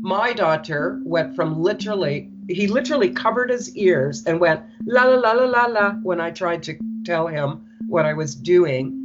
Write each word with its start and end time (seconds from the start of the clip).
My 0.00 0.32
daughter 0.34 1.00
went 1.04 1.34
from 1.34 1.62
literally, 1.62 2.30
he 2.48 2.66
literally 2.66 3.10
covered 3.10 3.50
his 3.50 3.74
ears 3.76 4.24
and 4.26 4.38
went 4.38 4.60
la 4.84 5.04
la 5.04 5.16
la 5.16 5.32
la 5.32 5.44
la 5.44 5.66
la 5.66 5.92
when 6.02 6.20
I 6.20 6.30
tried 6.30 6.62
to 6.64 6.76
tell 7.04 7.26
him 7.26 7.64
what 7.86 8.04
I 8.04 8.12
was 8.12 8.34
doing 8.34 9.00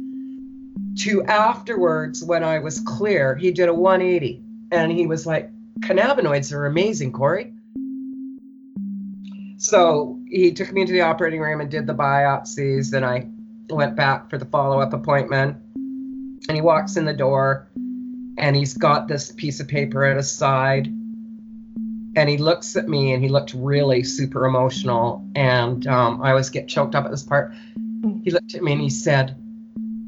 to 0.98 1.22
afterwards 1.24 2.22
when 2.22 2.44
I 2.44 2.58
was 2.58 2.80
clear, 2.80 3.34
he 3.34 3.50
did 3.52 3.68
a 3.68 3.74
180 3.74 4.42
and 4.70 4.92
he 4.92 5.06
was 5.06 5.26
like, 5.26 5.50
cannabinoids 5.80 6.52
are 6.52 6.66
amazing, 6.66 7.12
Corrie. 7.12 7.54
So 9.56 10.18
he 10.26 10.52
took 10.52 10.72
me 10.72 10.82
into 10.82 10.92
the 10.92 11.02
operating 11.02 11.40
room 11.40 11.60
and 11.60 11.70
did 11.70 11.86
the 11.86 11.94
biopsies. 11.94 12.90
Then 12.90 13.04
I 13.04 13.28
went 13.68 13.96
back 13.96 14.30
for 14.30 14.38
the 14.38 14.46
follow 14.46 14.80
up 14.80 14.92
appointment. 14.92 15.56
And 16.48 16.56
he 16.56 16.62
walks 16.62 16.96
in 16.96 17.04
the 17.04 17.12
door 17.12 17.68
and 18.38 18.56
he's 18.56 18.74
got 18.74 19.08
this 19.08 19.32
piece 19.32 19.60
of 19.60 19.68
paper 19.68 20.04
at 20.04 20.16
his 20.16 20.32
side. 20.32 20.86
And 22.16 22.28
he 22.28 22.38
looks 22.38 22.76
at 22.76 22.88
me 22.88 23.12
and 23.12 23.22
he 23.22 23.28
looked 23.28 23.54
really 23.54 24.02
super 24.02 24.46
emotional. 24.46 25.24
And 25.34 25.86
um, 25.86 26.20
I 26.22 26.30
always 26.30 26.50
get 26.50 26.66
choked 26.66 26.94
up 26.94 27.04
at 27.04 27.10
this 27.10 27.22
part. 27.22 27.52
He 28.24 28.30
looked 28.30 28.54
at 28.54 28.62
me 28.62 28.72
and 28.72 28.80
he 28.80 28.90
said, 28.90 29.36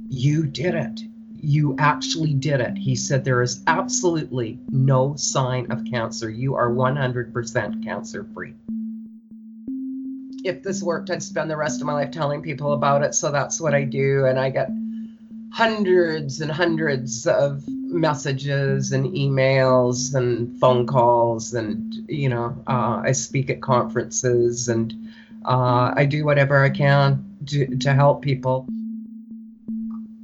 You 0.08 0.46
did 0.46 0.74
it. 0.74 1.02
You 1.40 1.76
actually 1.78 2.34
did 2.34 2.60
it. 2.60 2.76
He 2.76 2.96
said, 2.96 3.24
There 3.24 3.42
is 3.42 3.62
absolutely 3.66 4.58
no 4.70 5.14
sign 5.16 5.70
of 5.70 5.84
cancer. 5.84 6.28
You 6.30 6.56
are 6.56 6.70
100% 6.70 7.84
cancer 7.84 8.26
free 8.34 8.54
if 10.44 10.62
this 10.62 10.82
worked, 10.82 11.10
I'd 11.10 11.22
spend 11.22 11.50
the 11.50 11.56
rest 11.56 11.80
of 11.80 11.86
my 11.86 11.92
life 11.92 12.10
telling 12.10 12.42
people 12.42 12.72
about 12.72 13.02
it. 13.02 13.14
So 13.14 13.30
that's 13.30 13.60
what 13.60 13.74
I 13.74 13.84
do. 13.84 14.26
And 14.26 14.38
I 14.38 14.50
get 14.50 14.70
hundreds 15.52 16.40
and 16.40 16.50
hundreds 16.50 17.26
of 17.26 17.62
messages 17.68 18.92
and 18.92 19.06
emails 19.14 20.14
and 20.14 20.58
phone 20.58 20.86
calls. 20.86 21.54
And, 21.54 21.94
you 22.08 22.28
know, 22.28 22.56
uh, 22.66 23.02
I 23.04 23.12
speak 23.12 23.50
at 23.50 23.60
conferences 23.60 24.68
and 24.68 24.94
uh, 25.44 25.92
I 25.94 26.06
do 26.06 26.24
whatever 26.24 26.64
I 26.64 26.70
can 26.70 27.24
to, 27.46 27.76
to 27.78 27.92
help 27.92 28.22
people. 28.22 28.66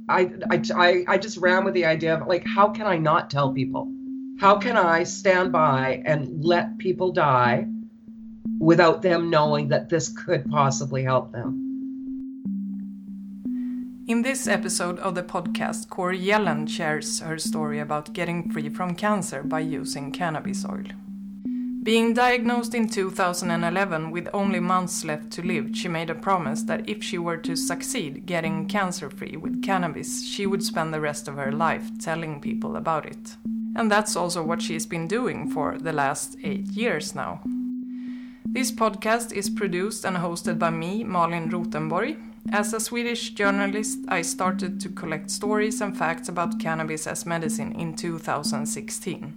I, 0.09 0.31
I, 0.49 1.05
I 1.07 1.17
just 1.19 1.37
ran 1.37 1.63
with 1.63 1.75
the 1.75 1.85
idea 1.85 2.15
of 2.15 2.27
like, 2.27 2.45
how 2.45 2.69
can 2.69 2.87
I 2.87 2.97
not 2.97 3.29
tell 3.29 3.53
people? 3.53 3.91
How 4.39 4.57
can 4.57 4.77
I 4.77 5.03
stand 5.03 5.51
by 5.51 6.01
and 6.05 6.43
let 6.43 6.77
people 6.79 7.11
die? 7.11 7.67
without 8.59 9.01
them 9.01 9.29
knowing 9.29 9.69
that 9.69 9.89
this 9.89 10.09
could 10.09 10.49
possibly 10.49 11.03
help 11.03 11.31
them. 11.31 11.68
In 14.09 14.23
this 14.23 14.47
episode 14.47 14.97
of 14.97 15.13
the 15.13 15.21
podcast, 15.21 15.87
Corrie 15.87 16.19
Yelland 16.19 16.67
shares 16.67 17.19
her 17.19 17.37
story 17.37 17.79
about 17.79 18.11
getting 18.11 18.49
free 18.49 18.67
from 18.67 18.95
cancer 18.95 19.43
by 19.43 19.59
using 19.59 20.11
cannabis 20.11 20.65
oil. 20.65 20.85
Being 21.83 22.15
diagnosed 22.15 22.73
in 22.73 22.89
2011 22.89 24.09
with 24.09 24.27
only 24.33 24.59
months 24.59 25.05
left 25.05 25.29
to 25.33 25.43
live, 25.43 25.75
she 25.77 25.87
made 25.87 26.09
a 26.09 26.15
promise 26.15 26.63
that 26.63 26.89
if 26.89 27.03
she 27.03 27.19
were 27.19 27.37
to 27.37 27.55
succeed 27.55 28.25
getting 28.25 28.67
cancer 28.67 29.11
free 29.11 29.37
with 29.37 29.61
cannabis, 29.61 30.25
she 30.25 30.47
would 30.47 30.63
spend 30.63 30.91
the 30.91 31.01
rest 31.01 31.27
of 31.27 31.35
her 31.35 31.51
life 31.51 31.91
telling 31.99 32.41
people 32.41 32.77
about 32.77 33.05
it. 33.05 33.35
And 33.75 33.91
that's 33.91 34.15
also 34.15 34.41
what 34.41 34.63
she's 34.63 34.87
been 34.87 35.07
doing 35.07 35.51
for 35.51 35.77
the 35.77 35.93
last 35.93 36.35
eight 36.43 36.65
years 36.69 37.13
now. 37.13 37.41
This 38.43 38.71
podcast 38.71 39.33
is 39.33 39.51
produced 39.51 40.03
and 40.03 40.17
hosted 40.17 40.57
by 40.57 40.71
me, 40.71 41.03
Malin 41.03 41.51
Rotenborg. 41.51 42.28
As 42.51 42.73
a 42.73 42.79
Swedish 42.79 43.31
journalist, 43.31 43.99
I 44.07 44.21
started 44.23 44.79
to 44.81 44.89
collect 44.89 45.29
stories 45.29 45.81
and 45.81 45.97
facts 45.97 46.29
about 46.29 46.59
cannabis 46.59 47.05
as 47.05 47.25
medicine 47.25 47.73
in 47.73 47.95
2016. 47.95 49.33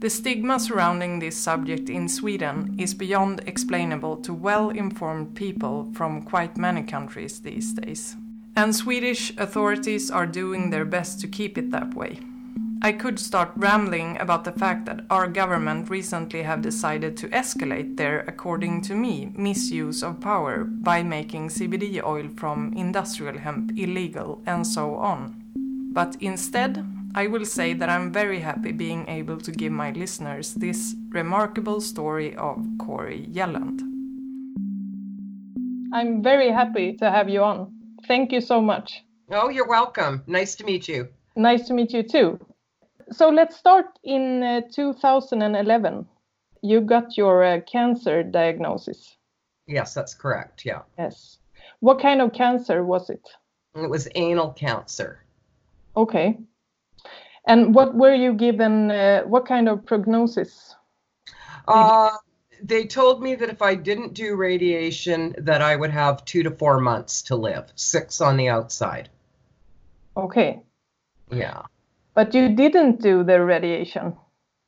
The 0.00 0.10
stigma 0.10 0.58
surrounding 0.58 1.18
this 1.18 1.36
subject 1.36 1.90
in 1.90 2.08
Sweden 2.08 2.74
is 2.78 2.94
beyond 2.94 3.42
explainable 3.46 4.16
to 4.18 4.32
well 4.32 4.70
informed 4.70 5.34
people 5.34 5.90
from 5.92 6.22
quite 6.22 6.56
many 6.56 6.82
countries 6.82 7.40
these 7.40 7.72
days. 7.72 8.16
And 8.56 8.74
Swedish 8.74 9.36
authorities 9.36 10.10
are 10.10 10.26
doing 10.26 10.70
their 10.70 10.84
best 10.84 11.20
to 11.20 11.28
keep 11.28 11.58
it 11.58 11.70
that 11.70 11.94
way. 11.94 12.18
I 12.82 12.92
could 12.92 13.18
start 13.18 13.52
rambling 13.56 14.18
about 14.20 14.44
the 14.44 14.52
fact 14.52 14.86
that 14.86 15.04
our 15.10 15.28
government 15.28 15.90
recently 15.90 16.42
have 16.44 16.62
decided 16.62 17.14
to 17.18 17.28
escalate 17.28 17.98
their, 17.98 18.20
according 18.20 18.80
to 18.82 18.94
me, 18.94 19.30
misuse 19.36 20.02
of 20.02 20.18
power 20.22 20.64
by 20.64 21.02
making 21.02 21.48
CBD 21.48 22.02
oil 22.02 22.30
from 22.36 22.72
industrial 22.74 23.36
hemp 23.36 23.72
illegal 23.76 24.40
and 24.46 24.66
so 24.66 24.94
on. 24.94 25.42
But 25.92 26.16
instead, 26.20 26.82
I 27.14 27.26
will 27.26 27.44
say 27.44 27.74
that 27.74 27.90
I'm 27.90 28.12
very 28.12 28.40
happy 28.40 28.72
being 28.72 29.06
able 29.08 29.36
to 29.36 29.52
give 29.52 29.72
my 29.72 29.90
listeners 29.90 30.54
this 30.54 30.96
remarkable 31.10 31.82
story 31.82 32.34
of 32.36 32.64
Corrie 32.78 33.28
Yelland. 33.30 33.82
I'm 35.92 36.22
very 36.22 36.50
happy 36.50 36.96
to 36.96 37.10
have 37.10 37.28
you 37.28 37.42
on. 37.42 37.74
Thank 38.08 38.32
you 38.32 38.40
so 38.40 38.62
much. 38.62 39.04
Oh, 39.30 39.50
you're 39.50 39.68
welcome. 39.68 40.22
Nice 40.26 40.54
to 40.54 40.64
meet 40.64 40.88
you. 40.88 41.08
Nice 41.36 41.66
to 41.66 41.74
meet 41.74 41.92
you 41.92 42.02
too 42.02 42.40
so 43.12 43.28
let's 43.28 43.56
start 43.56 43.98
in 44.04 44.42
uh, 44.42 44.60
2011. 44.72 46.06
You 46.62 46.80
got 46.80 47.16
your 47.16 47.44
uh, 47.44 47.60
cancer 47.60 48.22
diagnosis. 48.22 49.16
Yes, 49.66 49.94
that's 49.94 50.14
correct. 50.14 50.64
Yeah. 50.64 50.82
Yes. 50.98 51.38
What 51.80 52.00
kind 52.00 52.20
of 52.20 52.32
cancer 52.32 52.84
was 52.84 53.10
it? 53.10 53.26
It 53.74 53.88
was 53.88 54.08
anal 54.14 54.50
cancer. 54.52 55.22
Okay. 55.96 56.38
And 57.46 57.74
what 57.74 57.94
were 57.94 58.14
you 58.14 58.34
given? 58.34 58.90
Uh, 58.90 59.22
what 59.22 59.46
kind 59.46 59.68
of 59.68 59.86
prognosis? 59.86 60.74
Uh, 61.66 62.10
they 62.62 62.84
told 62.84 63.22
me 63.22 63.34
that 63.36 63.48
if 63.48 63.62
I 63.62 63.74
didn't 63.74 64.14
do 64.14 64.36
radiation, 64.36 65.34
that 65.38 65.62
I 65.62 65.76
would 65.76 65.90
have 65.90 66.24
two 66.24 66.42
to 66.42 66.50
four 66.50 66.80
months 66.80 67.22
to 67.22 67.36
live, 67.36 67.72
six 67.74 68.20
on 68.20 68.36
the 68.36 68.48
outside. 68.48 69.08
Okay. 70.16 70.62
Yeah. 71.30 71.62
But 72.20 72.34
you 72.34 72.50
didn't 72.50 73.00
do 73.00 73.24
the 73.24 73.42
radiation? 73.42 74.14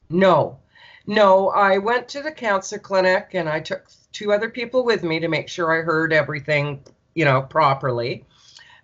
No. 0.09 0.61
No, 1.07 1.51
I 1.51 1.77
went 1.77 2.09
to 2.09 2.23
the 2.23 2.33
cancer 2.33 2.79
clinic 2.79 3.33
and 3.35 3.47
I 3.47 3.61
took 3.61 3.89
two 4.11 4.33
other 4.33 4.49
people 4.49 4.87
with 4.87 5.03
me 5.03 5.21
to 5.21 5.29
make 5.29 5.51
sure 5.51 5.71
I 5.71 5.83
heard 5.83 6.15
everything, 6.15 6.83
you 7.15 7.27
know, 7.27 7.43
properly. 7.43 8.25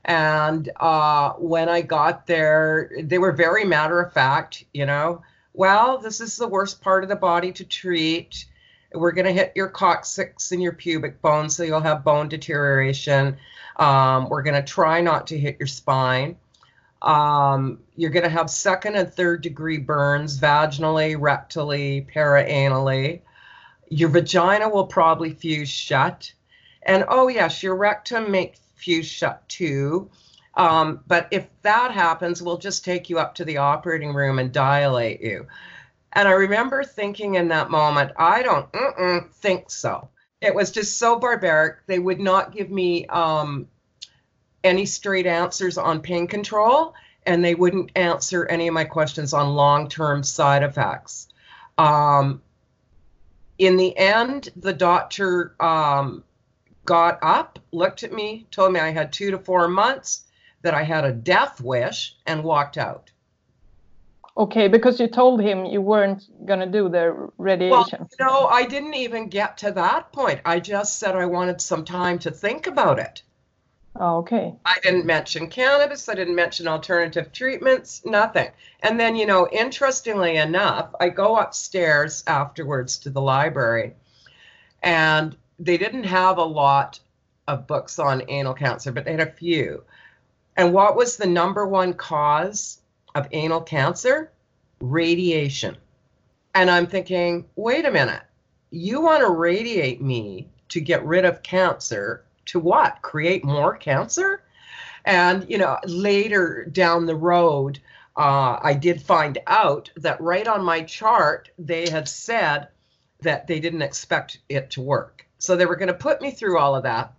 And 0.05 0.69
uh, 0.81 1.33
when 1.39 1.71
I 1.71 1.81
got 1.81 2.27
there, 2.27 2.91
they 3.05 3.17
were 3.17 3.33
very 3.33 3.65
matter 3.65 4.03
of 4.03 4.13
fact, 4.13 4.65
you 4.75 4.85
know, 4.85 5.23
well, 5.55 5.97
this 5.97 6.21
is 6.21 6.37
the 6.37 6.47
worst 6.47 6.83
part 6.83 7.03
of 7.03 7.09
the 7.09 7.17
body 7.17 7.53
to 7.53 7.65
treat. 7.65 8.45
We're 8.93 9.13
going 9.13 9.29
to 9.29 9.33
hit 9.33 9.53
your 9.57 9.69
coccyx 9.69 10.53
and 10.53 10.63
your 10.63 10.75
pubic 10.75 11.23
bone, 11.23 11.49
so 11.49 11.63
you'll 11.63 11.81
have 11.81 12.05
bone 12.05 12.29
deterioration. 12.29 13.39
Um, 13.77 14.29
we're 14.29 14.43
going 14.43 14.63
to 14.63 14.73
try 14.73 15.01
not 15.01 15.29
to 15.29 15.39
hit 15.39 15.57
your 15.59 15.69
spine. 15.69 16.37
Um, 17.03 17.79
you're 17.97 18.11
going 18.11 18.25
to 18.25 18.29
have 18.29 18.51
second 18.51 18.97
and 18.97 19.13
third 19.13 19.43
degree 19.43 19.79
burns 19.79 20.39
vaginally, 20.39 21.17
rectally, 21.17 22.13
perianally. 22.13 23.21
Your 23.89 24.09
vagina 24.09 24.69
will 24.69 24.87
probably 24.87 25.33
fuse 25.33 25.69
shut. 25.69 26.33
And 26.83 27.05
oh, 27.09 27.29
yes, 27.29 27.63
your 27.63 27.77
rectum 27.77 28.31
may 28.31 28.53
fuse 28.75 29.07
shut 29.07 29.49
too. 29.49 30.11
Um, 30.55 31.01
but 31.07 31.29
if 31.31 31.47
that 31.63 31.93
happens, 31.93 32.43
we'll 32.43 32.59
just 32.59 32.85
take 32.85 33.09
you 33.09 33.19
up 33.19 33.35
to 33.37 33.45
the 33.45 33.59
operating 33.59 34.13
room 34.13 34.39
and 34.39 34.53
dilate 34.53 35.21
you. 35.21 35.47
And 36.15 36.27
I 36.27 36.33
remember 36.33 36.83
thinking 36.83 37.37
in 37.37 37.49
that 37.49 37.71
moment, 37.71 38.13
I 38.17 38.43
don't 38.43 39.33
think 39.35 39.71
so. 39.71 40.09
It 40.41 40.55
was 40.55 40.71
just 40.71 40.99
so 40.99 41.19
barbaric. 41.19 41.87
They 41.87 41.99
would 41.99 42.19
not 42.21 42.53
give 42.53 42.71
me 42.71 43.07
um, 43.07 43.69
any 44.65 44.87
straight 44.87 45.27
answers 45.27 45.79
on 45.79 46.01
pain 46.01 46.27
control, 46.27 46.95
and 47.27 47.45
they 47.45 47.55
wouldn't 47.55 47.93
answer 47.97 48.47
any 48.47 48.69
of 48.69 48.75
my 48.75 48.85
questions 48.85 49.33
on 49.33 49.55
long 49.55 49.89
term 49.89 50.23
side 50.23 50.63
effects. 50.63 51.29
Um, 51.77 52.43
in 53.59 53.77
the 53.77 53.97
end, 53.97 54.51
the 54.57 54.73
doctor 54.73 55.55
um, 55.61 56.25
got 56.85 57.19
up, 57.23 57.59
looked 57.73 58.03
at 58.03 58.13
me, 58.13 58.47
told 58.51 58.73
me 58.73 58.81
I 58.81 58.91
had 58.91 59.13
two 59.13 59.31
to 59.31 59.39
four 59.39 59.69
months, 59.69 60.25
that 60.63 60.75
I 60.75 60.83
had 60.83 61.05
a 61.05 61.13
death 61.13 61.61
wish, 61.61 62.17
and 62.27 62.43
walked 62.43 62.79
out. 62.79 63.11
Okay, 64.37 64.69
because 64.69 65.01
you 65.01 65.09
told 65.09 65.41
him 65.41 65.65
you 65.65 65.81
weren't 65.81 66.25
going 66.47 66.61
to 66.61 66.67
do 66.67 66.89
the 66.89 67.29
radiation. 67.39 68.07
Well, 68.21 68.31
no, 68.31 68.47
I 68.47 68.65
didn't 68.65 68.95
even 68.95 69.29
get 69.29 69.59
to 69.59 69.73
that 69.73 70.13
point. 70.13 70.41
I 70.45 70.61
just 70.61 71.01
said 71.01 71.17
I 71.17 71.27
wanted 71.27 71.61
some 71.61 71.85
time 71.85 72.21
to 72.21 72.31
think 72.31 72.69
about 72.69 73.01
it. 73.01 73.23
Oh, 73.97 74.19
okay. 74.19 74.55
I 74.65 74.79
didn't 74.83 75.07
mention 75.07 75.49
cannabis. 75.49 76.09
I 76.09 76.15
didn't 76.15 76.37
mention 76.37 76.69
alternative 76.69 77.33
treatments, 77.33 78.03
nothing. 78.05 78.49
And 78.81 78.99
then, 78.99 79.17
you 79.17 79.27
know, 79.27 79.49
interestingly 79.51 80.37
enough, 80.37 80.95
I 81.01 81.09
go 81.09 81.37
upstairs 81.37 82.23
afterwards 82.27 82.99
to 82.99 83.11
the 83.11 83.21
library 83.21 83.95
and 84.83 85.37
they 85.59 85.77
didn't 85.77 86.05
have 86.05 86.39
a 86.39 86.45
lot 86.45 87.01
of 87.49 87.67
books 87.67 87.99
on 87.99 88.23
anal 88.29 88.55
cancer, 88.55 88.93
but 88.93 89.05
they 89.05 89.13
had 89.13 89.21
a 89.21 89.33
few. 89.33 89.83
And 90.57 90.73
what 90.73 90.97
was 90.97 91.17
the 91.17 91.27
number 91.27 91.67
one 91.67 91.95
cause 91.95 92.81
of 93.15 93.27
anal 93.33 93.63
cancer? 93.63 94.31
Radiation. 94.81 95.77
And 96.55 96.71
I'm 96.71 96.87
thinking, 96.87 97.47
wait 97.57 97.85
a 97.85 97.91
minute. 97.91 98.23
You 98.71 99.01
want 99.01 99.23
to 99.23 99.31
radiate 99.31 100.01
me 100.01 100.49
to 100.69 100.81
get 100.81 101.05
rid 101.05 101.25
of 101.25 101.43
cancer 101.43 102.25
to 102.49 102.61
what? 102.61 103.01
Create 103.03 103.45
more 103.45 103.77
cancer? 103.77 104.43
And, 105.05 105.49
you 105.49 105.59
know, 105.59 105.79
later 105.87 106.67
down 106.71 107.07
the 107.07 107.17
road, 107.17 107.81
uh, 108.17 108.59
I 108.63 108.75
did 108.75 109.01
find 109.01 109.39
out 109.47 109.91
that 109.97 110.21
right 110.21 110.47
on 110.47 110.65
my 110.65 110.83
chart, 110.83 111.51
they 111.59 111.89
had 111.89 112.09
said 112.09 112.69
that 113.21 113.47
they 113.47 113.61
didn't 113.61 113.83
expect 113.83 114.39
it 114.49 114.71
to 114.73 114.81
work. 114.81 115.27
So 115.39 115.57
they 115.57 115.67
were 115.67 115.77
going 115.77 115.89
to 115.89 115.95
put 115.95 116.21
me 116.21 116.31
through 116.31 116.59
all 116.59 116.75
of 116.75 116.83
that. 116.83 117.15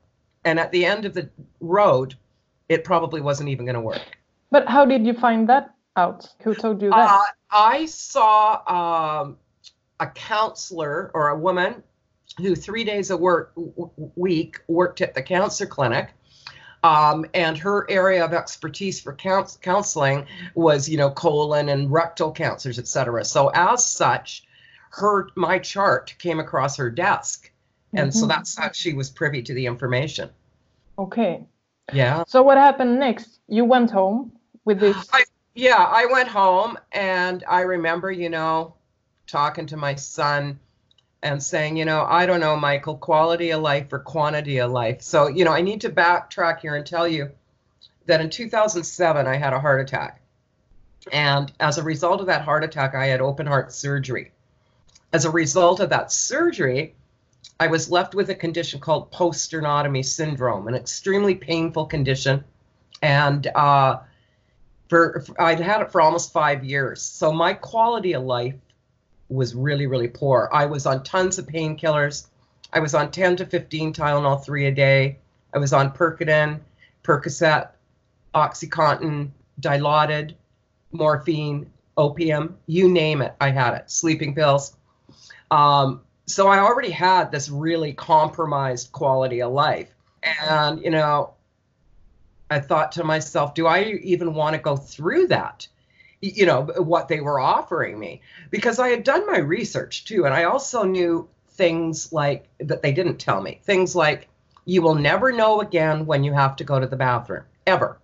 And 0.46 0.60
at 0.60 0.72
the 0.72 0.86
end 0.86 1.06
of 1.06 1.14
the 1.14 1.30
road, 1.60 2.16
it 2.68 2.84
probably 2.84 3.22
wasn't 3.22 3.50
even 3.50 3.66
going 3.66 3.76
to 3.76 3.82
work. 3.82 4.18
But 4.52 4.68
how 4.68 4.86
did 4.86 5.06
you 5.06 5.14
find 5.14 5.48
that 5.50 5.74
out? 5.96 6.28
Who 6.44 6.54
told 6.54 6.82
you 6.82 6.90
that? 6.90 7.10
Uh, 7.10 7.22
I 7.52 7.86
saw 7.86 9.22
um, 9.22 9.38
a 10.00 10.08
counselor 10.08 11.12
or 11.14 11.30
a 11.30 11.38
woman 11.38 11.84
who 12.38 12.56
three 12.56 12.84
days 12.84 13.10
a 13.10 13.18
work 13.18 13.54
week 14.16 14.62
worked 14.68 15.02
at 15.02 15.14
the 15.14 15.22
cancer 15.22 15.66
clinic. 15.66 16.10
Um, 16.82 17.26
and 17.34 17.58
her 17.58 17.90
area 17.92 18.24
of 18.24 18.32
expertise 18.32 19.02
for 19.02 19.14
couns- 19.14 19.58
counseling 19.62 20.26
was, 20.56 20.88
you 20.88 20.98
know, 20.98 21.10
colon 21.10 21.68
and 21.68 21.92
rectal 21.92 22.32
cancers, 22.32 22.80
et 22.80 22.88
cetera. 22.88 23.26
So 23.26 23.50
as 23.54 23.84
such, 23.84 24.46
her 24.92 25.28
my 25.36 25.60
chart 25.60 26.16
came 26.20 26.40
across 26.40 26.78
her 26.78 26.90
desk, 26.90 27.52
and 27.94 28.14
so 28.16 28.26
Mhm. 28.26 28.30
that's 28.30 28.58
how 28.58 28.72
she 28.72 28.94
was 28.94 29.10
privy 29.10 29.42
to 29.44 29.54
the 29.54 29.66
information. 29.66 30.30
Okay. 30.98 31.46
Yeah. 31.92 32.24
So 32.28 32.42
what 32.42 32.58
happened 32.58 32.98
next? 32.98 33.40
You 33.48 33.66
went 33.66 33.92
home 33.92 34.32
with 34.64 34.80
this. 34.80 34.96
I- 35.12 35.26
Yeah, 35.56 35.84
I 35.84 36.06
went 36.06 36.30
home 36.30 36.78
and 36.94 37.44
I 37.46 37.62
remember, 37.62 38.10
you 38.10 38.30
know, 38.30 38.76
talking 39.28 39.66
to 39.66 39.76
my 39.76 39.96
son 39.96 40.58
and 41.22 41.42
saying, 41.42 41.78
you 41.78 41.86
know, 41.86 42.06
I 42.08 42.26
don't 42.26 42.40
know, 42.40 42.56
Michael, 42.56 42.96
quality 42.98 43.52
of 43.52 43.62
life 43.62 43.92
or 43.92 44.00
quantity 44.00 44.60
of 44.60 44.72
life. 44.72 45.02
So, 45.02 45.28
you 45.28 45.44
know, 45.44 45.52
I 45.52 45.62
need 45.62 45.82
to 45.82 45.90
backtrack 45.90 46.62
here 46.62 46.76
and 46.76 46.86
tell 46.86 47.08
you 47.08 47.32
that 48.06 48.22
in 48.22 48.30
2007, 48.30 49.28
I 49.28 49.36
had 49.36 49.54
a 49.54 49.60
heart 49.60 49.82
attack. 49.82 50.22
And 51.12 51.52
as 51.60 51.78
a 51.78 51.84
result 51.84 52.22
of 52.22 52.28
that 52.28 52.44
heart 52.44 52.64
attack, 52.64 52.96
I 52.96 53.08
had 53.08 53.22
open 53.22 53.48
heart 53.48 53.74
surgery. 53.74 54.32
As 55.12 55.26
a 55.26 55.30
result 55.30 55.80
of 55.80 55.90
that 55.90 56.12
surgery, 56.12 56.96
I 57.60 57.68
was 57.68 57.92
left 57.92 58.16
with 58.16 58.30
a 58.30 58.36
condition 58.36 58.80
called 58.80 59.12
post 59.12 59.52
sternotomy 59.52 60.06
syndrome, 60.06 60.68
an 60.68 60.76
extremely 60.76 61.36
painful 61.36 61.88
condition. 61.88 62.44
And 63.02 63.46
uh, 63.48 64.00
for 64.88 65.24
I'd 65.38 65.60
had 65.60 65.82
it 65.82 65.92
for 65.92 66.02
almost 66.02 66.32
five 66.32 66.64
years. 66.64 67.02
So 67.02 67.32
my 67.32 67.54
quality 67.54 68.14
of 68.14 68.24
life 68.24 68.56
was 69.30 69.56
really, 69.56 69.88
really 69.88 70.08
poor. 70.08 70.50
I 70.52 70.66
was 70.66 70.86
on 70.86 71.04
tons 71.04 71.38
of 71.38 71.48
painkillers. 71.48 72.28
I 72.74 72.80
was 72.80 72.94
on 72.94 73.12
10 73.12 73.38
to 73.38 73.46
15 73.46 73.94
Tylenol 73.94 74.44
3 74.44 74.68
a 74.68 74.72
day. 74.72 75.18
I 75.54 75.58
was 75.58 75.74
on 75.74 75.92
Percodan, 75.92 76.60
Percocet, 77.04 77.70
Oxycontin, 78.36 79.30
Dilaudid, 79.62 80.36
morphine, 80.92 81.70
opium, 81.98 82.58
you 82.68 82.88
name 82.90 83.22
it, 83.22 83.36
I 83.42 83.50
had 83.50 83.74
it, 83.74 83.92
sleeping 83.92 84.34
pills. 84.34 84.76
Um, 85.52 86.02
so 86.26 86.48
I 86.48 86.60
already 86.60 86.92
had 86.92 87.32
this 87.32 87.50
really 87.50 87.94
compromised 87.94 88.92
quality 88.92 89.42
of 89.42 89.52
life. 89.52 89.90
And, 90.48 90.82
you 90.82 90.92
know, 90.92 91.34
I 92.50 92.60
thought 92.60 92.92
to 92.94 93.04
myself, 93.04 93.54
do 93.54 93.68
I 93.68 93.84
even 94.04 94.34
want 94.34 94.56
to 94.56 94.62
go 94.62 94.76
through 94.76 95.28
that? 95.28 95.68
You 96.22 96.46
know, 96.46 96.64
what 96.64 97.08
they 97.08 97.22
were 97.22 97.40
offering 97.40 97.98
me. 97.98 98.22
Because 98.50 98.80
I 98.80 98.90
had 98.90 99.04
done 99.04 99.26
my 99.26 99.38
research 99.38 100.06
too. 100.06 100.26
And 100.26 100.34
I 100.34 100.44
also 100.44 100.84
knew 100.84 101.30
things 101.52 102.12
like 102.12 102.48
that 102.60 102.82
they 102.82 102.92
didn't 102.92 103.18
tell 103.18 103.42
me. 103.42 103.62
Things 103.64 103.96
like, 103.96 104.28
you 104.66 104.82
will 104.82 104.96
never 104.96 105.32
know 105.32 105.62
again 105.62 106.06
when 106.06 106.24
you 106.24 106.34
have 106.34 106.58
to 106.58 106.64
go 106.64 106.80
to 106.80 106.88
the 106.88 106.96
bathroom, 106.96 107.44
ever. 107.66 108.00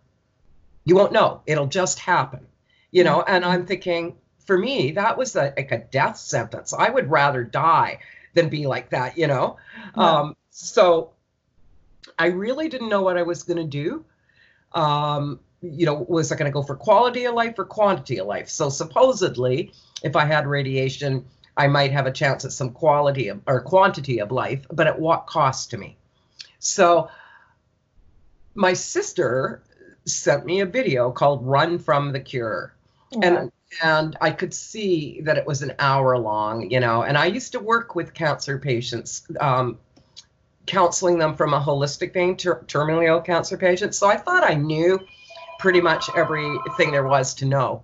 You 0.85 0.95
won't 0.95 1.11
know. 1.11 1.41
It'll 1.45 1.67
just 1.67 1.99
happen. 1.99 2.47
You 2.91 3.03
know, 3.03 3.21
and 3.21 3.43
I'm 3.43 3.65
thinking, 3.65 4.15
for 4.45 4.57
me, 4.57 4.91
that 4.91 5.17
was 5.17 5.35
a, 5.35 5.53
like 5.57 5.71
a 5.71 5.79
death 5.79 6.17
sentence. 6.17 6.73
I 6.73 6.89
would 6.89 7.09
rather 7.09 7.43
die 7.43 7.99
than 8.33 8.49
be 8.49 8.67
like 8.67 8.89
that, 8.91 9.17
you 9.17 9.27
know? 9.27 9.57
Yeah. 9.97 10.03
Um, 10.03 10.35
so 10.49 11.11
I 12.17 12.27
really 12.27 12.69
didn't 12.69 12.89
know 12.89 13.01
what 13.01 13.17
I 13.17 13.23
was 13.23 13.43
going 13.43 13.57
to 13.57 13.63
do. 13.63 14.05
Um, 14.71 15.39
you 15.71 15.85
know, 15.85 16.05
was 16.07 16.31
I 16.31 16.35
going 16.35 16.51
to 16.51 16.53
go 16.53 16.63
for 16.63 16.75
quality 16.75 17.25
of 17.25 17.35
life 17.35 17.57
or 17.57 17.65
quantity 17.65 18.19
of 18.19 18.27
life? 18.27 18.49
So 18.49 18.69
supposedly, 18.69 19.71
if 20.03 20.15
I 20.15 20.25
had 20.25 20.47
radiation, 20.47 21.25
I 21.57 21.67
might 21.67 21.91
have 21.91 22.05
a 22.05 22.11
chance 22.11 22.45
at 22.45 22.51
some 22.51 22.71
quality 22.71 23.29
of, 23.29 23.41
or 23.47 23.61
quantity 23.61 24.19
of 24.19 24.31
life, 24.31 24.65
but 24.71 24.87
at 24.87 24.99
what 24.99 25.27
cost 25.27 25.71
to 25.71 25.77
me? 25.77 25.97
So 26.59 27.09
my 28.53 28.73
sister 28.73 29.63
sent 30.05 30.45
me 30.45 30.61
a 30.61 30.65
video 30.65 31.11
called 31.11 31.45
Run 31.45 31.79
from 31.79 32.11
the 32.11 32.19
Cure 32.19 32.73
Yeah. 33.11 33.19
and 33.23 33.51
and 33.83 34.15
I 34.21 34.31
could 34.31 34.53
see 34.53 35.21
that 35.21 35.37
it 35.37 35.45
was 35.45 35.61
an 35.61 35.73
hour 35.79 36.17
long, 36.17 36.69
you 36.69 36.79
know. 36.79 37.03
And 37.03 37.17
I 37.17 37.25
used 37.25 37.51
to 37.53 37.59
work 37.59 37.95
with 37.95 38.13
cancer 38.13 38.57
patients, 38.57 39.23
um, 39.39 39.79
counseling 40.65 41.17
them 41.17 41.35
from 41.35 41.53
a 41.53 41.59
holistic 41.59 42.13
vein, 42.13 42.37
ter- 42.37 42.61
terminally 42.67 43.07
ill 43.07 43.21
cancer 43.21 43.57
patients. 43.57 43.97
So 43.97 44.07
I 44.07 44.17
thought 44.17 44.43
I 44.43 44.53
knew 44.53 44.99
pretty 45.65 45.81
much 45.81 46.11
everything 46.15 46.91
there 46.91 47.07
was 47.07 47.33
to 47.33 47.43
know 47.43 47.81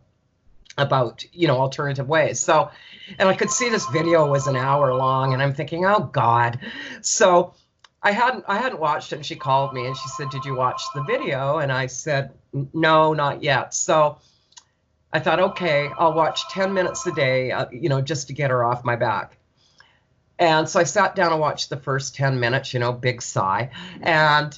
about, 0.78 1.26
you 1.34 1.48
know, 1.48 1.58
alternative 1.58 2.08
ways. 2.08 2.40
So, 2.40 2.70
and 3.18 3.28
I 3.28 3.34
could 3.34 3.50
see 3.50 3.70
this 3.70 3.88
video 3.88 4.30
was 4.30 4.46
an 4.46 4.56
hour 4.56 4.94
long, 4.94 5.34
and 5.34 5.42
I'm 5.42 5.56
thinking, 5.56 5.84
oh 5.88 6.02
God. 6.02 6.60
So 7.02 7.56
I 8.04 8.12
hadn't 8.12 8.46
I 8.48 8.58
hadn't 8.60 8.80
watched 8.80 9.14
it, 9.14 9.16
and 9.16 9.26
she 9.26 9.36
called 9.36 9.74
me 9.74 9.88
and 9.88 9.98
she 9.98 10.08
said, 10.10 10.30
"Did 10.30 10.46
you 10.46 10.54
watch 10.54 10.80
the 10.94 11.02
video?" 11.02 11.58
And 11.58 11.72
I 11.72 11.88
said, 11.88 12.34
"No, 12.72 13.16
not 13.16 13.42
yet." 13.42 13.74
So 13.74 14.20
I 15.12 15.18
thought, 15.18 15.40
okay, 15.40 15.90
I'll 15.98 16.14
watch 16.14 16.48
10 16.50 16.76
minutes 16.76 17.08
a 17.08 17.12
day, 17.14 17.50
uh, 17.52 17.66
you 17.72 17.90
know, 17.90 18.00
just 18.00 18.28
to 18.28 18.34
get 18.34 18.52
her 18.52 18.64
off 18.64 18.86
my 18.86 18.96
back. 18.96 19.38
And 20.38 20.70
so 20.70 20.80
I 20.80 20.84
sat 20.84 21.16
down 21.16 21.32
and 21.32 21.42
watched 21.42 21.72
the 21.72 21.78
first 21.78 22.14
10 22.14 22.40
minutes, 22.40 22.76
you 22.76 22.80
know, 22.80 22.94
big 22.94 23.24
sigh. 23.24 23.72
And 24.02 24.58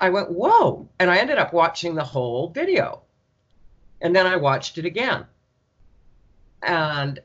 I 0.00 0.10
went, 0.10 0.30
whoa. 0.30 0.88
And 0.98 1.10
I 1.10 1.18
ended 1.18 1.38
up 1.38 1.52
watching 1.52 1.94
the 1.94 2.04
whole 2.04 2.48
video. 2.48 3.02
And 4.00 4.14
then 4.14 4.26
I 4.26 4.36
watched 4.36 4.78
it 4.78 4.84
again. 4.84 5.24
And 6.62 7.20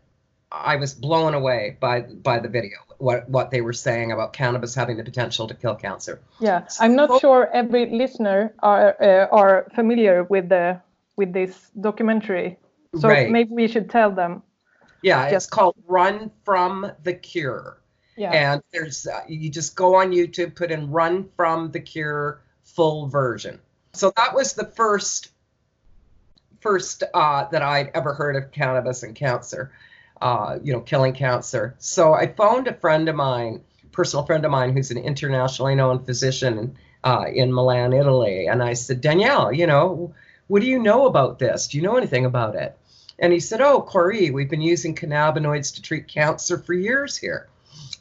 I 0.51 0.75
was 0.75 0.93
blown 0.93 1.33
away 1.33 1.77
by 1.79 2.01
by 2.01 2.39
the 2.39 2.49
video, 2.49 2.77
what 2.97 3.27
what 3.29 3.51
they 3.51 3.61
were 3.61 3.73
saying 3.73 4.11
about 4.11 4.33
cannabis 4.33 4.75
having 4.75 4.97
the 4.97 5.03
potential 5.03 5.47
to 5.47 5.53
kill 5.53 5.75
cancer. 5.75 6.21
Yeah, 6.39 6.67
I'm 6.79 6.95
not 6.95 7.09
So- 7.09 7.19
sure 7.19 7.49
every 7.53 7.89
listener 7.89 8.53
are 8.59 8.95
uh, 9.01 9.27
are 9.31 9.67
familiar 9.75 10.23
with 10.23 10.49
the 10.49 10.79
with 11.15 11.31
this 11.33 11.71
documentary. 11.79 12.57
So 12.99 13.07
Right. 13.07 13.29
maybe 13.31 13.53
we 13.53 13.67
should 13.69 13.89
tell 13.89 14.11
them. 14.11 14.43
Yeah, 15.01 15.23
it's 15.23 15.31
Yes. 15.31 15.45
called 15.47 15.75
Run 15.87 16.31
from 16.43 16.91
the 17.03 17.13
Cure. 17.13 17.77
Yeah. 18.17 18.31
and 18.33 18.61
there's 18.73 19.07
uh, 19.07 19.21
you 19.27 19.49
just 19.49 19.75
go 19.75 19.95
on 19.95 20.11
youtube 20.11 20.53
put 20.53 20.69
in 20.69 20.91
run 20.91 21.29
from 21.37 21.71
the 21.71 21.79
cure 21.79 22.41
full 22.75 23.07
version. 23.07 23.59
So 23.93 24.11
that 24.17 24.33
was 24.33 24.53
the 24.53 24.65
first 24.65 25.29
first 26.59 27.03
uh, 27.13 27.45
that 27.51 27.63
i'd 27.63 27.89
ever 27.95 28.13
heard 28.13 28.35
of 28.35 28.51
cannabis 28.51 29.01
and 29.01 29.15
cancer 29.15 29.71
uh, 30.21 30.59
you 30.61 30.71
know 30.71 30.81
killing 30.81 31.13
cancer. 31.13 31.75
So 31.79 32.13
i 32.13 32.27
phoned 32.27 32.67
a 32.67 32.73
friend 32.73 33.09
of 33.09 33.15
mine 33.15 33.61
personal 33.91 34.25
friend 34.25 34.45
of 34.45 34.51
mine 34.51 34.73
who's 34.73 34.91
an 34.91 34.97
internationally 34.97 35.75
known 35.75 36.05
physician 36.05 36.77
uh, 37.03 37.25
in 37.33 37.51
milan 37.53 37.93
italy. 37.93 38.47
And 38.47 38.61
i 38.61 38.73
said 38.73 39.01
danielle 39.01 39.51
you 39.51 39.67
know 39.67 40.13
what 40.47 40.61
do 40.61 40.67
you 40.67 40.79
know 40.79 41.05
about 41.05 41.39
this? 41.39 41.69
Do 41.69 41.77
you 41.77 41.83
know 41.83 41.95
anything 41.95 42.25
about 42.25 42.55
it? 42.55 42.77
And 43.17 43.31
he 43.31 43.39
said 43.39 43.61
oh 43.61 43.81
corrie 43.81 44.31
we've 44.31 44.49
been 44.49 44.61
using 44.61 44.95
cannabinoids 44.95 45.75
to 45.75 45.81
treat 45.81 46.07
cancer 46.07 46.57
for 46.57 46.73
years 46.73 47.17
here. 47.17 47.47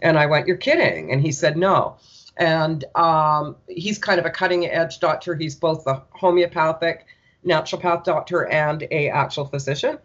And 0.03 0.19
I 0.19 0.27
went, 0.27 0.47
You're 0.47 0.57
kidding. 0.57 1.13
And 1.13 1.21
he 1.23 1.33
said, 1.33 1.57
No. 1.57 1.97
And 2.41 2.85
um, 2.95 3.57
he's 3.69 3.99
kind 3.99 4.19
of 4.19 4.25
a 4.25 4.31
cutting 4.31 4.67
edge 4.67 4.99
doctor. 4.99 5.37
He's 5.37 5.55
both 5.55 5.87
a 5.87 6.03
homeopathic 6.11 7.07
naturopath 7.47 8.03
doctor 8.03 8.47
and 8.47 8.83
a 8.91 9.11
actual 9.11 9.45
physician. 9.45 9.99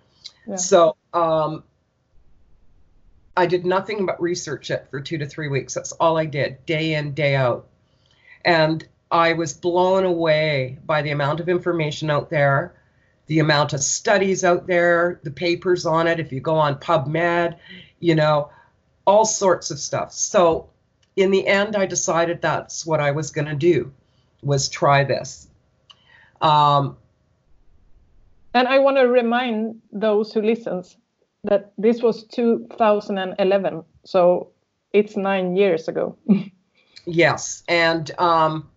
Yeah. 0.45 0.57
So 0.57 0.97
um, 1.13 1.63
I 3.37 3.45
did 3.45 3.65
nothing 3.65 4.05
but 4.05 4.21
research 4.21 4.69
it 4.69 4.87
for 4.91 4.99
two 4.99 5.17
to 5.17 5.25
three 5.25 5.47
weeks. 5.47 5.73
That's 5.73 5.93
all 5.93 6.17
I 6.17 6.25
did, 6.25 6.65
day 6.65 6.95
in, 6.95 7.13
day 7.13 7.35
out. 7.35 7.67
And 8.43 8.85
I 9.09 9.31
was 9.31 9.53
blown 9.53 10.03
away 10.03 10.77
by 10.85 11.01
the 11.01 11.11
amount 11.11 11.39
of 11.39 11.47
information 11.47 12.09
out 12.09 12.29
there, 12.29 12.75
the 13.27 13.39
amount 13.39 13.71
of 13.71 13.81
studies 13.81 14.43
out 14.43 14.67
there, 14.67 15.21
the 15.23 15.31
papers 15.31 15.85
on 15.85 16.05
it. 16.05 16.19
If 16.19 16.33
you 16.33 16.41
go 16.41 16.55
on 16.55 16.75
PubMed, 16.75 17.57
you 17.99 18.13
know, 18.15 18.49
all 19.07 19.23
sorts 19.23 19.71
of 19.71 19.79
stuff. 19.79 20.11
So 20.11 20.69
in 21.15 21.31
the 21.31 21.47
end, 21.47 21.75
I 21.75 21.85
decided 21.85 22.41
that's 22.41 22.85
what 22.85 22.99
I 22.99 23.11
was 23.11 23.31
going 23.31 23.47
to 23.47 23.55
do, 23.55 23.91
was 24.41 24.69
try 24.69 25.03
this. 25.03 25.47
Um, 26.41 26.97
And 28.53 28.67
I 28.67 28.79
want 28.79 28.97
to 28.97 29.07
remind 29.07 29.81
those 29.91 30.33
who 30.33 30.41
listens 30.41 30.97
that 31.43 31.73
this 31.77 32.01
was 32.01 32.23
2011, 32.25 33.83
so 34.03 34.51
it's 34.93 35.15
nine 35.15 35.55
years 35.55 35.87
ago. 35.87 36.17
yes, 37.05 37.63
and 37.67 38.11
um, 38.19 38.69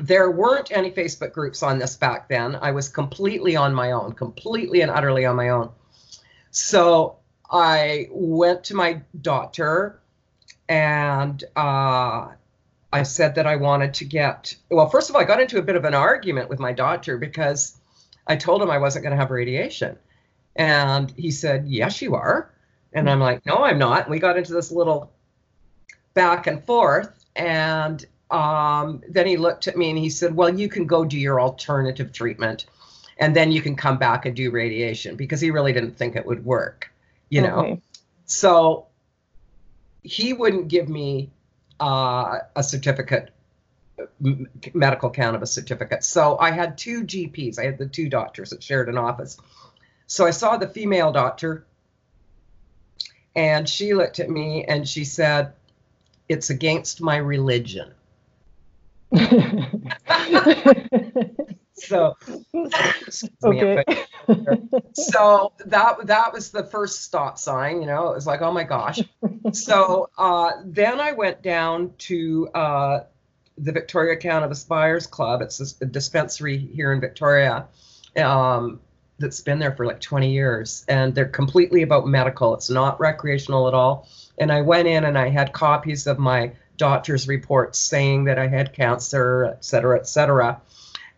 there 0.00 0.30
weren't 0.30 0.72
any 0.72 0.90
Facebook 0.90 1.32
groups 1.32 1.62
on 1.62 1.78
this 1.78 1.96
back 1.96 2.28
then. 2.28 2.56
I 2.56 2.72
was 2.72 2.88
completely 2.88 3.56
on 3.56 3.74
my 3.74 3.92
own, 3.92 4.12
completely 4.12 4.82
and 4.82 4.90
utterly 4.90 5.24
on 5.24 5.36
my 5.36 5.50
own. 5.50 5.70
So 6.50 7.18
I 7.50 8.08
went 8.10 8.64
to 8.64 8.74
my 8.74 9.02
doctor 9.20 10.01
and 10.72 11.44
uh, 11.54 12.28
I 12.90 13.02
said 13.02 13.34
that 13.34 13.46
I 13.46 13.56
wanted 13.56 13.92
to 13.94 14.06
get, 14.06 14.56
well, 14.70 14.88
first 14.88 15.10
of 15.10 15.14
all, 15.14 15.20
I 15.20 15.24
got 15.26 15.38
into 15.38 15.58
a 15.58 15.62
bit 15.62 15.76
of 15.76 15.84
an 15.84 15.92
argument 15.92 16.48
with 16.48 16.60
my 16.60 16.72
doctor 16.72 17.18
because 17.18 17.76
I 18.26 18.36
told 18.36 18.62
him 18.62 18.70
I 18.70 18.78
wasn't 18.78 19.02
going 19.02 19.10
to 19.10 19.18
have 19.18 19.30
radiation. 19.30 19.98
And 20.56 21.12
he 21.14 21.30
said, 21.30 21.66
Yes, 21.66 22.00
you 22.00 22.14
are. 22.14 22.50
And 22.94 23.10
I'm 23.10 23.20
like, 23.20 23.44
No, 23.44 23.56
I'm 23.56 23.78
not. 23.78 24.04
And 24.04 24.10
we 24.10 24.18
got 24.18 24.38
into 24.38 24.54
this 24.54 24.72
little 24.72 25.12
back 26.14 26.46
and 26.46 26.64
forth. 26.64 27.22
And 27.36 28.02
um, 28.30 29.02
then 29.10 29.26
he 29.26 29.36
looked 29.36 29.68
at 29.68 29.76
me 29.76 29.90
and 29.90 29.98
he 29.98 30.08
said, 30.08 30.34
Well, 30.34 30.58
you 30.58 30.70
can 30.70 30.86
go 30.86 31.04
do 31.04 31.18
your 31.18 31.38
alternative 31.38 32.14
treatment 32.14 32.64
and 33.18 33.36
then 33.36 33.52
you 33.52 33.60
can 33.60 33.76
come 33.76 33.98
back 33.98 34.24
and 34.24 34.34
do 34.34 34.50
radiation 34.50 35.16
because 35.16 35.42
he 35.42 35.50
really 35.50 35.74
didn't 35.74 35.98
think 35.98 36.16
it 36.16 36.24
would 36.24 36.46
work, 36.46 36.90
you 37.28 37.42
know? 37.42 37.78
So 38.24 38.86
he 40.02 40.32
wouldn't 40.32 40.68
give 40.68 40.88
me 40.88 41.30
uh, 41.80 42.38
a 42.56 42.62
certificate, 42.62 43.30
medical 44.74 45.10
cannabis 45.10 45.52
certificate. 45.52 46.04
So 46.04 46.38
I 46.38 46.50
had 46.50 46.78
two 46.78 47.04
GPs, 47.04 47.58
I 47.58 47.64
had 47.64 47.78
the 47.78 47.86
two 47.86 48.08
doctors 48.08 48.50
that 48.50 48.62
shared 48.62 48.88
an 48.88 48.98
office. 48.98 49.38
So 50.06 50.26
I 50.26 50.30
saw 50.30 50.56
the 50.56 50.68
female 50.68 51.12
doctor 51.12 51.66
and 53.34 53.68
she 53.68 53.94
looked 53.94 54.18
at 54.18 54.28
me 54.28 54.64
and 54.64 54.88
she 54.88 55.04
said, 55.04 55.52
It's 56.28 56.50
against 56.50 57.00
my 57.00 57.16
religion. 57.16 57.92
so 61.74 62.16
okay. 63.44 63.84
So 64.92 65.52
that 65.66 66.06
that 66.06 66.32
was 66.32 66.50
the 66.50 66.64
first 66.64 67.02
stop 67.02 67.38
sign 67.38 67.80
you 67.80 67.86
know 67.86 68.10
it 68.10 68.14
was 68.14 68.26
like 68.26 68.40
oh 68.42 68.52
my 68.52 68.64
gosh. 68.64 69.00
So 69.52 70.08
uh, 70.16 70.52
then 70.64 71.00
i 71.00 71.12
went 71.12 71.42
down 71.42 71.92
to 71.98 72.48
uh, 72.48 73.04
the 73.58 73.72
victoria 73.72 74.16
cannabis 74.16 74.64
buyers 74.64 75.06
club. 75.06 75.42
It's 75.42 75.80
a 75.80 75.86
dispensary 75.86 76.58
here 76.58 76.92
in 76.92 77.00
victoria 77.00 77.66
um, 78.16 78.80
that's 79.18 79.40
been 79.40 79.58
there 79.58 79.72
for 79.72 79.86
like 79.86 80.00
20 80.00 80.32
years 80.32 80.84
and 80.88 81.14
they're 81.14 81.26
completely 81.26 81.82
about 81.82 82.06
medical. 82.06 82.54
It's 82.54 82.70
not 82.70 82.98
recreational 83.00 83.68
at 83.68 83.74
all. 83.74 84.08
And 84.38 84.50
i 84.50 84.62
went 84.62 84.88
in 84.88 85.04
and 85.04 85.18
i 85.18 85.28
had 85.28 85.52
copies 85.52 86.06
of 86.06 86.18
my 86.18 86.52
doctor's 86.76 87.28
reports 87.28 87.78
saying 87.78 88.24
that 88.24 88.38
I 88.38 88.48
had 88.48 88.72
cancer, 88.72 89.44
et 89.44 89.64
cetera, 89.64 89.98
et 89.98 90.08
cetera. 90.08 90.60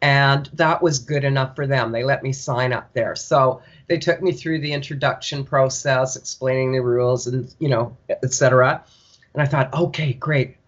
And 0.04 0.50
that 0.52 0.82
was 0.82 0.98
good 0.98 1.24
enough 1.24 1.56
for 1.56 1.66
them. 1.66 1.90
They 1.90 2.04
let 2.04 2.22
me 2.22 2.34
sign 2.34 2.74
up 2.74 2.92
there. 2.92 3.16
So 3.16 3.62
they 3.86 3.96
took 3.96 4.20
me 4.20 4.32
through 4.32 4.60
the 4.60 4.74
introduction 4.74 5.44
process, 5.44 6.16
explaining 6.16 6.72
the 6.72 6.82
rules 6.82 7.26
and, 7.26 7.50
you 7.58 7.70
know, 7.70 7.96
et 8.10 8.34
cetera. 8.34 8.84
And 9.32 9.42
I 9.42 9.46
thought, 9.46 9.72
okay, 9.72 10.12
great. 10.12 10.58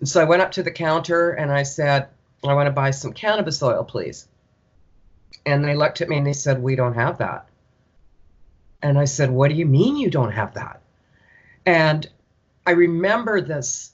And 0.00 0.08
so 0.08 0.20
I 0.20 0.24
went 0.24 0.42
up 0.42 0.50
to 0.52 0.64
the 0.64 0.72
counter 0.72 1.30
and 1.30 1.52
I 1.52 1.62
said, 1.62 2.08
I 2.42 2.52
want 2.52 2.66
to 2.66 2.72
buy 2.72 2.90
some 2.90 3.12
cannabis 3.12 3.62
oil, 3.62 3.84
please. 3.84 4.26
And 5.46 5.64
they 5.64 5.76
looked 5.76 6.00
at 6.00 6.08
me 6.08 6.16
and 6.18 6.26
they 6.26 6.32
said, 6.32 6.60
We 6.60 6.74
don't 6.74 6.94
have 6.94 7.18
that. 7.18 7.46
And 8.82 8.98
I 8.98 9.04
said, 9.04 9.30
What 9.30 9.50
do 9.50 9.54
you 9.54 9.66
mean 9.66 9.98
you 9.98 10.10
don't 10.10 10.32
have 10.32 10.54
that? 10.54 10.82
And 11.64 12.10
I 12.66 12.72
remember 12.72 13.40
this 13.40 13.92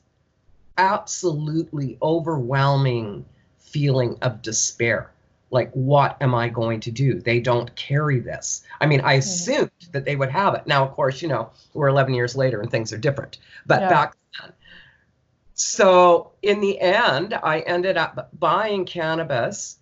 absolutely 0.78 1.98
overwhelming 2.00 3.26
feeling 3.66 4.18
of 4.22 4.42
despair. 4.42 5.12
Like, 5.50 5.70
what 5.72 6.16
am 6.20 6.34
I 6.34 6.48
going 6.48 6.80
to 6.80 6.90
do? 6.90 7.20
They 7.20 7.40
don't 7.40 7.74
carry 7.76 8.18
this. 8.18 8.62
I 8.80 8.86
mean, 8.86 9.00
I 9.02 9.14
assumed 9.14 9.70
that 9.92 10.04
they 10.04 10.16
would 10.16 10.30
have 10.30 10.54
it. 10.54 10.66
Now, 10.66 10.84
of 10.84 10.92
course, 10.92 11.22
you 11.22 11.28
know, 11.28 11.50
we're 11.72 11.88
11 11.88 12.14
years 12.14 12.36
later 12.36 12.60
and 12.60 12.70
things 12.70 12.92
are 12.92 12.98
different. 12.98 13.38
But 13.64 13.82
yeah. 13.82 13.88
back 13.88 14.16
then, 14.40 14.52
so 15.54 16.32
in 16.42 16.60
the 16.60 16.80
end, 16.80 17.32
I 17.34 17.60
ended 17.60 17.96
up 17.96 18.30
buying 18.38 18.84
cannabis, 18.84 19.78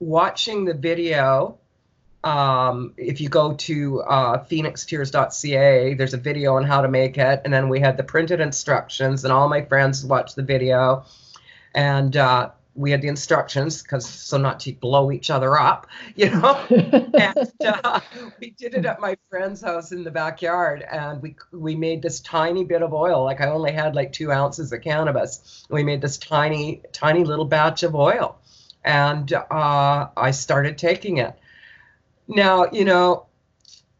watching 0.00 0.64
the 0.64 0.74
video 0.74 1.58
um, 2.24 2.94
if 2.96 3.20
you 3.20 3.28
go 3.28 3.52
to 3.52 4.00
uh, 4.02 4.44
phoenixtears.ca, 4.44 5.94
there's 5.94 6.14
a 6.14 6.18
video 6.18 6.56
on 6.56 6.64
how 6.64 6.80
to 6.80 6.88
make 6.88 7.18
it. 7.18 7.42
And 7.44 7.52
then 7.52 7.68
we 7.68 7.80
had 7.80 7.98
the 7.98 8.02
printed 8.02 8.40
instructions, 8.40 9.24
and 9.24 9.32
all 9.32 9.48
my 9.48 9.62
friends 9.62 10.04
watched 10.04 10.34
the 10.34 10.42
video. 10.42 11.04
And 11.74 12.16
uh, 12.16 12.50
we 12.74 12.90
had 12.90 13.02
the 13.02 13.08
instructions 13.08 13.82
because 13.82 14.08
so 14.08 14.36
not 14.36 14.60
to 14.60 14.72
blow 14.72 15.12
each 15.12 15.30
other 15.30 15.58
up, 15.58 15.86
you 16.16 16.30
know. 16.30 16.54
and 16.70 17.52
uh, 17.64 18.00
we 18.40 18.50
did 18.50 18.74
it 18.74 18.84
at 18.84 19.00
my 19.00 19.16
friend's 19.30 19.60
house 19.60 19.92
in 19.92 20.04
the 20.04 20.10
backyard, 20.10 20.82
and 20.82 21.22
we 21.22 21.36
we 21.52 21.74
made 21.74 22.02
this 22.02 22.20
tiny 22.20 22.64
bit 22.64 22.82
of 22.82 22.92
oil. 22.92 23.24
Like 23.24 23.40
I 23.40 23.48
only 23.48 23.72
had 23.72 23.94
like 23.94 24.12
two 24.12 24.32
ounces 24.32 24.72
of 24.72 24.82
cannabis. 24.82 25.66
We 25.70 25.82
made 25.82 26.00
this 26.00 26.18
tiny 26.18 26.82
tiny 26.92 27.24
little 27.24 27.44
batch 27.44 27.82
of 27.82 27.94
oil, 27.94 28.38
and 28.84 29.32
uh, 29.32 30.08
I 30.16 30.30
started 30.30 30.78
taking 30.78 31.18
it 31.18 31.38
now, 32.28 32.66
you 32.72 32.84
know, 32.84 33.26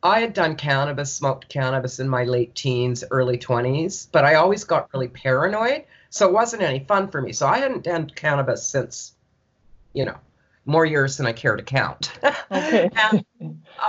I 0.03 0.21
had 0.21 0.35
done 0.35 0.57
cannabis, 0.57 1.15
smoked 1.15 1.49
cannabis 1.49 1.99
in 1.99 2.09
my 2.09 2.25
late 2.25 2.55
teens, 2.55 3.05
early 3.11 3.39
20s, 3.39 4.09
but 4.13 4.25
I 4.25 4.35
always 4.35 4.65
got 4.65 4.93
really 4.93 5.09
paranoid. 5.09 5.85
So 6.15 6.29
it 6.29 6.33
wasn't 6.33 6.63
any 6.63 6.79
fun 6.79 7.09
for 7.09 7.21
me. 7.21 7.33
So 7.33 7.49
I 7.49 7.59
hadn't 7.59 7.83
done 7.83 8.09
cannabis 8.09 8.65
since, 8.65 9.17
you 9.95 10.05
know, 10.05 10.17
more 10.65 10.87
years 10.87 11.17
than 11.17 11.27
I 11.27 11.33
care 11.33 11.57
to 11.57 11.63
count. 11.63 12.13
Okay. 12.53 12.89
and, 12.95 13.25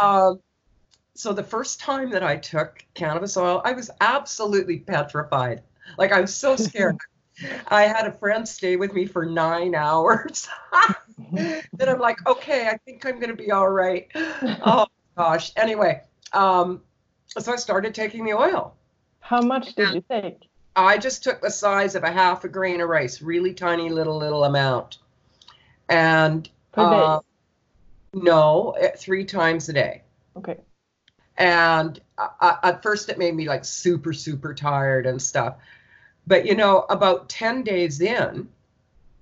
um, 0.02 0.40
so 1.14 1.34
the 1.34 1.44
first 1.44 1.80
time 1.80 2.10
that 2.10 2.24
I 2.24 2.36
took 2.38 2.84
cannabis 2.96 3.38
oil, 3.38 3.62
I 3.64 3.74
was 3.74 3.92
absolutely 4.02 4.80
petrified. 4.80 5.62
Like 6.00 6.12
I 6.12 6.20
was 6.20 6.36
so 6.36 6.56
scared. 6.56 6.98
I 7.68 7.84
had 7.84 8.08
a 8.08 8.12
friend 8.12 8.48
stay 8.48 8.76
with 8.76 8.92
me 8.92 9.06
for 9.06 9.28
nine 9.28 9.76
hours. 9.76 10.50
then 11.32 11.90
I'm 11.90 12.00
like, 12.00 12.26
okay, 12.26 12.70
I 12.70 12.78
think 12.86 13.06
I'm 13.06 13.20
going 13.20 13.38
to 13.38 13.44
be 13.44 13.52
all 13.52 13.70
right. 13.70 14.08
Oh 14.66 14.88
gosh. 15.16 15.52
Anyway, 15.58 16.02
um, 16.34 16.82
so 17.28 17.54
I 17.54 17.58
started 17.58 17.94
taking 17.94 18.26
the 18.26 18.34
oil. 18.34 18.76
How 19.20 19.42
much 19.42 19.76
did 19.76 19.94
you 19.94 20.04
take? 20.10 20.50
I 20.76 20.98
just 20.98 21.24
took 21.24 21.42
the 21.42 21.52
size 21.52 21.96
of 21.96 22.04
a 22.04 22.12
half 22.12 22.44
a 22.44 22.50
grain 22.50 22.82
of 22.82 22.90
rice, 22.90 23.22
really 23.22 23.54
tiny 23.54 23.90
little 23.90 24.18
little 24.18 24.44
amount, 24.44 24.98
and. 25.90 26.50
Uh, 26.74 27.20
no, 28.16 28.72
eh, 28.80 28.92
three 28.98 29.26
times 29.26 29.70
a 29.70 29.74
day. 29.74 30.02
Okay. 30.38 30.58
And 31.38 32.00
uh, 32.18 32.56
at 32.64 32.82
first, 32.82 33.10
it 33.10 33.18
made 33.18 33.36
me 33.36 33.48
like 33.48 33.66
super 33.66 34.14
super 34.14 34.54
tired 34.54 35.06
and 35.06 35.22
stuff. 35.22 35.58
But 36.26 36.46
you 36.46 36.56
know, 36.56 36.86
about 36.90 37.30
ten 37.30 37.64
days 37.64 38.02
in, 38.02 38.48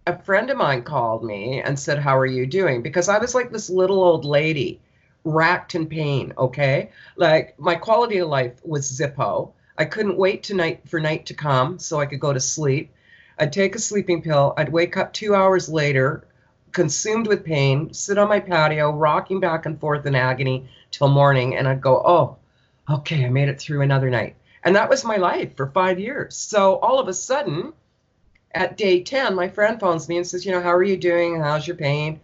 a 0.05 0.21
friend 0.23 0.49
of 0.49 0.57
mine 0.57 0.83
called 0.83 1.23
me 1.23 1.61
and 1.61 1.77
said, 1.77 1.99
How 1.99 2.17
are 2.17 2.25
you 2.25 2.45
doing? 2.45 2.81
Because 2.81 3.09
I 3.09 3.17
was 3.17 3.33
like 3.33 3.51
this 3.51 3.69
little 3.69 4.03
old 4.03 4.25
lady, 4.25 4.79
racked 5.23 5.75
in 5.75 5.87
pain, 5.87 6.33
okay? 6.37 6.91
Like 7.15 7.59
my 7.59 7.75
quality 7.75 8.19
of 8.19 8.29
life 8.29 8.59
was 8.63 8.89
Zippo. 8.89 9.53
I 9.77 9.85
couldn't 9.85 10.17
wait 10.17 10.43
tonight 10.43 10.87
for 10.87 10.99
night 10.99 11.25
to 11.27 11.33
come 11.33 11.79
so 11.79 11.99
I 11.99 12.05
could 12.05 12.19
go 12.19 12.31
to 12.31 12.39
sleep. 12.39 12.91
I'd 13.39 13.51
take 13.51 13.75
a 13.75 13.79
sleeping 13.79 14.21
pill. 14.21 14.53
I'd 14.55 14.71
wake 14.71 14.97
up 14.97 15.11
two 15.11 15.33
hours 15.33 15.67
later, 15.67 16.27
consumed 16.71 17.27
with 17.27 17.43
pain, 17.43 17.91
sit 17.93 18.19
on 18.19 18.29
my 18.29 18.39
patio, 18.39 18.91
rocking 18.91 19.39
back 19.39 19.65
and 19.65 19.79
forth 19.79 20.05
in 20.05 20.13
agony 20.13 20.69
till 20.91 21.07
morning, 21.07 21.55
and 21.55 21.67
I'd 21.67 21.81
go, 21.81 22.01
Oh, 22.05 22.37
okay, 22.93 23.25
I 23.25 23.29
made 23.29 23.49
it 23.49 23.59
through 23.59 23.81
another 23.81 24.09
night. 24.09 24.35
And 24.63 24.75
that 24.75 24.89
was 24.89 25.03
my 25.03 25.17
life 25.17 25.57
for 25.57 25.67
five 25.67 25.99
years. 25.99 26.37
So 26.37 26.77
all 26.79 26.99
of 26.99 27.07
a 27.07 27.13
sudden, 27.13 27.73
at 28.51 28.77
day 28.77 29.01
10, 29.01 29.33
my 29.33 29.49
friend 29.49 29.79
phones 29.79 30.07
me 30.07 30.17
and 30.17 30.27
says, 30.27 30.45
You 30.45 30.51
know, 30.51 30.61
how 30.61 30.73
are 30.73 30.83
you 30.83 30.97
doing? 30.97 31.39
How's 31.39 31.67
your 31.67 31.75
pain? 31.75 32.19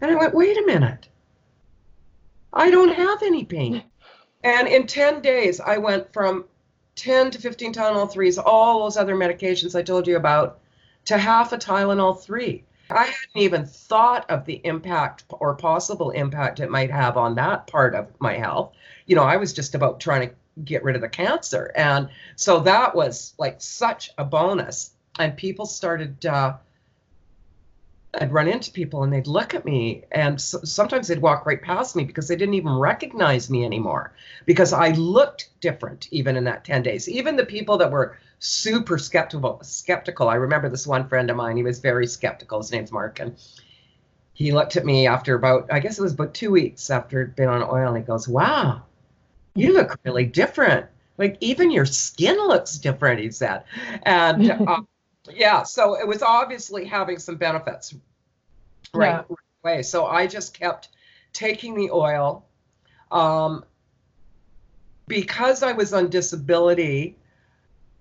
And 0.00 0.10
I 0.10 0.16
went, 0.16 0.34
Wait 0.34 0.56
a 0.56 0.66
minute. 0.66 1.08
I 2.52 2.70
don't 2.70 2.92
have 2.92 3.22
any 3.22 3.44
pain. 3.44 3.84
And 4.42 4.68
in 4.68 4.86
10 4.86 5.20
days, 5.20 5.60
I 5.60 5.78
went 5.78 6.12
from 6.12 6.44
10 6.96 7.30
to 7.32 7.40
15 7.40 7.74
Tylenol 7.74 8.12
3s, 8.12 8.42
all 8.44 8.84
those 8.84 8.96
other 8.96 9.14
medications 9.14 9.74
I 9.74 9.82
told 9.82 10.06
you 10.06 10.16
about, 10.16 10.58
to 11.06 11.18
half 11.18 11.52
a 11.52 11.58
Tylenol 11.58 12.20
3. 12.20 12.64
I 12.90 13.04
hadn't 13.04 13.36
even 13.36 13.66
thought 13.66 14.28
of 14.30 14.44
the 14.44 14.60
impact 14.64 15.24
or 15.28 15.54
possible 15.54 16.10
impact 16.10 16.60
it 16.60 16.70
might 16.70 16.90
have 16.90 17.16
on 17.16 17.36
that 17.36 17.66
part 17.66 17.94
of 17.94 18.08
my 18.18 18.34
health. 18.34 18.72
You 19.06 19.16
know, 19.16 19.22
I 19.22 19.36
was 19.36 19.52
just 19.52 19.74
about 19.74 20.00
trying 20.00 20.28
to 20.28 20.34
get 20.64 20.82
rid 20.82 20.96
of 20.96 21.02
the 21.02 21.08
cancer. 21.08 21.72
And 21.76 22.08
so 22.36 22.60
that 22.60 22.94
was 22.94 23.34
like 23.38 23.60
such 23.60 24.10
a 24.18 24.24
bonus 24.24 24.90
and 25.18 25.36
people 25.36 25.66
started 25.66 26.24
uh, 26.26 26.54
I'd 28.14 28.32
run 28.32 28.48
into 28.48 28.72
people 28.72 29.04
and 29.04 29.12
they'd 29.12 29.26
look 29.26 29.54
at 29.54 29.64
me, 29.64 30.04
and 30.10 30.40
so, 30.40 30.58
sometimes 30.64 31.08
they'd 31.08 31.22
walk 31.22 31.46
right 31.46 31.62
past 31.62 31.94
me 31.94 32.04
because 32.04 32.26
they 32.26 32.36
didn't 32.36 32.54
even 32.54 32.72
recognize 32.72 33.48
me 33.48 33.64
anymore 33.64 34.12
because 34.46 34.72
I 34.72 34.90
looked 34.90 35.50
different 35.60 36.08
even 36.10 36.36
in 36.36 36.44
that 36.44 36.64
10 36.64 36.82
days. 36.82 37.08
Even 37.08 37.36
the 37.36 37.46
people 37.46 37.78
that 37.78 37.90
were 37.90 38.18
super 38.40 38.98
skeptical, 38.98 39.60
skeptical. 39.62 40.28
I 40.28 40.34
remember 40.34 40.68
this 40.68 40.86
one 40.86 41.08
friend 41.08 41.30
of 41.30 41.36
mine, 41.36 41.56
he 41.56 41.62
was 41.62 41.78
very 41.78 42.06
skeptical. 42.06 42.58
His 42.58 42.72
name's 42.72 42.90
Mark, 42.90 43.20
and 43.20 43.36
he 44.32 44.52
looked 44.52 44.76
at 44.76 44.86
me 44.86 45.06
after 45.06 45.34
about, 45.34 45.70
I 45.70 45.78
guess 45.78 45.98
it 45.98 46.02
was 46.02 46.14
about 46.14 46.34
two 46.34 46.50
weeks 46.50 46.90
after 46.90 47.26
been 47.26 47.48
on 47.48 47.62
oil, 47.62 47.88
and 47.88 47.96
he 47.98 48.02
goes, 48.02 48.26
Wow, 48.26 48.82
you 49.54 49.72
look 49.72 49.98
really 50.04 50.24
different. 50.24 50.86
Like 51.18 51.36
even 51.40 51.70
your 51.70 51.84
skin 51.84 52.36
looks 52.36 52.78
different, 52.78 53.20
he 53.20 53.30
said. 53.30 53.64
And 54.04 54.50
uh, 54.66 54.80
yeah, 55.32 55.62
so 55.62 55.98
it 55.98 56.06
was 56.06 56.22
obviously 56.22 56.84
having 56.86 57.18
some 57.18 57.36
benefits 57.36 57.94
right, 58.94 59.08
yeah. 59.08 59.16
right 59.16 59.38
away. 59.64 59.82
So 59.82 60.06
I 60.06 60.26
just 60.26 60.58
kept 60.58 60.88
taking 61.32 61.74
the 61.74 61.90
oil. 61.90 62.46
Um, 63.10 63.64
because 65.06 65.64
I 65.64 65.72
was 65.72 65.92
on 65.92 66.08
disability 66.08 67.16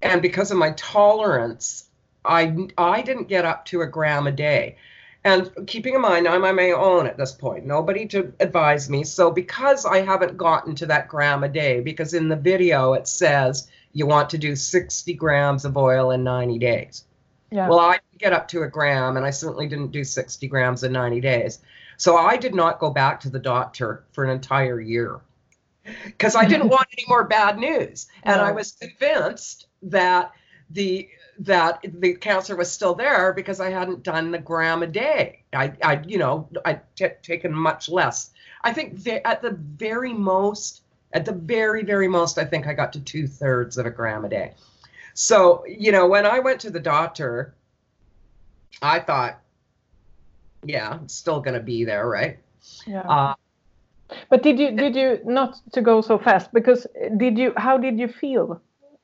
and 0.01 0.21
because 0.21 0.51
of 0.51 0.57
my 0.57 0.71
tolerance, 0.71 1.89
I 2.23 2.67
I 2.77 3.01
didn't 3.01 3.27
get 3.27 3.45
up 3.45 3.65
to 3.65 3.81
a 3.81 3.87
gram 3.87 4.27
a 4.27 4.31
day. 4.31 4.77
And 5.25 5.51
keeping 5.67 5.95
in 5.95 6.01
mind, 6.01 6.27
I'm 6.27 6.45
on 6.45 6.55
my 6.55 6.71
own 6.71 7.05
at 7.05 7.17
this 7.17 7.33
point, 7.33 7.65
nobody 7.65 8.05
to 8.07 8.31
advise 8.39 8.89
me. 8.89 9.03
So, 9.03 9.29
because 9.29 9.85
I 9.85 10.01
haven't 10.01 10.37
gotten 10.37 10.75
to 10.75 10.85
that 10.85 11.09
gram 11.09 11.43
a 11.43 11.49
day, 11.49 11.81
because 11.81 12.13
in 12.13 12.29
the 12.29 12.37
video 12.37 12.93
it 12.93 13.07
says 13.07 13.67
you 13.91 14.05
want 14.05 14.29
to 14.29 14.37
do 14.37 14.55
60 14.55 15.13
grams 15.15 15.65
of 15.65 15.75
oil 15.75 16.11
in 16.11 16.23
90 16.23 16.59
days. 16.59 17.03
Yeah. 17.51 17.67
Well, 17.67 17.79
I 17.79 17.99
get 18.17 18.33
up 18.33 18.47
to 18.49 18.63
a 18.63 18.67
gram, 18.67 19.17
and 19.17 19.25
I 19.25 19.31
certainly 19.31 19.67
didn't 19.67 19.91
do 19.91 20.03
60 20.03 20.47
grams 20.47 20.83
in 20.83 20.91
90 20.91 21.21
days. 21.21 21.59
So 21.97 22.15
I 22.15 22.37
did 22.37 22.55
not 22.55 22.79
go 22.79 22.89
back 22.89 23.19
to 23.21 23.29
the 23.29 23.39
doctor 23.39 24.03
for 24.11 24.23
an 24.23 24.29
entire 24.29 24.79
year 24.79 25.19
because 26.05 26.35
I 26.35 26.45
didn't 26.45 26.69
want 26.75 26.87
any 26.93 27.05
more 27.07 27.23
bad 27.23 27.57
news. 27.57 28.07
And 28.23 28.37
no. 28.37 28.43
I 28.43 28.51
was 28.51 28.73
convinced 28.73 29.67
that 29.83 30.31
the 30.69 31.09
that 31.39 31.79
the 31.83 32.15
cancer 32.15 32.55
was 32.55 32.69
still 32.69 32.93
there 32.93 33.33
because 33.33 33.59
I 33.59 33.69
hadn't 33.69 34.03
done 34.03 34.31
the 34.31 34.37
gram 34.37 34.83
a 34.83 34.87
day. 34.87 35.43
I, 35.53 35.73
I 35.81 36.01
you 36.05 36.17
know, 36.17 36.49
I'd 36.65 36.81
t- 36.95 37.07
taken 37.23 37.53
much 37.53 37.89
less. 37.89 38.31
I 38.61 38.73
think 38.73 39.07
at 39.25 39.41
the 39.41 39.51
very 39.51 40.13
most, 40.13 40.81
at 41.13 41.25
the 41.25 41.31
very, 41.31 41.83
very 41.83 42.09
most, 42.09 42.37
I 42.37 42.45
think 42.45 42.67
I 42.67 42.73
got 42.73 42.93
to 42.93 42.99
two 42.99 43.25
thirds 43.25 43.77
of 43.77 43.85
a 43.85 43.89
gram 43.89 44.25
a 44.25 44.29
day. 44.29 44.53
So, 45.19 45.65
you 45.67 45.91
know, 45.91 46.07
when 46.07 46.25
I 46.25 46.39
went 46.39 46.61
to 46.61 46.69
the 46.69 46.79
doctor, 46.79 47.53
I 48.81 48.99
thought, 48.99 49.41
yeah, 50.63 50.97
it's 51.03 51.13
still 51.13 51.41
going 51.41 51.55
to 51.55 51.59
be 51.59 51.83
there, 51.83 52.07
right? 52.07 52.39
Yeah. 52.87 53.01
Uh, 53.01 53.33
but 54.29 54.43
did 54.43 54.57
you 54.57 54.71
did 54.71 54.95
you 54.95 55.19
not 55.25 55.59
to 55.73 55.81
go 55.81 55.99
so 55.99 56.17
fast 56.17 56.53
because 56.53 56.87
did 57.17 57.37
you 57.37 57.51
how 57.57 57.77
did 57.77 57.99
you 57.99 58.07
feel 58.07 58.61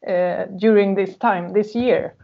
uh, 0.07 0.45
during 0.57 0.95
this 0.95 1.17
time 1.17 1.51
this 1.51 1.75
year? 1.75 2.15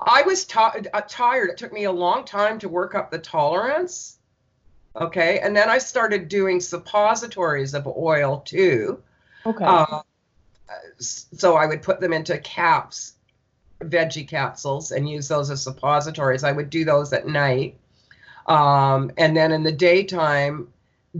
I 0.00 0.22
was 0.22 0.44
uh, 0.56 1.00
tired. 1.06 1.50
It 1.50 1.58
took 1.58 1.72
me 1.72 1.84
a 1.84 1.92
long 1.92 2.24
time 2.24 2.58
to 2.58 2.68
work 2.68 2.96
up 2.96 3.12
the 3.12 3.20
tolerance. 3.20 4.18
Okay, 4.96 5.38
and 5.38 5.56
then 5.56 5.70
I 5.70 5.78
started 5.78 6.26
doing 6.26 6.60
suppositories 6.60 7.72
of 7.74 7.86
oil 7.86 8.42
too. 8.44 9.00
Okay. 9.46 9.64
Uh, 9.64 10.02
so 10.98 11.56
I 11.56 11.66
would 11.66 11.82
put 11.82 12.00
them 12.00 12.12
into 12.12 12.38
caps, 12.38 13.14
veggie 13.80 14.28
capsules, 14.28 14.92
and 14.92 15.08
use 15.08 15.28
those 15.28 15.50
as 15.50 15.62
suppositories. 15.62 16.44
I 16.44 16.52
would 16.52 16.70
do 16.70 16.84
those 16.84 17.12
at 17.12 17.26
night. 17.26 17.76
Um, 18.46 19.10
and 19.16 19.36
then 19.36 19.52
in 19.52 19.62
the 19.62 19.72
daytime, 19.72 20.68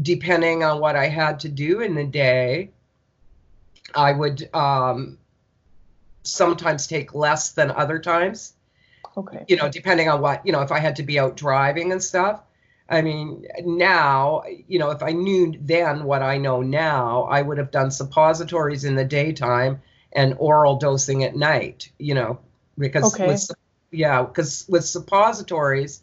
depending 0.01 0.65
on 0.65 0.81
what 0.81 0.97
I 0.97 1.09
had 1.09 1.41
to 1.41 1.49
do 1.49 1.81
in 1.81 1.95
the 1.95 2.05
day, 2.05 2.71
I 3.95 4.13
would 4.13 4.49
um, 4.55 5.19
sometimes 6.23 6.87
take 6.87 7.15
less 7.15 7.53
than 7.53 7.71
other 7.71 7.99
times. 7.99 8.55
Okay. 9.17 9.45
You 9.49 9.57
know, 9.57 9.69
depending 9.69 10.09
on 10.09 10.21
what, 10.21 10.45
you 10.47 10.53
know, 10.53 10.63
if 10.63 10.73
I 10.73 10.79
had 10.79 10.97
to 10.97 11.03
be 11.03 11.19
out 11.19 11.37
driving 11.37 11.93
and 11.93 12.03
stuff. 12.03 12.43
I 12.89 13.03
mean, 13.03 13.47
now, 13.65 14.45
you 14.67 14.79
know, 14.79 14.91
if 14.91 15.03
I 15.03 15.11
knew 15.11 15.55
then 15.61 16.05
what 16.05 16.23
I 16.23 16.39
know 16.39 16.63
now, 16.63 17.25
I 17.25 17.43
would 17.43 17.59
have 17.59 17.71
done 17.71 17.91
suppositories 17.91 18.85
in 18.85 18.95
the 18.95 19.05
daytime 19.05 19.83
and 20.13 20.35
oral 20.39 20.77
dosing 20.77 21.23
at 21.23 21.37
night, 21.37 21.91
you 21.99 22.15
know, 22.15 22.39
because 22.79 23.15
okay. 23.15 23.27
with, 23.27 23.51
yeah, 23.91 24.23
because 24.23 24.65
with 24.69 24.85
suppositories, 24.85 26.01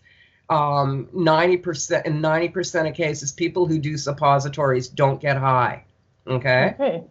um, 0.50 1.08
90% 1.15 2.06
in 2.06 2.21
90% 2.21 2.88
of 2.88 2.93
cases, 2.93 3.32
people 3.32 3.65
who 3.65 3.80
do 3.80 3.98
suppositories 3.98 4.88
don't 4.88 5.19
get 5.19 5.38
high. 5.38 5.86
Okay. 6.28 6.76
Okay. 6.80 7.04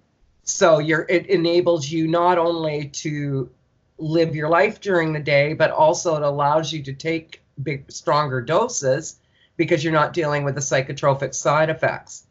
So 0.45 0.79
you're 0.79 1.07
it 1.09 1.27
enables 1.27 1.91
you 1.91 2.07
not 2.07 2.39
only 2.39 2.89
to 2.89 3.51
live 3.99 4.37
your 4.37 4.49
life 4.49 4.81
during 4.81 5.13
the 5.13 5.21
day, 5.21 5.55
but 5.55 5.71
also 5.71 6.17
it 6.17 6.23
allows 6.23 6.73
you 6.73 6.83
to 6.83 6.93
take 6.93 7.43
big 7.63 7.91
stronger 7.91 8.41
doses 8.41 9.17
because 9.57 9.83
you're 9.83 9.93
not 9.93 10.13
dealing 10.13 10.45
with 10.45 10.55
the 10.55 10.61
psychotropic 10.61 11.35
side 11.35 11.71
effects. 11.71 12.27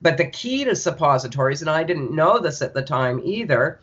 But 0.00 0.16
the 0.16 0.26
key 0.26 0.64
to 0.64 0.76
suppositories, 0.76 1.60
and 1.60 1.70
I 1.70 1.82
didn't 1.82 2.12
know 2.12 2.38
this 2.38 2.62
at 2.62 2.74
the 2.74 2.82
time 2.82 3.20
either, 3.24 3.80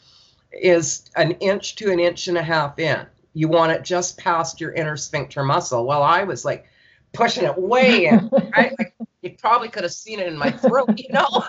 is 0.51 1.09
an 1.15 1.31
inch 1.31 1.75
to 1.75 1.91
an 1.91 1.99
inch 1.99 2.27
and 2.27 2.37
a 2.37 2.43
half 2.43 2.79
in. 2.79 3.05
You 3.33 3.49
want 3.49 3.73
it 3.73 3.83
just 3.83 4.17
past 4.17 4.61
your 4.61 4.71
inner 4.71 4.95
sphincter 4.95 5.43
muscle. 5.43 5.85
Well, 5.85 6.01
I 6.01 6.23
was 6.23 6.45
like 6.45 6.65
pushing 7.11 7.43
it 7.43 7.57
way 7.57 8.05
in, 8.05 8.29
right? 8.55 8.73
Like 8.79 8.95
you 9.21 9.35
probably 9.37 9.69
could 9.69 9.83
have 9.83 9.91
seen 9.91 10.19
it 10.19 10.27
in 10.27 10.37
my 10.37 10.51
throat, 10.51 10.97
you 10.97 11.09
know? 11.11 11.45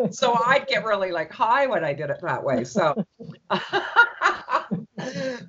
so 0.10 0.34
I'd 0.34 0.66
get 0.68 0.84
really 0.84 1.10
like 1.10 1.32
high 1.32 1.66
when 1.66 1.84
I 1.84 1.94
did 1.94 2.10
it 2.10 2.20
that 2.22 2.44
way. 2.44 2.64
So, 2.64 3.04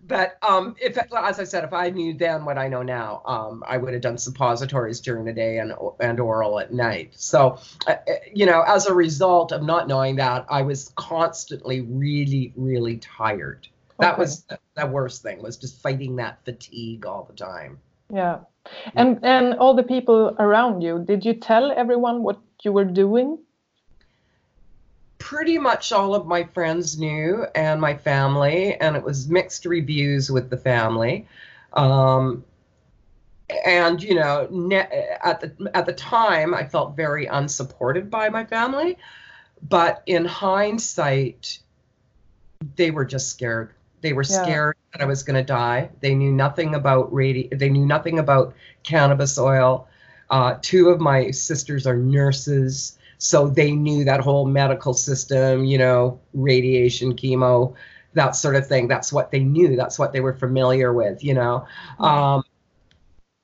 but 0.03 0.37
um, 0.47 0.75
if 0.79 0.97
as 0.97 1.39
I 1.39 1.43
said, 1.43 1.63
if 1.63 1.73
I 1.73 1.89
knew 1.89 2.13
then 2.13 2.45
what 2.45 2.57
I 2.57 2.67
know 2.67 2.81
now, 2.81 3.21
um, 3.25 3.63
I 3.67 3.77
would 3.77 3.93
have 3.93 4.01
done 4.01 4.17
suppositories 4.17 4.99
during 4.99 5.25
the 5.25 5.33
day 5.33 5.59
and 5.59 5.73
and 5.99 6.19
oral 6.19 6.59
at 6.59 6.73
night. 6.73 7.13
So, 7.15 7.59
uh, 7.87 7.91
uh, 7.91 8.13
you 8.33 8.45
know, 8.45 8.63
as 8.67 8.87
a 8.87 8.93
result 8.93 9.51
of 9.51 9.63
not 9.63 9.87
knowing 9.87 10.15
that, 10.17 10.45
I 10.49 10.61
was 10.61 10.91
constantly 10.95 11.81
really, 11.81 12.53
really 12.55 12.97
tired. 12.97 13.67
That 13.99 14.17
was 14.17 14.43
the, 14.43 14.57
the 14.75 14.87
worst 14.87 15.23
thing 15.23 15.41
was 15.41 15.57
just 15.57 15.81
fighting 15.81 16.15
that 16.17 16.43
fatigue 16.45 17.05
all 17.05 17.25
the 17.25 17.35
time. 17.35 17.79
Yeah. 18.13 18.39
And 18.95 19.19
and 19.23 19.55
all 19.55 19.73
the 19.73 19.83
people 19.83 20.35
around 20.39 20.81
you, 20.81 21.03
did 21.05 21.25
you 21.25 21.33
tell 21.33 21.71
everyone 21.71 22.23
what 22.23 22.39
you 22.63 22.71
were 22.71 22.85
doing? 22.85 23.39
Pretty 25.19 25.57
much 25.57 25.91
all 25.91 26.15
of 26.15 26.25
my 26.25 26.43
friends 26.43 26.97
knew 26.97 27.45
and 27.53 27.79
my 27.79 27.95
family, 27.95 28.75
and 28.75 28.95
it 28.95 29.03
was 29.03 29.29
mixed 29.29 29.65
reviews 29.65 30.31
with 30.31 30.49
the 30.49 30.57
family. 30.57 31.27
Um, 31.73 32.43
and 33.65 34.01
you 34.01 34.15
know, 34.15 34.47
ne- 34.49 35.17
at 35.23 35.39
the 35.41 35.71
at 35.73 35.85
the 35.85 35.93
time, 35.93 36.53
I 36.53 36.65
felt 36.65 36.95
very 36.95 37.25
unsupported 37.25 38.09
by 38.09 38.29
my 38.29 38.45
family, 38.45 38.97
but 39.67 40.03
in 40.05 40.25
hindsight, 40.25 41.59
they 42.75 42.91
were 42.91 43.05
just 43.05 43.29
scared. 43.29 43.73
They 44.01 44.13
were 44.13 44.23
scared 44.23 44.77
that 44.93 45.01
I 45.01 45.05
was 45.05 45.23
going 45.23 45.35
to 45.35 45.43
die. 45.43 45.89
They 45.99 46.15
knew 46.15 46.31
nothing 46.31 46.75
about 46.75 47.11
radi- 47.11 47.57
They 47.57 47.69
knew 47.69 47.85
nothing 47.85 48.19
about 48.19 48.53
cannabis 48.83 49.37
oil. 49.37 49.87
Uh, 50.29 50.57
two 50.61 50.89
of 50.89 51.01
my 51.01 51.31
sisters 51.31 51.87
are 51.87 51.97
nurses, 51.97 52.97
so 53.19 53.47
they 53.47 53.71
knew 53.71 54.03
that 54.05 54.21
whole 54.21 54.47
medical 54.47 54.93
system. 54.93 55.63
You 55.63 55.77
know, 55.77 56.19
radiation, 56.33 57.15
chemo, 57.15 57.75
that 58.15 58.35
sort 58.35 58.55
of 58.55 58.67
thing. 58.67 58.87
That's 58.87 59.13
what 59.13 59.29
they 59.29 59.43
knew. 59.43 59.75
That's 59.75 59.99
what 59.99 60.11
they 60.11 60.21
were 60.21 60.33
familiar 60.33 60.91
with. 60.91 61.23
You 61.23 61.35
know. 61.35 61.67
Um, 61.99 62.43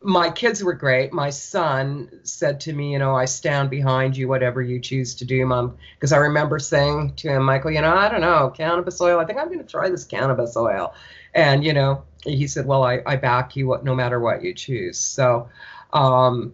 my 0.05 0.29
kids 0.29 0.63
were 0.63 0.73
great. 0.73 1.11
My 1.11 1.31
son 1.31 2.09
said 2.21 2.59
to 2.61 2.73
me, 2.73 2.93
you 2.93 2.99
know, 2.99 3.15
I 3.15 3.25
stand 3.25 3.71
behind 3.71 4.15
you, 4.15 4.27
whatever 4.27 4.61
you 4.61 4.79
choose 4.79 5.15
to 5.15 5.25
do, 5.25 5.43
mom. 5.47 5.77
Because 5.95 6.13
I 6.13 6.17
remember 6.17 6.59
saying 6.59 7.15
to 7.15 7.29
him, 7.29 7.43
Michael, 7.43 7.71
you 7.71 7.81
know, 7.81 7.91
I 7.91 8.07
don't 8.09 8.21
know, 8.21 8.51
cannabis 8.55 9.01
oil. 9.01 9.19
I 9.19 9.25
think 9.25 9.39
I'm 9.39 9.47
going 9.47 9.59
to 9.59 9.65
try 9.65 9.89
this 9.89 10.05
cannabis 10.05 10.55
oil. 10.55 10.93
And, 11.33 11.65
you 11.65 11.73
know, 11.73 12.03
he 12.23 12.45
said, 12.45 12.67
well, 12.67 12.83
I, 12.83 13.01
I 13.05 13.15
back 13.15 13.55
you 13.55 13.79
no 13.83 13.95
matter 13.95 14.19
what 14.19 14.43
you 14.43 14.53
choose. 14.53 14.99
So, 14.99 15.49
um, 15.91 16.53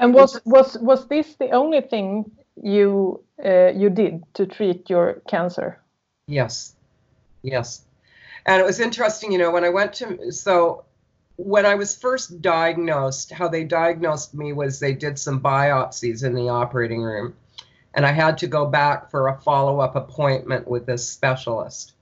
and 0.00 0.14
was, 0.14 0.40
was, 0.44 0.78
was 0.78 1.06
this 1.08 1.34
the 1.36 1.50
only 1.50 1.80
thing 1.80 2.30
you, 2.62 3.22
uh, 3.44 3.68
you 3.68 3.90
did 3.90 4.22
to 4.34 4.46
treat 4.46 4.90
your 4.90 5.22
cancer? 5.28 5.80
Yes. 6.26 6.74
Yes. 7.42 7.82
And 8.46 8.60
it 8.60 8.64
was 8.64 8.80
interesting, 8.80 9.32
you 9.32 9.38
know, 9.38 9.50
when 9.50 9.64
I 9.64 9.68
went 9.68 9.92
to, 9.94 10.32
so 10.32 10.84
when 11.36 11.66
I 11.66 11.74
was 11.74 11.96
first 11.96 12.42
diagnosed, 12.42 13.32
how 13.32 13.48
they 13.48 13.64
diagnosed 13.64 14.34
me 14.34 14.52
was 14.52 14.78
they 14.78 14.94
did 14.94 15.18
some 15.18 15.40
biopsies 15.40 16.24
in 16.24 16.34
the 16.34 16.48
operating 16.48 17.02
room, 17.02 17.34
and 17.94 18.06
I 18.06 18.12
had 18.12 18.38
to 18.38 18.46
go 18.46 18.66
back 18.66 19.10
for 19.10 19.28
a 19.28 19.40
follow 19.40 19.80
up 19.80 19.96
appointment 19.96 20.68
with 20.68 20.86
this 20.86 21.08
specialist. 21.08 21.92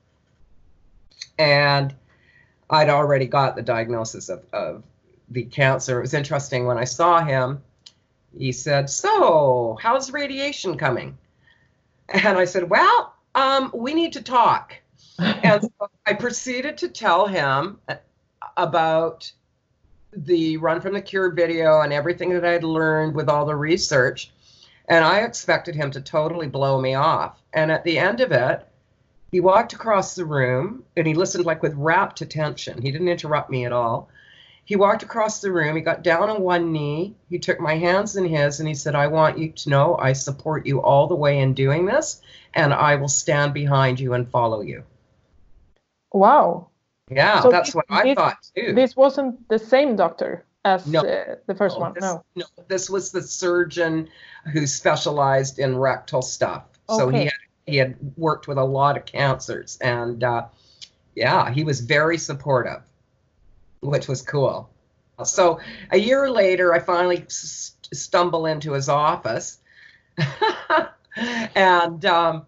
And 1.38 1.94
I'd 2.68 2.90
already 2.90 3.26
got 3.26 3.56
the 3.56 3.62
diagnosis 3.62 4.28
of, 4.28 4.44
of 4.52 4.82
the 5.30 5.44
cancer. 5.44 5.98
It 5.98 6.02
was 6.02 6.14
interesting 6.14 6.66
when 6.66 6.78
I 6.78 6.84
saw 6.84 7.22
him, 7.24 7.62
he 8.36 8.52
said, 8.52 8.90
So, 8.90 9.78
how's 9.80 10.12
radiation 10.12 10.76
coming? 10.76 11.16
And 12.08 12.38
I 12.38 12.44
said, 12.44 12.68
Well, 12.68 13.14
um, 13.34 13.70
we 13.74 13.94
need 13.94 14.12
to 14.14 14.22
talk. 14.22 14.74
and 15.18 15.62
so 15.62 15.90
I 16.06 16.14
proceeded 16.14 16.78
to 16.78 16.88
tell 16.88 17.26
him 17.26 17.78
about 18.56 19.30
the 20.12 20.56
Run 20.56 20.80
from 20.80 20.94
the 20.94 21.02
Cure 21.02 21.30
video 21.30 21.80
and 21.80 21.92
everything 21.92 22.30
that 22.30 22.44
I'd 22.44 22.64
learned 22.64 23.14
with 23.14 23.28
all 23.28 23.46
the 23.46 23.54
research. 23.54 24.32
And 24.88 25.04
I 25.04 25.20
expected 25.20 25.76
him 25.76 25.90
to 25.92 26.00
totally 26.00 26.48
blow 26.48 26.80
me 26.80 26.94
off. 26.94 27.40
And 27.52 27.70
at 27.70 27.84
the 27.84 27.98
end 27.98 28.20
of 28.20 28.32
it, 28.32 28.66
he 29.30 29.38
walked 29.38 29.72
across 29.72 30.14
the 30.14 30.24
room 30.24 30.84
and 30.96 31.06
he 31.06 31.14
listened 31.14 31.44
like 31.44 31.62
with 31.62 31.74
rapt 31.74 32.20
attention. 32.20 32.82
He 32.82 32.90
didn't 32.90 33.08
interrupt 33.08 33.50
me 33.50 33.64
at 33.64 33.72
all. 33.72 34.08
He 34.64 34.76
walked 34.76 35.02
across 35.02 35.40
the 35.40 35.50
room, 35.50 35.74
he 35.74 35.82
got 35.82 36.04
down 36.04 36.30
on 36.30 36.42
one 36.42 36.70
knee, 36.70 37.16
he 37.28 37.38
took 37.38 37.58
my 37.58 37.76
hands 37.76 38.16
in 38.16 38.24
his, 38.24 38.60
and 38.60 38.68
he 38.68 38.74
said, 38.74 38.94
I 38.94 39.08
want 39.08 39.38
you 39.38 39.50
to 39.50 39.68
know 39.68 39.96
I 39.96 40.12
support 40.12 40.64
you 40.64 40.80
all 40.80 41.08
the 41.08 41.16
way 41.16 41.40
in 41.40 41.54
doing 41.54 41.86
this, 41.86 42.22
and 42.54 42.72
I 42.72 42.94
will 42.94 43.08
stand 43.08 43.52
behind 43.52 43.98
you 43.98 44.14
and 44.14 44.30
follow 44.30 44.60
you. 44.60 44.84
Wow. 46.12 46.68
Yeah, 47.10 47.40
so 47.40 47.50
that's 47.50 47.68
this, 47.68 47.74
what 47.74 47.86
I 47.88 48.04
this, 48.04 48.14
thought 48.14 48.36
too. 48.54 48.72
This 48.72 48.94
wasn't 48.94 49.48
the 49.48 49.58
same 49.58 49.96
doctor 49.96 50.44
as 50.64 50.86
no. 50.86 51.00
uh, 51.00 51.36
the 51.46 51.54
first 51.54 51.76
no, 51.76 51.80
one. 51.80 51.94
This, 51.94 52.02
no. 52.02 52.24
No, 52.36 52.44
this 52.68 52.88
was 52.88 53.10
the 53.10 53.22
surgeon 53.22 54.08
who 54.52 54.66
specialized 54.66 55.58
in 55.58 55.76
rectal 55.76 56.22
stuff. 56.22 56.64
Okay. 56.88 56.98
So 56.98 57.08
he 57.08 57.24
had, 57.24 57.32
he 57.66 57.76
had 57.76 57.96
worked 58.16 58.46
with 58.46 58.58
a 58.58 58.64
lot 58.64 58.96
of 58.96 59.04
cancers, 59.06 59.78
and 59.80 60.22
uh, 60.22 60.46
yeah, 61.16 61.50
he 61.50 61.64
was 61.64 61.80
very 61.80 62.18
supportive, 62.18 62.82
which 63.80 64.08
was 64.08 64.22
cool. 64.22 64.70
So 65.24 65.60
a 65.90 65.98
year 65.98 66.30
later, 66.30 66.72
I 66.72 66.78
finally 66.78 67.24
st- 67.28 67.94
stumble 67.94 68.46
into 68.46 68.72
his 68.72 68.88
office, 68.88 69.58
and 71.54 72.04
um, 72.04 72.46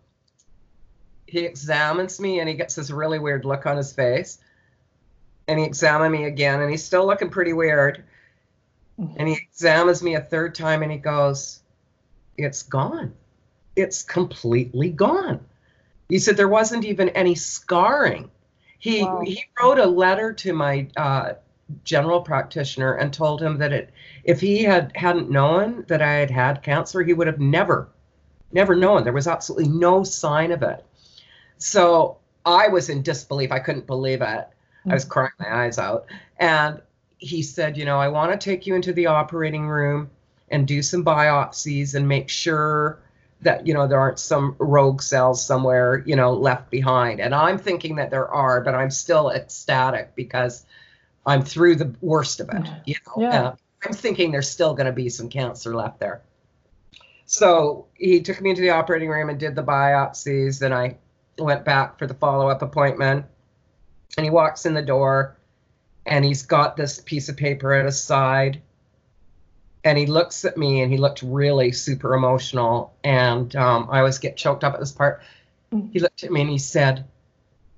he 1.26 1.40
examines 1.40 2.20
me, 2.20 2.40
and 2.40 2.48
he 2.48 2.54
gets 2.54 2.74
this 2.74 2.90
really 2.90 3.18
weird 3.18 3.44
look 3.44 3.66
on 3.66 3.76
his 3.76 3.92
face. 3.92 4.38
And 5.48 5.58
he 5.58 5.66
examines 5.66 6.12
me 6.12 6.24
again 6.24 6.60
and 6.60 6.70
he's 6.70 6.84
still 6.84 7.04
looking 7.04 7.28
pretty 7.28 7.52
weird. 7.52 8.04
And 9.16 9.28
he 9.28 9.34
examines 9.34 10.02
me 10.02 10.14
a 10.14 10.20
third 10.20 10.54
time 10.54 10.82
and 10.82 10.92
he 10.92 10.98
goes 10.98 11.60
it's 12.36 12.62
gone. 12.62 13.12
It's 13.76 14.02
completely 14.02 14.90
gone. 14.90 15.44
He 16.08 16.18
said 16.18 16.36
there 16.36 16.48
wasn't 16.48 16.84
even 16.84 17.08
any 17.10 17.34
scarring 17.34 18.30
he 18.82 19.02
wow. 19.02 19.22
he 19.24 19.44
wrote 19.60 19.78
a 19.78 19.86
letter 19.86 20.32
to 20.32 20.52
my 20.52 20.86
uh, 20.96 21.32
general 21.84 22.20
practitioner 22.20 22.94
and 22.94 23.12
told 23.12 23.40
him 23.40 23.56
that 23.58 23.72
it 23.72 23.90
if 24.24 24.40
he 24.40 24.62
had 24.62 24.92
hadn't 24.94 25.30
known 25.30 25.84
that 25.88 26.02
i 26.02 26.12
had 26.12 26.30
had 26.30 26.62
cancer 26.62 27.02
he 27.02 27.14
would 27.14 27.26
have 27.26 27.40
never 27.40 27.88
never 28.52 28.74
known. 28.76 29.04
There 29.04 29.12
was 29.12 29.26
absolutely 29.26 29.68
no 29.68 30.04
sign 30.04 30.52
of 30.52 30.62
it. 30.62 30.84
So 31.58 32.18
i 32.44 32.68
was 32.68 32.88
in 32.88 33.02
disbelief. 33.02 33.52
I 33.52 33.60
couldn't 33.60 33.86
believe 33.86 34.20
it. 34.20 34.48
I 34.88 34.94
was 34.94 35.04
crying 35.04 35.30
my 35.38 35.64
eyes 35.64 35.78
out. 35.78 36.06
And 36.38 36.82
he 37.18 37.42
said, 37.42 37.76
You 37.76 37.84
know, 37.84 37.98
I 37.98 38.08
want 38.08 38.32
to 38.32 38.44
take 38.44 38.66
you 38.66 38.74
into 38.74 38.92
the 38.92 39.06
operating 39.06 39.68
room 39.68 40.10
and 40.50 40.66
do 40.66 40.82
some 40.82 41.04
biopsies 41.04 41.94
and 41.94 42.06
make 42.06 42.28
sure 42.28 42.98
that, 43.42 43.66
you 43.66 43.74
know, 43.74 43.86
there 43.86 44.00
aren't 44.00 44.18
some 44.18 44.56
rogue 44.58 45.02
cells 45.02 45.44
somewhere, 45.44 46.02
you 46.06 46.16
know, 46.16 46.32
left 46.32 46.70
behind. 46.70 47.20
And 47.20 47.34
I'm 47.34 47.58
thinking 47.58 47.96
that 47.96 48.10
there 48.10 48.28
are, 48.28 48.60
but 48.60 48.74
I'm 48.74 48.90
still 48.90 49.30
ecstatic 49.30 50.14
because 50.14 50.64
I'm 51.26 51.42
through 51.42 51.76
the 51.76 51.94
worst 52.00 52.40
of 52.40 52.48
it. 52.50 52.66
You 52.86 52.94
know, 53.06 53.22
yeah. 53.22 53.42
Uh, 53.42 53.56
I'm 53.84 53.92
thinking 53.92 54.30
there's 54.30 54.48
still 54.48 54.74
going 54.74 54.86
to 54.86 54.92
be 54.92 55.08
some 55.08 55.28
cancer 55.28 55.74
left 55.74 55.98
there. 55.98 56.22
So 57.26 57.86
he 57.94 58.20
took 58.20 58.40
me 58.40 58.50
into 58.50 58.62
the 58.62 58.70
operating 58.70 59.08
room 59.08 59.28
and 59.28 59.38
did 59.38 59.54
the 59.54 59.62
biopsies. 59.62 60.62
and 60.62 60.72
I 60.72 60.96
went 61.38 61.64
back 61.64 61.98
for 61.98 62.06
the 62.06 62.14
follow 62.14 62.48
up 62.48 62.62
appointment 62.62 63.26
and 64.16 64.24
he 64.24 64.30
walks 64.30 64.66
in 64.66 64.74
the 64.74 64.82
door 64.82 65.36
and 66.06 66.24
he's 66.24 66.42
got 66.42 66.76
this 66.76 67.00
piece 67.00 67.28
of 67.28 67.36
paper 67.36 67.72
at 67.72 67.86
his 67.86 68.02
side 68.02 68.60
and 69.84 69.98
he 69.98 70.06
looks 70.06 70.44
at 70.44 70.56
me 70.56 70.82
and 70.82 70.92
he 70.92 70.98
looked 70.98 71.22
really 71.22 71.72
super 71.72 72.14
emotional 72.14 72.94
and 73.02 73.54
um, 73.56 73.88
i 73.90 73.98
always 73.98 74.18
get 74.18 74.36
choked 74.36 74.64
up 74.64 74.74
at 74.74 74.80
this 74.80 74.92
part. 74.92 75.22
He 75.92 76.00
looked 76.00 76.22
at 76.22 76.30
me 76.30 76.42
and 76.42 76.50
he 76.50 76.58
said 76.58 77.06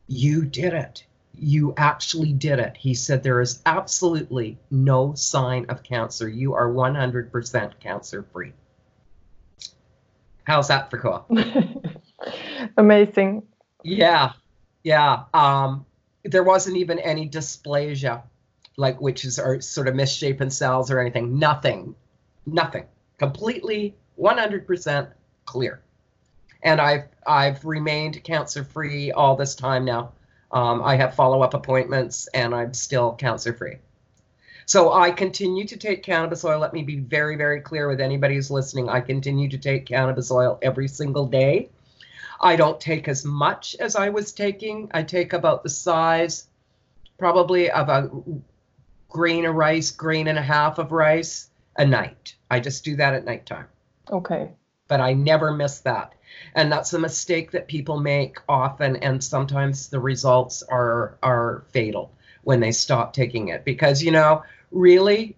you 0.09 0.45
did 0.45 0.73
it. 0.73 1.05
You 1.37 1.75
actually 1.77 2.33
did 2.33 2.59
it. 2.59 2.77
He 2.77 2.95
said 2.95 3.23
there 3.23 3.41
is 3.41 3.63
absolutely 3.65 4.59
no 4.71 5.15
sign 5.15 5.67
of 5.69 5.83
cancer. 5.83 6.29
You 6.29 6.55
are 6.55 6.69
100% 6.69 7.81
cancer 7.81 8.25
free 8.33 8.53
how's 10.45 10.69
that 10.69 10.91
for 10.91 10.99
cool? 10.99 11.27
Amazing. 12.77 13.43
Yeah. 13.83 14.33
Yeah. 14.83 15.25
Um 15.35 15.87
there 16.23 16.45
wasn't 16.45 16.77
even 16.77 16.99
any 16.99 17.29
dysplasia, 17.29 18.23
like 18.77 19.01
which 19.01 19.25
is 19.25 19.39
our 19.39 19.61
sort 19.61 19.89
of 19.89 19.95
misshapen 19.95 20.51
cells 20.51 20.91
or 20.91 21.01
anything. 21.01 21.39
Nothing, 21.39 21.95
nothing. 22.47 22.87
Completely 23.19 23.95
100% 24.19 25.09
clear. 25.45 25.81
And 26.63 26.81
I've 26.81 27.05
I've 27.27 27.65
remained 27.65 28.23
cancer 28.25 28.65
free 28.65 29.13
all 29.13 29.37
this 29.37 29.55
time 29.55 29.85
now. 29.85 30.13
Um, 30.51 30.83
I 30.83 30.97
have 30.97 31.15
follow 31.15 31.43
up 31.43 31.55
appointments, 31.55 32.29
and 32.29 32.55
I'm 32.55 32.75
still 32.75 33.13
cancer 33.13 33.53
free. 33.53 33.79
So 34.67 34.93
I 34.93 35.11
continue 35.11 35.67
to 35.67 35.77
take 35.77 36.03
cannabis 36.03 36.45
oil. 36.45 36.59
Let 36.59 36.73
me 36.73 36.83
be 36.83 36.99
very, 36.99 37.37
very 37.37 37.61
clear 37.61 37.89
with 37.89 38.01
anybody 38.01 38.37
who's 38.37 38.51
listening. 38.51 38.89
I 38.89 39.01
continue 39.01 39.49
to 39.51 39.59
take 39.59 39.87
cannabis 39.87 40.31
oil 40.31 40.59
every 40.63 40.89
single 40.89 41.27
day. 41.27 41.71
I 42.41 42.57
don't 42.57 42.81
take 42.81 43.09
as 43.09 43.25
much 43.25 43.77
as 43.79 43.95
I 43.95 44.09
was 44.09 44.33
taking. 44.33 44.91
I 44.95 45.03
take 45.03 45.33
about 45.33 45.63
the 45.65 45.71
size, 45.71 46.47
probably 47.19 47.71
of 47.71 47.89
a 47.89 48.11
grain 49.15 49.45
of 49.45 49.55
rice, 49.55 49.93
grain 49.93 50.27
and 50.27 50.37
a 50.37 50.43
half 50.43 50.79
of 50.79 50.91
rice 50.91 51.49
a 51.79 51.87
night. 51.87 52.35
I 52.51 52.59
just 52.59 52.85
do 52.85 52.97
that 52.97 53.15
at 53.15 53.25
nighttime. 53.25 53.67
Okay. 54.11 54.51
But 54.89 55.01
I 55.01 55.13
never 55.13 55.53
miss 55.53 55.79
that. 55.81 56.15
And 56.57 56.71
that's 56.71 56.93
a 56.93 56.99
mistake 56.99 57.53
that 57.53 57.69
people 57.69 58.01
make 58.01 58.39
often 58.49 58.97
and 58.97 59.23
sometimes 59.23 59.89
the 59.89 60.01
results 60.01 60.65
are 60.65 61.17
are 61.23 61.63
fatal 61.71 62.11
when 62.43 62.59
they 62.59 62.73
stop 62.73 63.13
taking 63.13 63.49
it 63.49 63.65
because 63.65 64.03
you 64.03 64.11
know, 64.11 64.43
really 64.73 65.37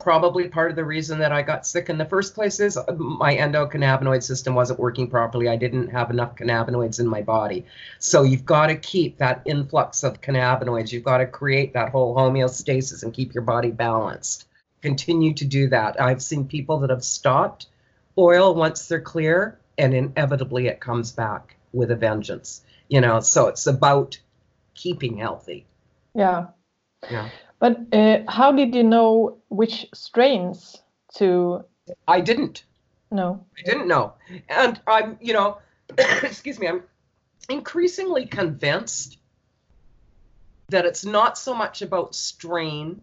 probably 0.00 0.48
part 0.48 0.70
of 0.70 0.76
the 0.76 0.84
reason 0.84 1.18
that 1.20 1.30
I 1.30 1.42
got 1.42 1.66
sick 1.66 1.88
in 1.88 1.98
the 1.98 2.04
first 2.04 2.34
place 2.34 2.58
is 2.58 2.76
uh, 2.76 2.92
my 2.92 3.36
endocannabinoid 3.36 4.22
system 4.22 4.54
wasn't 4.54 4.80
working 4.80 5.08
properly. 5.08 5.48
I 5.48 5.56
didn't 5.56 5.88
have 5.88 6.10
enough 6.10 6.34
cannabinoids 6.36 6.98
in 6.98 7.06
my 7.06 7.22
body. 7.22 7.66
So 7.98 8.22
you've 8.22 8.46
got 8.46 8.66
to 8.68 8.76
keep 8.76 9.18
that 9.18 9.42
influx 9.44 10.02
of 10.02 10.20
cannabinoids. 10.20 10.90
You've 10.90 11.04
got 11.04 11.18
to 11.18 11.26
create 11.26 11.74
that 11.74 11.90
whole 11.90 12.16
homeostasis 12.16 13.02
and 13.02 13.12
keep 13.12 13.34
your 13.34 13.44
body 13.44 13.70
balanced. 13.70 14.46
Continue 14.82 15.34
to 15.34 15.44
do 15.44 15.68
that. 15.68 16.00
I've 16.00 16.22
seen 16.22 16.48
people 16.48 16.78
that 16.80 16.90
have 16.90 17.04
stopped 17.04 17.66
oil 18.16 18.54
once 18.54 18.88
they're 18.88 19.00
clear 19.00 19.58
and 19.78 19.94
inevitably 19.94 20.66
it 20.66 20.80
comes 20.80 21.12
back 21.12 21.56
with 21.72 21.90
a 21.90 21.96
vengeance. 21.96 22.62
You 22.88 23.00
know, 23.00 23.20
so 23.20 23.46
it's 23.46 23.66
about 23.66 24.18
keeping 24.74 25.18
healthy. 25.18 25.66
Yeah. 26.14 26.48
Yeah. 27.10 27.28
But 27.60 27.78
uh, 27.92 28.20
how 28.26 28.52
did 28.52 28.74
you 28.74 28.82
know 28.82 29.36
which 29.48 29.86
strains 29.94 30.82
to? 31.16 31.64
I 32.08 32.20
didn't. 32.20 32.64
No. 33.12 33.44
I 33.58 33.62
didn't 33.62 33.86
know, 33.86 34.14
and 34.48 34.80
I'm, 34.86 35.18
you 35.20 35.34
know, 35.34 35.58
excuse 36.22 36.58
me, 36.58 36.68
I'm 36.68 36.82
increasingly 37.48 38.26
convinced 38.26 39.18
that 40.70 40.86
it's 40.86 41.04
not 41.04 41.36
so 41.36 41.52
much 41.52 41.82
about 41.82 42.14
strain 42.14 43.02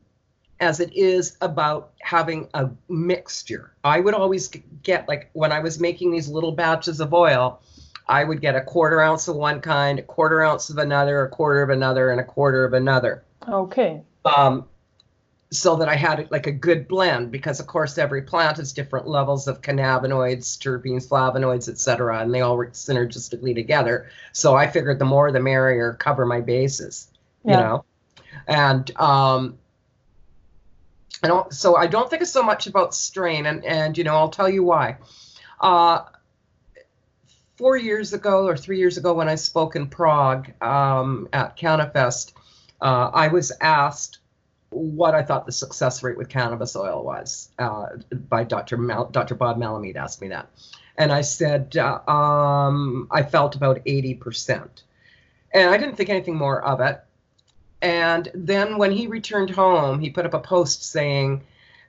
as 0.59 0.79
it 0.79 0.91
is 0.93 1.37
about 1.41 1.91
having 2.01 2.49
a 2.53 2.69
mixture. 2.89 3.73
I 3.83 3.99
would 3.99 4.15
always 4.15 4.47
get 4.81 5.07
like 5.07 5.29
when 5.33 5.51
I 5.51 5.59
was 5.59 5.79
making 5.79 6.11
these 6.11 6.29
little 6.29 6.53
batches 6.53 6.99
of 6.99 7.13
oil, 7.13 7.61
I 8.07 8.23
would 8.23 8.41
get 8.41 8.55
a 8.55 8.61
quarter 8.61 9.01
ounce 9.01 9.27
of 9.27 9.35
one 9.35 9.61
kind, 9.61 9.99
a 9.99 10.03
quarter 10.03 10.41
ounce 10.41 10.71
of 10.71 10.79
another, 10.79 11.21
a 11.23 11.29
quarter 11.29 11.61
of 11.61 11.69
another, 11.69 12.09
and 12.09 12.19
a 12.19 12.23
quarter 12.23 12.65
of 12.65 12.73
another. 12.73 13.23
Okay 13.47 14.03
um, 14.27 14.67
so 15.51 15.77
that 15.77 15.87
I 15.87 15.95
had 15.95 16.29
like 16.29 16.47
a 16.47 16.51
good 16.51 16.87
blend 16.87 17.31
because 17.31 17.59
of 17.59 17.67
course 17.67 17.97
every 17.97 18.21
plant 18.21 18.57
has 18.57 18.73
different 18.73 19.07
levels 19.07 19.47
of 19.47 19.61
cannabinoids, 19.61 20.57
terpenes, 20.57 21.07
flavonoids, 21.07 21.69
etc., 21.69 22.19
and 22.19 22.33
they 22.33 22.41
all 22.41 22.57
work 22.57 22.73
synergistically 22.73 23.55
together. 23.55 24.09
So 24.33 24.55
I 24.55 24.67
figured 24.67 24.99
the 24.99 25.05
more 25.05 25.31
the 25.31 25.39
merrier, 25.39 25.93
cover 25.93 26.25
my 26.25 26.41
bases, 26.41 27.07
yeah. 27.43 27.51
you 27.51 27.63
know, 27.63 27.85
and 28.47 28.91
um, 28.99 29.57
I 31.23 31.27
don't. 31.27 31.53
So 31.53 31.75
I 31.75 31.87
don't 31.87 32.09
think 32.09 32.21
it's 32.21 32.31
so 32.31 32.43
much 32.43 32.67
about 32.67 32.93
strain, 32.93 33.45
and 33.45 33.63
and 33.63 33.97
you 33.97 34.03
know 34.03 34.15
I'll 34.15 34.29
tell 34.29 34.49
you 34.49 34.63
why. 34.63 34.97
Uh, 35.59 36.03
four 37.57 37.75
years 37.75 38.13
ago 38.13 38.45
or 38.45 38.55
three 38.55 38.77
years 38.77 38.97
ago 38.97 39.13
when 39.13 39.27
I 39.27 39.35
spoke 39.35 39.75
in 39.75 39.87
Prague 39.87 40.51
um, 40.61 41.27
at 41.33 41.57
CannaFest, 41.57 42.33
uh, 42.81 43.11
I 43.13 43.27
was 43.27 43.51
asked 43.61 44.19
what 44.69 45.15
I 45.15 45.23
thought 45.23 45.45
the 45.45 45.51
success 45.51 46.03
rate 46.03 46.17
with 46.17 46.29
cannabis 46.29 46.75
oil 46.75 47.03
was 47.03 47.49
uh, 47.57 47.87
by 48.29 48.43
Dr. 48.43 48.77
Mal- 48.77 49.09
Dr. 49.09 49.35
Bob 49.35 49.57
Melamede 49.57 49.95
asked 49.95 50.21
me 50.21 50.27
that. 50.29 50.49
And 50.97 51.11
I 51.11 51.21
said, 51.21 51.77
uh, 51.77 51.99
um, 52.09 53.07
I 53.11 53.23
felt 53.23 53.55
about 53.55 53.83
80%. 53.85 54.67
And 55.53 55.69
I 55.69 55.77
didn't 55.77 55.95
think 55.95 56.09
anything 56.09 56.35
more 56.35 56.63
of 56.63 56.81
it. 56.81 57.01
And 57.81 58.29
then 58.33 58.77
when 58.77 58.91
he 58.91 59.07
returned 59.07 59.51
home, 59.51 59.99
he 59.99 60.09
put 60.09 60.25
up 60.25 60.33
a 60.33 60.39
post 60.39 60.83
saying 60.83 61.43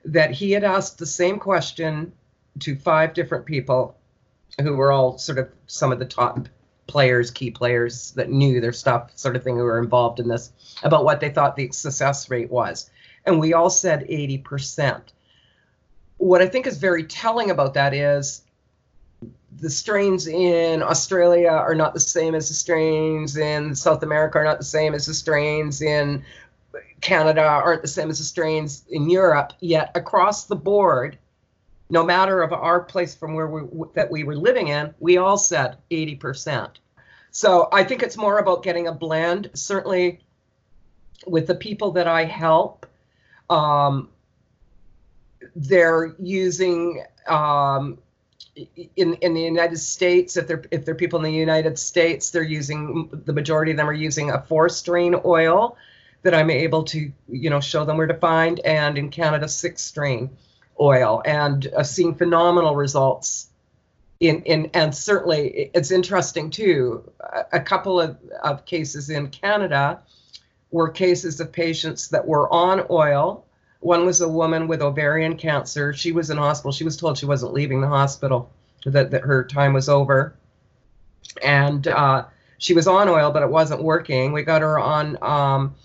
that 0.05 0.31
he 0.31 0.51
had 0.51 0.63
asked 0.63 0.99
the 0.99 1.05
same 1.05 1.39
question 1.39 2.13
to 2.59 2.75
five 2.75 3.13
different 3.13 3.45
people 3.45 3.97
who 4.61 4.75
were 4.75 4.91
all 4.91 5.17
sort 5.17 5.39
of 5.39 5.49
some 5.67 5.91
of 5.91 5.99
the 5.99 6.05
top 6.05 6.47
players, 6.89 7.31
key 7.31 7.51
players 7.51 8.11
that 8.11 8.29
knew 8.29 8.59
their 8.59 8.73
stuff, 8.73 9.11
sort 9.15 9.35
of 9.37 9.43
thing, 9.43 9.55
who 9.57 9.63
were 9.63 9.79
involved 9.79 10.19
in 10.19 10.27
this, 10.27 10.51
about 10.83 11.05
what 11.05 11.21
they 11.21 11.29
thought 11.29 11.55
the 11.55 11.71
success 11.71 12.29
rate 12.29 12.51
was. 12.51 12.89
And 13.25 13.39
we 13.39 13.53
all 13.53 13.69
said 13.69 14.07
80%. 14.09 15.01
What 16.17 16.41
I 16.41 16.47
think 16.47 16.67
is 16.67 16.77
very 16.77 17.05
telling 17.05 17.51
about 17.51 17.75
that 17.75 17.93
is 17.93 18.41
the 19.59 19.69
strains 19.69 20.27
in 20.27 20.81
Australia 20.81 21.49
are 21.49 21.75
not 21.75 21.93
the 21.93 21.99
same 21.99 22.35
as 22.35 22.47
the 22.47 22.53
strains 22.53 23.37
in 23.37 23.75
South 23.75 24.03
America, 24.03 24.39
are 24.39 24.43
not 24.43 24.57
the 24.57 24.65
same 24.65 24.93
as 24.93 25.05
the 25.05 25.13
strains 25.13 25.81
in 25.81 26.23
Canada, 27.01 27.43
aren't 27.43 27.81
the 27.81 27.87
same 27.87 28.09
as 28.09 28.17
the 28.17 28.23
strains 28.23 28.83
in 28.89 29.09
Europe. 29.09 29.53
Yet 29.59 29.91
across 29.95 30.45
the 30.45 30.55
board, 30.55 31.17
no 31.89 32.03
matter 32.03 32.41
of 32.41 32.53
our 32.53 32.81
place 32.81 33.15
from 33.15 33.33
where 33.33 33.47
we 33.47 33.87
that 33.95 34.09
we 34.11 34.23
were 34.23 34.35
living 34.35 34.67
in, 34.67 34.93
we 34.99 35.17
all 35.17 35.37
said 35.37 35.77
80%. 35.89 36.75
So 37.31 37.67
I 37.71 37.83
think 37.83 38.03
it's 38.03 38.17
more 38.17 38.39
about 38.39 38.63
getting 38.63 38.87
a 38.87 38.93
blend. 38.93 39.49
Certainly, 39.53 40.21
with 41.25 41.47
the 41.47 41.55
people 41.55 41.91
that 41.91 42.07
I 42.07 42.25
help, 42.25 42.85
um, 43.49 44.09
they're 45.55 46.15
using 46.19 47.03
um, 47.27 47.97
in 48.95 49.15
in 49.15 49.33
the 49.33 49.41
United 49.41 49.77
States. 49.77 50.37
If 50.37 50.47
they're 50.47 50.63
if 50.71 50.85
they're 50.85 50.95
people 50.95 51.17
in 51.19 51.23
the 51.23 51.37
United 51.37 51.79
States, 51.79 52.29
they're 52.29 52.43
using 52.43 53.09
the 53.25 53.33
majority 53.33 53.71
of 53.71 53.77
them 53.77 53.89
are 53.89 53.93
using 53.93 54.29
a 54.31 54.41
four 54.41 54.69
strain 54.69 55.15
oil 55.25 55.75
that 56.21 56.35
I'm 56.35 56.49
able 56.49 56.83
to 56.83 57.11
you 57.29 57.49
know 57.49 57.59
show 57.59 57.83
them 57.83 57.97
where 57.97 58.07
to 58.07 58.13
find, 58.13 58.59
and 58.59 58.97
in 58.97 59.09
Canada 59.09 59.47
six 59.47 59.81
strain 59.81 60.29
oil 60.79 61.21
and 61.25 61.67
uh, 61.75 61.83
seeing 61.83 62.15
phenomenal 62.15 62.75
results 62.75 63.47
in, 64.19 64.41
in 64.43 64.69
and 64.73 64.93
certainly 64.93 65.71
it's 65.73 65.91
interesting 65.91 66.49
too 66.49 67.09
a, 67.51 67.59
couple 67.59 68.01
of, 68.01 68.17
of 68.43 68.65
cases 68.65 69.09
in 69.09 69.29
canada 69.29 70.01
were 70.71 70.89
cases 70.89 71.39
of 71.39 71.51
patients 71.51 72.09
that 72.09 72.27
were 72.27 72.51
on 72.51 72.85
oil. 72.89 73.45
One 73.79 74.05
was 74.05 74.21
a 74.21 74.27
woman 74.27 74.67
with 74.67 74.81
ovarian 74.81 75.37
cancer. 75.37 75.93
She 75.93 76.11
was 76.11 76.29
in 76.29 76.37
hospital. 76.37 76.71
She 76.71 76.83
was 76.83 76.97
told 76.97 77.17
she 77.17 77.25
wasn't 77.25 77.53
leaving 77.53 77.81
the 77.81 77.87
hospital 77.87 78.51
that, 78.85 79.11
that 79.11 79.21
her 79.23 79.43
time 79.45 79.73
was 79.73 79.89
over. 79.89 80.35
And 81.43 81.87
uh, 81.87 82.25
she 82.57 82.73
was 82.73 82.87
on 82.87 83.07
oil 83.07 83.31
but 83.31 83.43
it 83.43 83.49
wasn't 83.49 83.83
working. 83.83 84.31
We 84.31 84.43
got 84.43 84.61
her 84.61 84.79
on 84.79 85.17
um, 85.21 85.75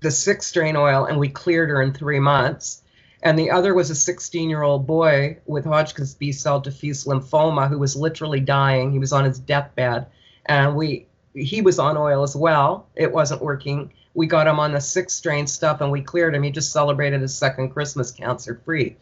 the 0.00 0.10
six 0.10 0.46
strain 0.46 0.76
oil 0.76 1.04
and 1.04 1.18
we 1.18 1.28
cleared 1.28 1.70
her 1.70 1.82
in 1.82 1.92
three 1.92 2.20
months 2.20 2.81
and 3.22 3.38
the 3.38 3.50
other 3.50 3.74
was 3.74 3.90
a 3.90 3.94
16 3.94 4.50
year 4.50 4.62
old 4.62 4.86
boy 4.86 5.38
with 5.46 5.64
Hodgkin's 5.64 6.14
B 6.14 6.32
cell 6.32 6.60
diffuse 6.60 7.04
lymphoma 7.04 7.68
who 7.68 7.78
was 7.78 7.94
literally 7.94 8.40
dying. 8.40 8.90
He 8.90 8.98
was 8.98 9.12
on 9.12 9.24
his 9.24 9.38
deathbed, 9.38 10.06
and 10.46 10.74
we 10.74 11.06
he 11.34 11.62
was 11.62 11.78
on 11.78 11.96
oil 11.96 12.22
as 12.22 12.36
well. 12.36 12.88
It 12.96 13.12
wasn't 13.12 13.42
working. 13.42 13.92
We 14.14 14.26
got 14.26 14.46
him 14.46 14.58
on 14.58 14.72
the 14.72 14.80
six 14.80 15.14
strain 15.14 15.46
stuff, 15.46 15.80
and 15.80 15.90
we 15.90 16.02
cleared 16.02 16.34
him. 16.34 16.42
He 16.42 16.50
just 16.50 16.72
celebrated 16.72 17.22
his 17.22 17.34
second 17.34 17.70
Christmas 17.70 18.10
cancer 18.10 18.60
free. 18.64 18.96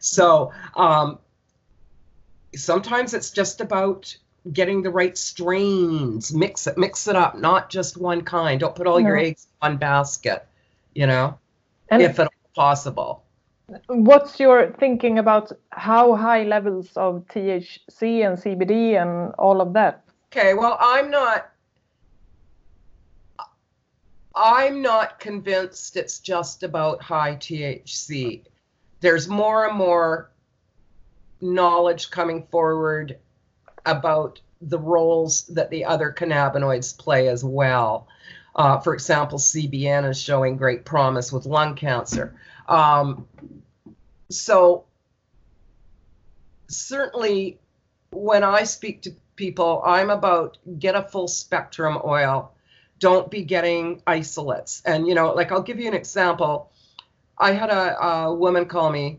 so 0.00 0.52
um, 0.76 1.18
sometimes 2.54 3.14
it's 3.14 3.30
just 3.30 3.60
about 3.60 4.14
getting 4.52 4.82
the 4.82 4.90
right 4.90 5.16
strains. 5.16 6.34
Mix 6.34 6.66
it, 6.66 6.76
mix 6.76 7.06
it 7.06 7.16
up, 7.16 7.38
not 7.38 7.70
just 7.70 7.96
one 7.96 8.22
kind. 8.22 8.58
Don't 8.58 8.74
put 8.74 8.86
all 8.88 9.00
no. 9.00 9.06
your 9.06 9.16
eggs 9.16 9.46
in 9.46 9.68
one 9.68 9.76
basket. 9.78 10.46
You 10.94 11.06
know, 11.06 11.38
and 11.88 12.02
if 12.02 12.18
at 12.18 12.26
all 12.26 12.32
possible 12.54 13.22
what's 13.86 14.38
your 14.40 14.72
thinking 14.78 15.18
about 15.18 15.52
how 15.70 16.14
high 16.14 16.44
levels 16.44 16.90
of 16.96 17.24
THC 17.28 18.26
and 18.26 18.38
CBD 18.38 19.00
and 19.00 19.34
all 19.38 19.60
of 19.60 19.72
that? 19.74 20.04
Okay, 20.30 20.54
well, 20.54 20.76
I'm 20.80 21.10
not 21.10 21.52
I'm 24.34 24.80
not 24.80 25.18
convinced 25.18 25.96
it's 25.96 26.18
just 26.18 26.62
about 26.62 27.02
high 27.02 27.36
THC. 27.36 28.42
There's 29.00 29.28
more 29.28 29.66
and 29.66 29.76
more 29.76 30.30
knowledge 31.40 32.10
coming 32.10 32.46
forward 32.50 33.18
about 33.84 34.40
the 34.62 34.78
roles 34.78 35.42
that 35.48 35.70
the 35.70 35.84
other 35.84 36.14
cannabinoids 36.16 36.96
play 36.96 37.28
as 37.28 37.44
well. 37.44 38.06
Uh, 38.54 38.78
for 38.78 38.94
example, 38.94 39.38
CBN 39.38 40.08
is 40.08 40.20
showing 40.20 40.56
great 40.56 40.84
promise 40.84 41.32
with 41.32 41.46
lung 41.46 41.74
cancer. 41.74 42.34
Um, 42.68 43.26
so 44.30 44.84
certainly 46.68 47.58
when 48.10 48.44
I 48.44 48.64
speak 48.64 49.02
to 49.02 49.14
people, 49.36 49.82
I'm 49.84 50.10
about 50.10 50.58
get 50.78 50.94
a 50.94 51.02
full 51.02 51.28
spectrum 51.28 51.98
oil. 52.04 52.52
Don't 52.98 53.30
be 53.30 53.42
getting 53.42 54.02
isolates. 54.06 54.82
And 54.84 55.06
you 55.06 55.14
know, 55.14 55.32
like 55.32 55.52
I'll 55.52 55.62
give 55.62 55.80
you 55.80 55.88
an 55.88 55.94
example. 55.94 56.70
I 57.38 57.52
had 57.52 57.70
a, 57.70 58.00
a 58.00 58.34
woman 58.34 58.66
call 58.66 58.90
me 58.90 59.18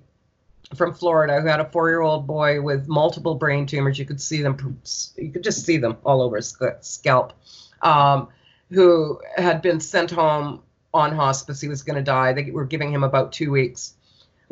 from 0.76 0.94
Florida 0.94 1.42
who 1.42 1.48
had 1.48 1.60
a 1.60 1.66
four-year-old 1.66 2.26
boy 2.26 2.62
with 2.62 2.88
multiple 2.88 3.36
brain 3.36 3.66
tumors. 3.66 4.00
You 4.00 4.06
could 4.06 4.22
see 4.22 4.42
them, 4.42 4.80
you 5.18 5.32
could 5.32 5.44
just 5.44 5.66
see 5.66 5.78
them 5.78 5.98
all 6.06 6.22
over 6.22 6.38
his 6.38 6.56
scalp. 6.82 7.34
Um, 7.82 8.30
who 8.72 9.20
had 9.36 9.62
been 9.62 9.80
sent 9.80 10.10
home 10.10 10.64
on 10.94 11.16
hospice. 11.16 11.60
He 11.60 11.68
was 11.68 11.84
going 11.84 11.98
to 11.98 12.04
die. 12.04 12.34
They 12.34 12.52
were 12.52 12.66
giving 12.66 12.94
him 12.94 13.04
about 13.04 13.34
two 13.34 13.52
weeks 13.52 13.96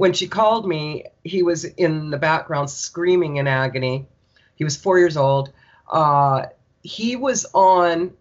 when 0.02 0.14
she 0.14 0.28
called 0.28 0.68
me, 0.68 1.06
he 1.24 1.44
was 1.44 1.64
in 1.64 2.10
the 2.10 2.18
background 2.18 2.72
screaming 2.72 3.38
in 3.38 3.46
agony. 3.46 4.08
He 4.56 4.64
was 4.64 4.76
four 4.76 4.98
years 4.98 5.16
old. 5.16 5.54
Uh, 5.92 6.48
he 6.82 7.16
was 7.16 7.46
on 7.54 8.12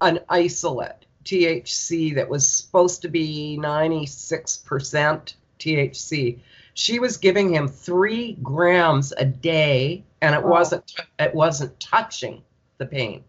an 0.00 0.18
isolate 0.28 1.06
THC 1.24 2.14
that 2.16 2.28
was 2.28 2.44
supposed 2.44 3.02
to 3.02 3.08
be 3.08 3.56
96% 3.60 5.34
THC. 5.60 6.38
She 6.74 6.98
was 6.98 7.16
giving 7.16 7.54
him 7.54 7.68
three 7.68 8.36
grams 8.42 9.12
a 9.16 9.24
day, 9.24 10.02
and 10.20 10.34
it 10.34 10.42
oh. 10.44 10.48
wasn't 10.48 10.92
it 11.20 11.34
wasn't 11.36 11.78
touching 11.78 12.42
the 12.78 12.86
pain. 12.86 13.22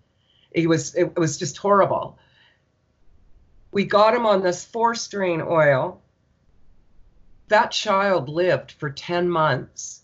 It 0.49 0.67
was 0.67 0.95
it 0.95 1.15
was 1.15 1.37
just 1.37 1.57
horrible. 1.57 2.17
We 3.71 3.85
got 3.85 4.15
him 4.15 4.25
on 4.25 4.41
this 4.41 4.65
four 4.65 4.95
strain 4.95 5.41
oil 5.41 6.01
that 7.49 7.71
child 7.71 8.29
lived 8.29 8.71
for 8.71 8.89
10 8.89 9.29
months. 9.29 10.01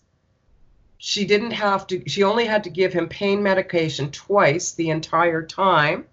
She 0.98 1.24
didn't 1.24 1.52
have 1.52 1.86
to, 1.88 2.08
she 2.08 2.24
only 2.24 2.44
had 2.44 2.64
to 2.64 2.70
give 2.70 2.92
him 2.92 3.08
pain 3.08 3.42
medication 3.42 4.10
twice 4.10 4.72
the 4.72 4.90
entire 4.90 5.42
time. 5.42 6.06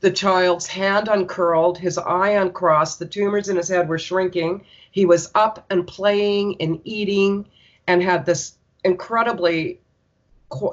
The 0.00 0.10
child's 0.10 0.66
hand 0.66 1.08
uncurled, 1.08 1.78
his 1.78 1.98
eye 1.98 2.30
uncrossed, 2.30 2.98
the 2.98 3.06
tumors 3.06 3.48
in 3.48 3.56
his 3.56 3.68
head 3.68 3.88
were 3.88 3.98
shrinking. 3.98 4.64
He 4.90 5.04
was 5.04 5.30
up 5.34 5.66
and 5.70 5.86
playing 5.86 6.56
and 6.60 6.80
eating 6.84 7.46
and 7.86 8.02
had 8.02 8.24
this 8.24 8.56
incredibly 8.84 9.80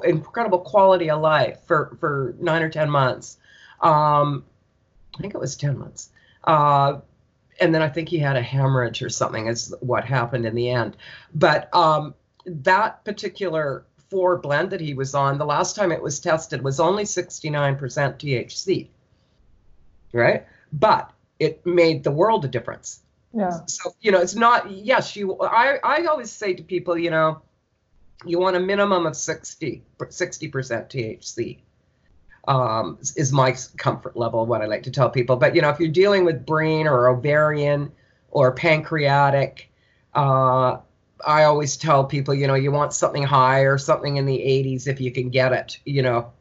incredible 0.04 0.60
quality 0.60 1.10
of 1.10 1.20
life 1.20 1.58
for 1.66 1.96
for 2.00 2.34
nine 2.40 2.62
or 2.62 2.70
ten 2.70 2.88
months 2.88 3.36
um, 3.80 4.42
i 5.16 5.20
think 5.20 5.34
it 5.34 5.40
was 5.40 5.56
10 5.56 5.78
months 5.78 6.10
uh, 6.44 7.00
and 7.60 7.74
then 7.74 7.82
I 7.82 7.88
think 7.88 8.08
he 8.08 8.18
had 8.18 8.36
a 8.36 8.42
hemorrhage 8.42 9.02
or 9.02 9.08
something 9.08 9.46
is 9.46 9.74
what 9.80 10.04
happened 10.04 10.46
in 10.46 10.54
the 10.54 10.70
end. 10.70 10.96
But 11.34 11.74
um, 11.74 12.14
that 12.44 13.04
particular 13.04 13.84
four 14.10 14.38
blend 14.38 14.70
that 14.70 14.80
he 14.80 14.94
was 14.94 15.14
on, 15.14 15.38
the 15.38 15.46
last 15.46 15.74
time 15.74 15.92
it 15.92 16.02
was 16.02 16.20
tested 16.20 16.62
was 16.62 16.80
only 16.80 17.04
69% 17.04 17.78
THC. 17.78 18.88
Right? 20.12 20.46
But 20.72 21.10
it 21.38 21.64
made 21.66 22.04
the 22.04 22.10
world 22.10 22.44
a 22.44 22.48
difference. 22.48 23.00
Yeah. 23.32 23.60
So, 23.66 23.94
you 24.00 24.12
know, 24.12 24.20
it's 24.20 24.34
not 24.34 24.70
yes, 24.70 25.14
you 25.14 25.38
I 25.42 25.78
I 25.84 26.06
always 26.06 26.32
say 26.32 26.54
to 26.54 26.62
people, 26.62 26.96
you 26.96 27.10
know, 27.10 27.42
you 28.24 28.38
want 28.38 28.56
a 28.56 28.60
minimum 28.60 29.04
of 29.04 29.14
60 29.14 29.82
60% 29.98 30.50
THC 30.88 31.58
um, 32.46 32.98
is 33.16 33.32
my 33.32 33.56
comfort 33.76 34.16
level, 34.16 34.46
what 34.46 34.62
I 34.62 34.66
like 34.66 34.84
to 34.84 34.90
tell 34.90 35.10
people. 35.10 35.36
But 35.36 35.54
you 35.54 35.62
know, 35.62 35.70
if 35.70 35.80
you're 35.80 35.88
dealing 35.88 36.24
with 36.24 36.46
brain 36.46 36.86
or 36.86 37.08
ovarian 37.08 37.92
or 38.30 38.52
pancreatic, 38.52 39.70
uh, 40.14 40.78
I 41.26 41.44
always 41.44 41.76
tell 41.76 42.04
people, 42.04 42.34
you 42.34 42.46
know, 42.46 42.54
you 42.54 42.70
want 42.70 42.92
something 42.92 43.22
high 43.22 43.60
or 43.60 43.78
something 43.78 44.16
in 44.16 44.26
the 44.26 44.36
80s 44.36 44.86
if 44.86 45.00
you 45.00 45.10
can 45.10 45.30
get 45.30 45.52
it, 45.52 45.78
you 45.84 46.02
know. 46.02 46.32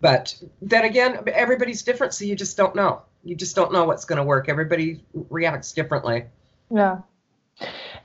But 0.00 0.34
then 0.60 0.84
again, 0.84 1.20
everybody's 1.28 1.82
different, 1.82 2.12
so 2.12 2.24
you 2.24 2.34
just 2.34 2.56
don't 2.56 2.74
know. 2.74 3.02
You 3.24 3.36
just 3.36 3.54
don't 3.54 3.72
know 3.72 3.84
what's 3.84 4.04
going 4.04 4.16
to 4.16 4.24
work. 4.24 4.48
Everybody 4.48 5.04
reacts 5.30 5.72
differently. 5.72 6.24
Yeah. 6.70 6.98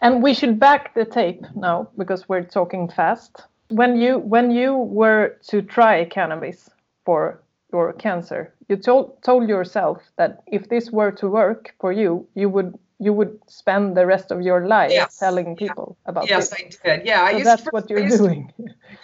And 0.01 0.21
we 0.21 0.35
should 0.35 0.59
back 0.59 0.93
the 0.93 1.05
tape 1.05 1.43
now 1.55 1.89
because 1.97 2.29
we're 2.29 2.43
talking 2.43 2.87
fast. 2.87 3.41
When 3.69 3.99
you 3.99 4.19
when 4.19 4.51
you 4.51 4.75
were 4.77 5.37
to 5.47 5.61
try 5.61 6.05
cannabis 6.05 6.69
for 7.07 7.41
your 7.73 7.93
cancer, 7.93 8.41
you 8.69 8.75
told 8.87 9.05
told 9.23 9.47
yourself 9.49 9.97
that 10.19 10.31
if 10.57 10.67
this 10.73 10.91
were 10.91 11.11
to 11.21 11.27
work 11.41 11.63
for 11.81 11.91
you, 12.01 12.27
you 12.41 12.49
would 12.55 12.71
you 12.99 13.13
would 13.17 13.33
spend 13.47 13.95
the 13.95 14.05
rest 14.05 14.31
of 14.31 14.39
your 14.49 14.67
life 14.67 14.91
Yes. 15.01 15.19
telling 15.19 15.55
people 15.55 15.95
about 16.05 16.27
Yes, 16.29 16.49
this. 16.49 16.59
I 16.59 16.61
did. 16.97 17.05
Yeah, 17.07 17.21
I 17.29 17.31
So 17.31 17.37
used 17.37 17.49
that's 17.49 17.63
to, 17.63 17.69
what 17.75 17.89
you're 17.89 18.03
used 18.09 18.17
to- 18.17 18.23
doing. 18.23 18.41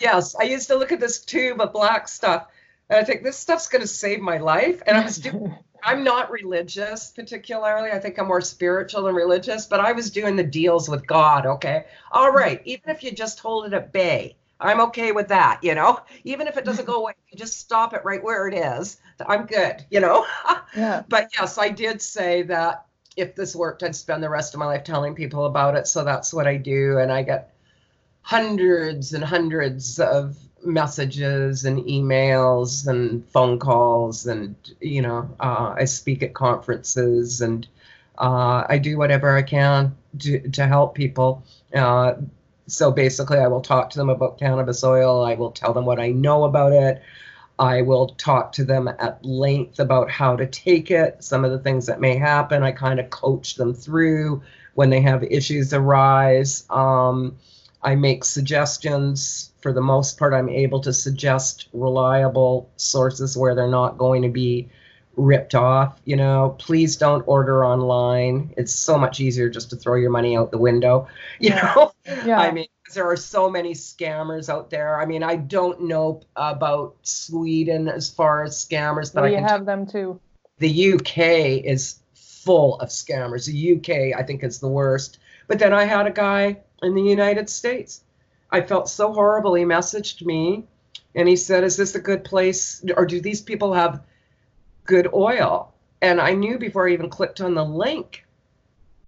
yes, 0.08 0.36
I 0.44 0.44
used 0.56 0.68
to 0.72 0.76
look 0.80 0.92
at 0.92 1.00
this 1.00 1.18
tube 1.32 1.62
of 1.62 1.72
black 1.72 2.08
stuff, 2.08 2.42
and 2.90 2.98
I 3.02 3.04
think 3.08 3.24
this 3.24 3.38
stuff's 3.38 3.70
going 3.70 3.84
to 3.90 3.94
save 4.04 4.20
my 4.34 4.38
life. 4.54 4.82
And 4.88 4.98
I 4.98 5.04
was 5.10 5.18
doing. 5.18 5.56
I'm 5.86 6.04
not 6.04 6.32
religious 6.32 7.12
particularly. 7.20 7.90
I 7.98 8.00
think 8.00 8.18
I'm 8.20 8.28
more 8.28 8.42
spiritual 8.56 9.02
than 9.06 9.16
religious, 9.26 9.68
but 9.72 9.80
I 9.90 9.92
was 10.00 10.10
doing 10.20 10.36
the 10.42 10.50
deals 10.62 10.86
with 10.94 11.04
God. 11.06 11.46
Okay, 11.56 11.80
all 12.12 12.32
right. 12.32 12.60
Even 12.74 12.88
if 12.96 13.04
you 13.04 13.12
just 13.12 13.38
hold 13.46 13.62
it 13.68 13.74
at 13.74 13.92
bay, 13.92 14.36
I'm 14.64 14.80
okay 14.82 15.12
with 15.12 15.28
that. 15.28 15.60
You 15.62 15.76
know, 15.76 16.00
even 16.24 16.48
if 16.48 16.58
it 16.58 16.66
doesn't 16.66 16.86
go 16.86 17.02
away, 17.02 17.14
you 17.30 17.38
just 17.38 17.60
stop 17.60 17.94
it 17.94 18.04
right 18.04 18.24
where 18.24 18.48
it 18.48 18.56
is. 18.56 18.98
I'm 19.28 19.46
good. 19.46 19.86
You 19.92 20.00
know. 20.00 20.26
yeah. 20.76 21.04
but 21.10 21.30
yes, 21.38 21.58
I 21.58 21.70
did 21.70 22.02
say 22.02 22.44
that 22.44 22.86
if 23.16 23.36
this 23.36 23.56
worked, 23.56 23.84
I'd 23.84 23.96
spend 23.96 24.24
the 24.24 24.30
rest 24.30 24.54
of 24.54 24.60
my 24.60 24.66
life 24.66 24.84
telling 24.84 25.16
people 25.16 25.46
about 25.46 25.76
it. 25.76 25.88
So 25.88 26.04
that's 26.04 26.34
what 26.34 26.48
I 26.48 26.58
do. 26.58 26.98
And 26.98 27.12
I 27.12 27.24
get 27.24 27.54
hundreds 28.22 29.14
and 29.14 29.24
hundreds 29.24 30.00
of 30.00 30.38
messages 30.66 31.66
and 31.66 31.80
emails 31.80 32.88
and 32.88 33.28
phone 33.30 33.60
calls. 33.60 34.26
And, 34.26 34.56
you 34.80 35.02
know, 35.02 35.30
uh, 35.40 35.76
I 35.78 35.86
speak 35.86 36.24
at 36.24 36.34
conferences 36.34 37.42
and 37.42 37.68
uh, 38.18 38.64
I 38.68 38.78
do 38.78 38.98
whatever 38.98 39.36
I 39.36 39.42
can 39.42 39.96
to, 40.20 40.40
to 40.50 40.66
help 40.66 40.96
people. 40.96 41.44
Uh, 41.74 42.16
so 42.68 42.92
basically, 42.92 43.38
I 43.40 43.48
will 43.48 43.62
talk 43.62 43.90
to 43.92 43.98
them 43.98 44.10
about 44.10 44.40
cannabis 44.40 44.84
oil. 44.84 45.24
I 45.26 45.36
will 45.36 45.52
tell 45.52 45.74
them 45.74 45.86
what 45.86 46.00
I 46.00 46.10
know 46.12 46.44
about 46.46 46.74
it. 46.74 47.02
I 47.60 47.82
will 47.84 48.10
talk 48.10 48.54
to 48.54 48.66
them 48.66 48.88
at 49.00 49.24
length 49.24 49.80
about 49.80 50.10
how 50.10 50.36
to 50.36 50.48
take 50.48 50.92
it, 50.92 51.24
some 51.24 51.46
of 51.46 51.52
the 51.52 51.60
things 51.60 51.86
that 51.88 52.02
may 52.02 52.18
happen. 52.18 52.64
I 52.64 52.72
kind 52.72 53.00
of 53.00 53.10
coach 53.12 53.56
them 53.56 53.74
through 53.74 54.42
when 54.74 54.90
they 54.90 55.02
have 55.02 55.24
issues 55.24 55.74
arise. 55.74 56.66
Um, 56.70 57.38
I 57.84 57.96
make 57.96 58.24
suggestions. 58.26 59.52
For 59.62 59.72
the 59.74 59.82
most 59.82 60.18
part, 60.18 60.34
I'm 60.34 60.50
able 60.50 60.82
to 60.82 60.94
suggest 60.94 61.70
reliable 61.74 62.70
sources 62.78 63.38
where 63.38 63.56
they're 63.56 63.68
not 63.68 63.98
going 63.98 64.24
to 64.24 64.30
be 64.30 64.70
ripped 65.16 65.56
off. 65.56 66.00
You 66.06 66.18
know, 66.18 66.56
please 66.60 66.98
don't 66.98 67.24
order 67.28 67.66
online. 67.66 68.54
It's 68.58 68.74
so 68.76 68.98
much 68.98 69.20
easier 69.20 69.50
just 69.50 69.70
to 69.72 69.76
throw 69.78 69.96
your 69.96 70.10
money 70.12 70.36
out 70.38 70.52
the 70.52 70.58
window. 70.58 71.08
You 71.40 71.52
Yeah. 71.52 71.62
know, 71.76 71.93
Yeah. 72.06 72.40
I 72.40 72.52
mean, 72.52 72.68
there 72.94 73.10
are 73.10 73.16
so 73.18 73.50
many 73.50 73.74
scammers 73.74 74.50
out 74.50 74.70
there. 74.70 75.00
I 75.00 75.06
mean, 75.06 75.24
I 75.24 75.38
don't 75.38 75.84
know 75.84 76.22
about 76.36 76.96
Sweden 77.04 77.88
as 77.88 78.10
far 78.10 78.44
as 78.44 78.58
scammers, 78.58 79.14
but 79.14 79.24
we 79.24 79.30
I 79.30 79.36
can 79.36 79.48
have 79.48 79.66
them 79.66 79.86
too. 79.86 80.20
the 80.60 80.94
UK 80.94 81.18
is 81.66 82.00
full 82.14 82.78
of 82.80 82.90
scammers. 82.90 83.46
The 83.46 83.78
UK, 83.78 84.20
I 84.20 84.24
think, 84.24 84.44
is 84.44 84.60
the 84.60 84.68
worst. 84.68 85.20
But 85.48 85.60
then 85.60 85.74
I 85.74 85.86
had 85.86 86.08
a 86.08 86.12
guy 86.12 86.58
in 86.82 86.94
the 86.94 87.02
United 87.02 87.50
States. 87.50 88.02
I 88.52 88.62
felt 88.62 88.90
so 88.90 89.14
horrible. 89.14 89.54
He 89.54 89.64
messaged 89.64 90.26
me 90.26 90.66
and 91.16 91.28
he 91.28 91.36
said, 91.38 91.64
Is 91.64 91.78
this 91.78 91.96
a 91.96 92.02
good 92.02 92.24
place? 92.24 92.84
Or 92.98 93.06
do 93.06 93.22
these 93.22 93.42
people 93.42 93.74
have 93.74 94.04
good 94.86 95.08
oil? 95.14 95.74
And 96.02 96.20
I 96.20 96.34
knew 96.34 96.58
before 96.60 96.88
I 96.88 96.94
even 96.94 97.10
clicked 97.10 97.40
on 97.40 97.54
the 97.56 97.64
link. 97.64 98.26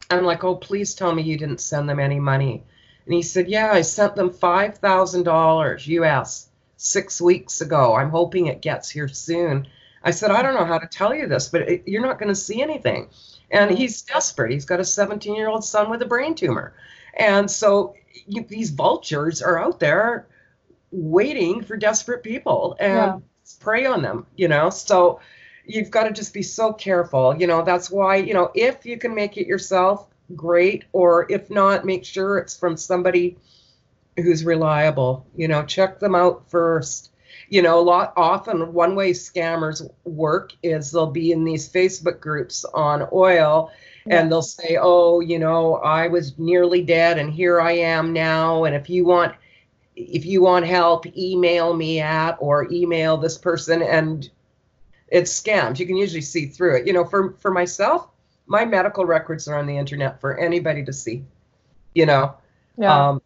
I'm 0.10 0.24
like, 0.24 0.44
Oh, 0.44 0.56
please 0.56 0.96
tell 0.96 1.14
me 1.14 1.24
you 1.24 1.38
didn't 1.38 1.60
send 1.60 1.90
them 1.90 2.00
any 2.00 2.20
money. 2.20 2.64
And 3.06 3.14
he 3.14 3.22
said, 3.22 3.48
Yeah, 3.50 3.72
I 3.72 3.82
sent 3.82 4.16
them 4.16 4.30
$5,000 4.32 5.88
US 5.88 6.50
six 6.78 7.22
weeks 7.22 7.62
ago. 7.62 7.96
I'm 7.96 8.10
hoping 8.10 8.48
it 8.48 8.62
gets 8.62 8.90
here 8.90 9.08
soon. 9.08 9.68
I 10.04 10.12
said, 10.12 10.32
I 10.32 10.42
don't 10.42 10.54
know 10.56 10.66
how 10.66 10.78
to 10.78 10.88
tell 10.88 11.16
you 11.16 11.28
this, 11.28 11.48
but 11.50 11.62
it, 11.64 11.84
you're 11.88 12.02
not 12.02 12.20
going 12.20 12.30
to 12.30 12.36
see 12.36 12.62
anything. 12.62 13.10
And 13.50 13.72
he's 13.72 14.02
desperate. 14.04 14.52
He's 14.52 14.66
got 14.66 14.80
a 14.80 14.86
17 14.86 15.36
year 15.36 15.50
old 15.50 15.64
son 15.64 15.90
with 15.90 16.02
a 16.02 16.06
brain 16.06 16.36
tumor. 16.36 16.76
And 17.18 17.50
so 17.50 17.96
you, 18.28 18.46
these 18.48 18.72
vultures 18.72 19.42
are 19.42 19.58
out 19.58 19.80
there 19.80 20.28
waiting 20.92 21.64
for 21.64 21.78
desperate 21.78 22.24
people 22.24 22.76
and 22.80 22.94
Yeah. 22.94 23.20
prey 23.60 23.86
on 23.86 24.02
them, 24.02 24.28
you 24.36 24.48
know? 24.48 24.70
So 24.70 25.20
you've 25.66 25.92
got 25.92 26.06
to 26.06 26.12
just 26.14 26.34
be 26.34 26.44
so 26.44 26.74
careful. 26.74 27.36
You 27.36 27.48
know, 27.48 27.64
that's 27.64 27.90
why, 27.92 28.18
you 28.18 28.34
know, 28.34 28.52
if 28.56 28.86
you 28.86 28.98
can 28.98 29.16
make 29.16 29.38
it 29.38 29.48
yourself, 29.48 30.08
great. 30.36 30.86
Or 30.94 31.26
if 31.30 31.50
not, 31.50 31.86
make 31.86 32.06
sure 32.06 32.38
it's 32.38 32.58
from 32.58 32.78
somebody 32.78 33.38
who's 34.18 34.46
reliable. 34.46 35.26
You 35.36 35.48
know, 35.48 35.64
check 35.64 36.00
them 36.00 36.16
out 36.16 36.50
first. 36.50 37.12
You 37.50 37.62
know, 37.62 37.80
a 37.80 37.82
lot 37.82 38.14
often 38.16 38.74
one 38.74 38.96
way 38.96 39.12
scammers 39.12 39.88
work 40.04 40.54
is 40.64 40.92
they'll 40.92 41.12
be 41.12 41.32
in 41.32 41.44
these 41.44 41.72
Facebook 41.72 42.20
groups 42.20 42.66
on 42.74 43.08
oil 43.14 43.72
and 44.08 44.32
they'll 44.32 44.42
say, 44.42 44.78
"Oh, 44.80 45.20
you 45.20 45.40
know, 45.40 45.76
I 45.76 46.08
was 46.08 46.38
nearly 46.40 46.84
dead 46.84 47.18
and 47.18 47.32
here 47.32 47.60
I 47.60 47.74
am 47.74 48.14
now 48.14 48.64
and 48.64 48.76
if 48.76 48.90
you 48.90 49.06
want 49.06 49.36
if 49.96 50.26
you 50.26 50.42
want 50.42 50.66
help, 50.66 51.06
email 51.18 51.74
me 51.74 52.02
at 52.02 52.36
or 52.40 52.72
email 52.72 53.18
this 53.18 53.38
person 53.38 53.82
and 53.82 54.30
it's 55.08 55.40
scams. 55.40 55.80
You 55.80 55.86
can 55.86 55.96
usually 55.96 56.22
see 56.22 56.48
through 56.48 56.78
it. 56.78 56.88
You 56.88 56.94
know, 56.94 57.06
for 57.06 57.34
for 57.40 57.52
myself, 57.52 58.10
my 58.48 58.66
medical 58.66 59.06
records 59.06 59.48
are 59.48 59.58
on 59.58 59.66
the 59.66 59.78
internet 59.78 60.20
for 60.22 60.38
anybody 60.38 60.84
to 60.86 60.94
see. 60.94 61.24
You 61.94 62.06
know, 62.06 62.36
Yeah. 62.78 63.10
um, 63.10 63.22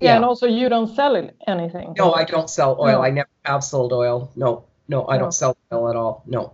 yeah. 0.00 0.16
And 0.16 0.24
also, 0.24 0.46
you 0.46 0.68
don't 0.68 0.94
sell 0.94 1.16
anything. 1.46 1.94
no, 1.96 2.12
I 2.12 2.24
don't 2.24 2.50
sell 2.50 2.76
oil. 2.78 2.92
No. 2.92 3.02
I 3.02 3.10
never 3.10 3.28
have 3.44 3.64
sold 3.64 3.92
oil. 3.92 4.30
No, 4.36 4.64
no, 4.88 5.06
I 5.08 5.16
No. 5.16 5.22
don't 5.24 5.32
sell 5.32 5.56
oil 5.72 5.88
at 5.88 5.96
all. 5.96 6.22
No, 6.26 6.52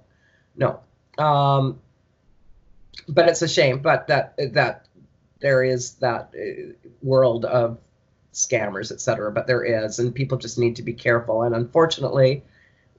no. 0.57 0.79
Um, 1.19 1.81
but 3.09 3.29
it's 3.29 3.43
a 3.43 3.49
shame. 3.49 3.81
But 3.81 4.07
that 4.07 4.35
that 4.55 4.87
there 5.41 5.65
is 5.65 5.95
that 5.95 6.33
uh, 6.38 6.73
world 7.03 7.45
of 7.45 7.79
scammers, 8.33 8.93
etc. 8.93 9.33
But 9.33 9.47
there 9.49 9.65
is, 9.65 9.99
and 9.99 10.15
people 10.15 10.38
just 10.38 10.57
need 10.59 10.77
to 10.77 10.83
be 10.83 10.93
careful. 10.95 11.43
And 11.43 11.55
unfortunately, 11.55 12.45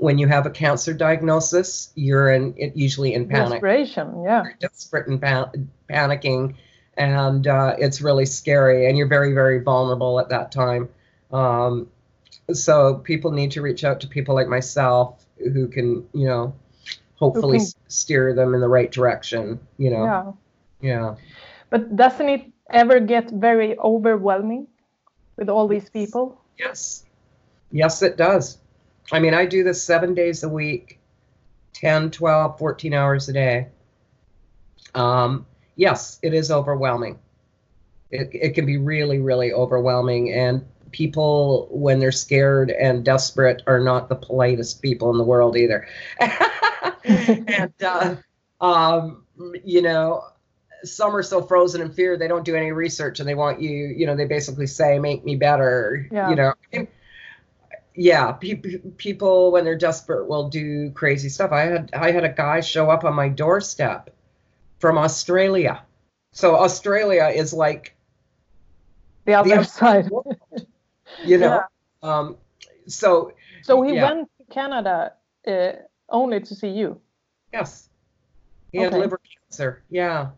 when 0.03 0.17
you 0.17 0.27
have 0.27 0.45
a 0.45 0.49
cancer 0.49 0.93
diagnosis, 0.93 1.93
you're 1.95 2.29
in 2.33 2.53
it 2.57 2.75
usually 2.75 3.13
in 3.13 3.25
panic 3.25 3.53
Desperation. 3.53 4.21
Yeah. 4.25 4.43
you're 4.43 4.57
desperate 4.59 5.07
and 5.07 5.21
pan- 5.21 5.71
panicking, 5.89 6.55
and 6.97 7.47
uh, 7.47 7.75
it's 7.79 8.01
really 8.01 8.25
scary, 8.25 8.87
and 8.89 8.97
you're 8.97 9.07
very, 9.07 9.31
very 9.33 9.59
vulnerable 9.63 10.19
at 10.19 10.27
that 10.27 10.51
time. 10.51 10.89
Um, 11.31 11.87
so 12.51 12.95
people 12.95 13.31
need 13.31 13.51
to 13.51 13.61
reach 13.61 13.85
out 13.85 14.01
to 14.01 14.07
people 14.07 14.35
like 14.35 14.49
myself 14.49 15.23
who 15.37 15.69
can, 15.69 16.05
you 16.13 16.27
know, 16.27 16.53
hopefully 17.15 17.59
can- 17.59 17.67
s- 17.67 17.75
steer 17.87 18.33
them 18.35 18.53
in 18.53 18.59
the 18.59 18.67
right 18.67 18.91
direction. 18.91 19.57
You 19.77 19.91
know, 19.91 20.03
Yeah. 20.03 20.31
yeah. 20.81 21.15
But 21.69 21.95
doesn't 21.95 22.27
it 22.27 22.43
ever 22.69 22.99
get 22.99 23.31
very 23.31 23.79
overwhelming 23.79 24.67
with 25.37 25.47
all 25.47 25.69
these 25.69 25.89
people? 25.89 26.37
Yes. 26.59 27.05
Yes, 27.71 28.01
it 28.03 28.17
does. 28.17 28.57
I 29.11 29.19
mean, 29.19 29.33
I 29.33 29.45
do 29.45 29.63
this 29.63 29.83
seven 29.83 30.13
days 30.13 30.43
a 30.43 30.49
week, 30.49 30.99
10, 31.73 32.11
12, 32.11 32.57
14 32.57 32.93
hours 32.93 33.29
a 33.29 33.33
day. 33.33 33.67
Um, 34.95 35.45
yes, 35.75 36.19
it 36.21 36.33
is 36.33 36.51
overwhelming. 36.51 37.19
It, 38.11 38.29
it 38.33 38.55
can 38.55 38.65
be 38.65 38.77
really, 38.77 39.19
really 39.19 39.51
overwhelming. 39.51 40.31
And 40.33 40.65
people, 40.91 41.67
when 41.71 41.99
they're 41.99 42.11
scared 42.11 42.69
and 42.71 43.03
desperate, 43.03 43.63
are 43.67 43.79
not 43.79 44.09
the 44.09 44.15
politest 44.15 44.81
people 44.81 45.11
in 45.11 45.17
the 45.17 45.23
world 45.23 45.57
either. 45.57 45.87
and, 47.03 47.73
uh, 47.83 48.15
um, 48.61 49.25
you 49.65 49.81
know, 49.81 50.23
some 50.83 51.15
are 51.15 51.23
so 51.23 51.41
frozen 51.41 51.81
in 51.81 51.91
fear 51.91 52.17
they 52.17 52.27
don't 52.27 52.43
do 52.43 52.55
any 52.55 52.71
research 52.73 53.21
and 53.21 53.27
they 53.29 53.35
want 53.35 53.61
you 53.61 53.71
you 53.71 54.05
know 54.05 54.17
they 54.17 54.25
basically 54.25 54.67
say 54.67 54.99
make 54.99 55.23
me 55.23 55.35
better 55.35 56.07
Yeah. 56.11 56.29
you 56.29 56.35
know 56.35 56.53
yeah 57.95 58.31
pe- 58.31 58.55
pe- 58.55 58.77
people 58.97 59.51
when 59.51 59.63
they're 59.63 59.77
desperate 59.77 60.27
will 60.27 60.49
do 60.49 60.89
crazy 60.91 61.29
stuff 61.29 61.51
i 61.51 61.61
had 61.61 61.91
i 61.93 62.11
had 62.11 62.23
a 62.23 62.29
guy 62.29 62.59
show 62.59 62.89
up 62.89 63.03
on 63.03 63.13
my 63.13 63.29
doorstep 63.29 64.09
from 64.79 64.97
australia 64.97 65.83
so 66.31 66.55
australia 66.55 67.31
is 67.33 67.53
like 67.53 67.95
The 69.25 69.33
other 69.35 69.55
other 69.55 69.63
side. 69.79 70.09
world, 70.09 70.35
you 71.23 71.37
know 71.37 71.61
um 72.01 72.37
so 72.87 73.33
So 73.61 73.81
he 73.83 73.93
Yeah. 73.93 74.03
went 74.03 74.29
to 74.39 74.43
Canada 74.53 75.13
uh, 75.47 75.71
only 76.09 76.39
to 76.41 76.55
see 76.55 76.69
you. 76.69 76.99
yes 77.53 77.89
he 78.71 78.79
had 78.79 78.93
liver 78.93 79.19
cancer 79.49 79.83
yeah 79.89 80.29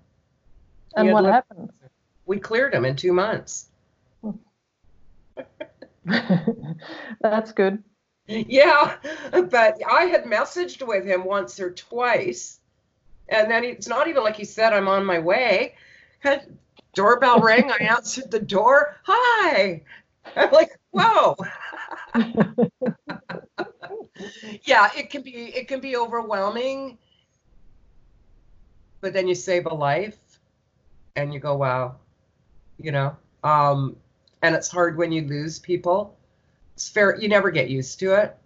He 0.95 1.01
And 1.01 1.11
what 1.13 1.23
happened? 1.25 1.69
cancer. 1.69 1.91
we 2.25 2.37
cleared 2.39 2.73
him 2.73 2.83
in 2.85 2.95
two 2.95 3.13
months 3.13 3.69
That's 7.21 7.51
good. 7.51 7.83
yeah, 8.27 8.97
but 9.31 9.77
I 9.89 10.05
had 10.05 10.23
messaged 10.25 10.85
with 10.85 11.05
him 11.05 11.23
once 11.23 11.59
or 11.59 11.71
twice, 11.71 12.59
and 13.29 13.49
then 13.49 13.63
it's 13.63 13.87
not 13.87 14.07
even 14.07 14.23
like 14.23 14.35
he 14.35 14.45
said 14.45 14.73
I'm 14.73 14.87
on 14.87 15.05
my 15.05 15.19
way. 15.19 15.75
Had 16.19 16.57
doorbell 16.93 17.39
rang. 17.41 17.71
I 17.71 17.83
answered 17.83 18.31
the 18.31 18.39
door. 18.39 18.97
Hi. 19.03 19.83
I'm 20.35 20.51
like, 20.51 20.79
whoa. 20.91 21.35
yeah, 24.63 24.89
it 24.95 25.09
can 25.09 25.21
be 25.21 25.51
it 25.55 25.67
can 25.67 25.79
be 25.79 25.95
overwhelming, 25.95 26.97
but 29.01 29.13
then 29.13 29.27
you 29.27 29.35
save 29.35 29.65
a 29.67 29.73
life, 29.73 30.39
and 31.15 31.33
you 31.33 31.39
go, 31.39 31.55
wow, 31.55 31.95
you 32.79 32.91
know. 32.91 33.15
Um, 33.43 33.97
and 34.45 34.53
it's 34.53 34.69
hard 34.69 34.95
when 34.95 35.11
you 35.11 35.23
lose 35.23 35.57
people. 35.57 36.15
It's 36.75 36.87
fair. 36.87 37.17
You 37.19 37.27
never 37.27 37.49
get 37.49 37.67
used 37.67 37.99
to 37.99 38.13
it, 38.13 38.37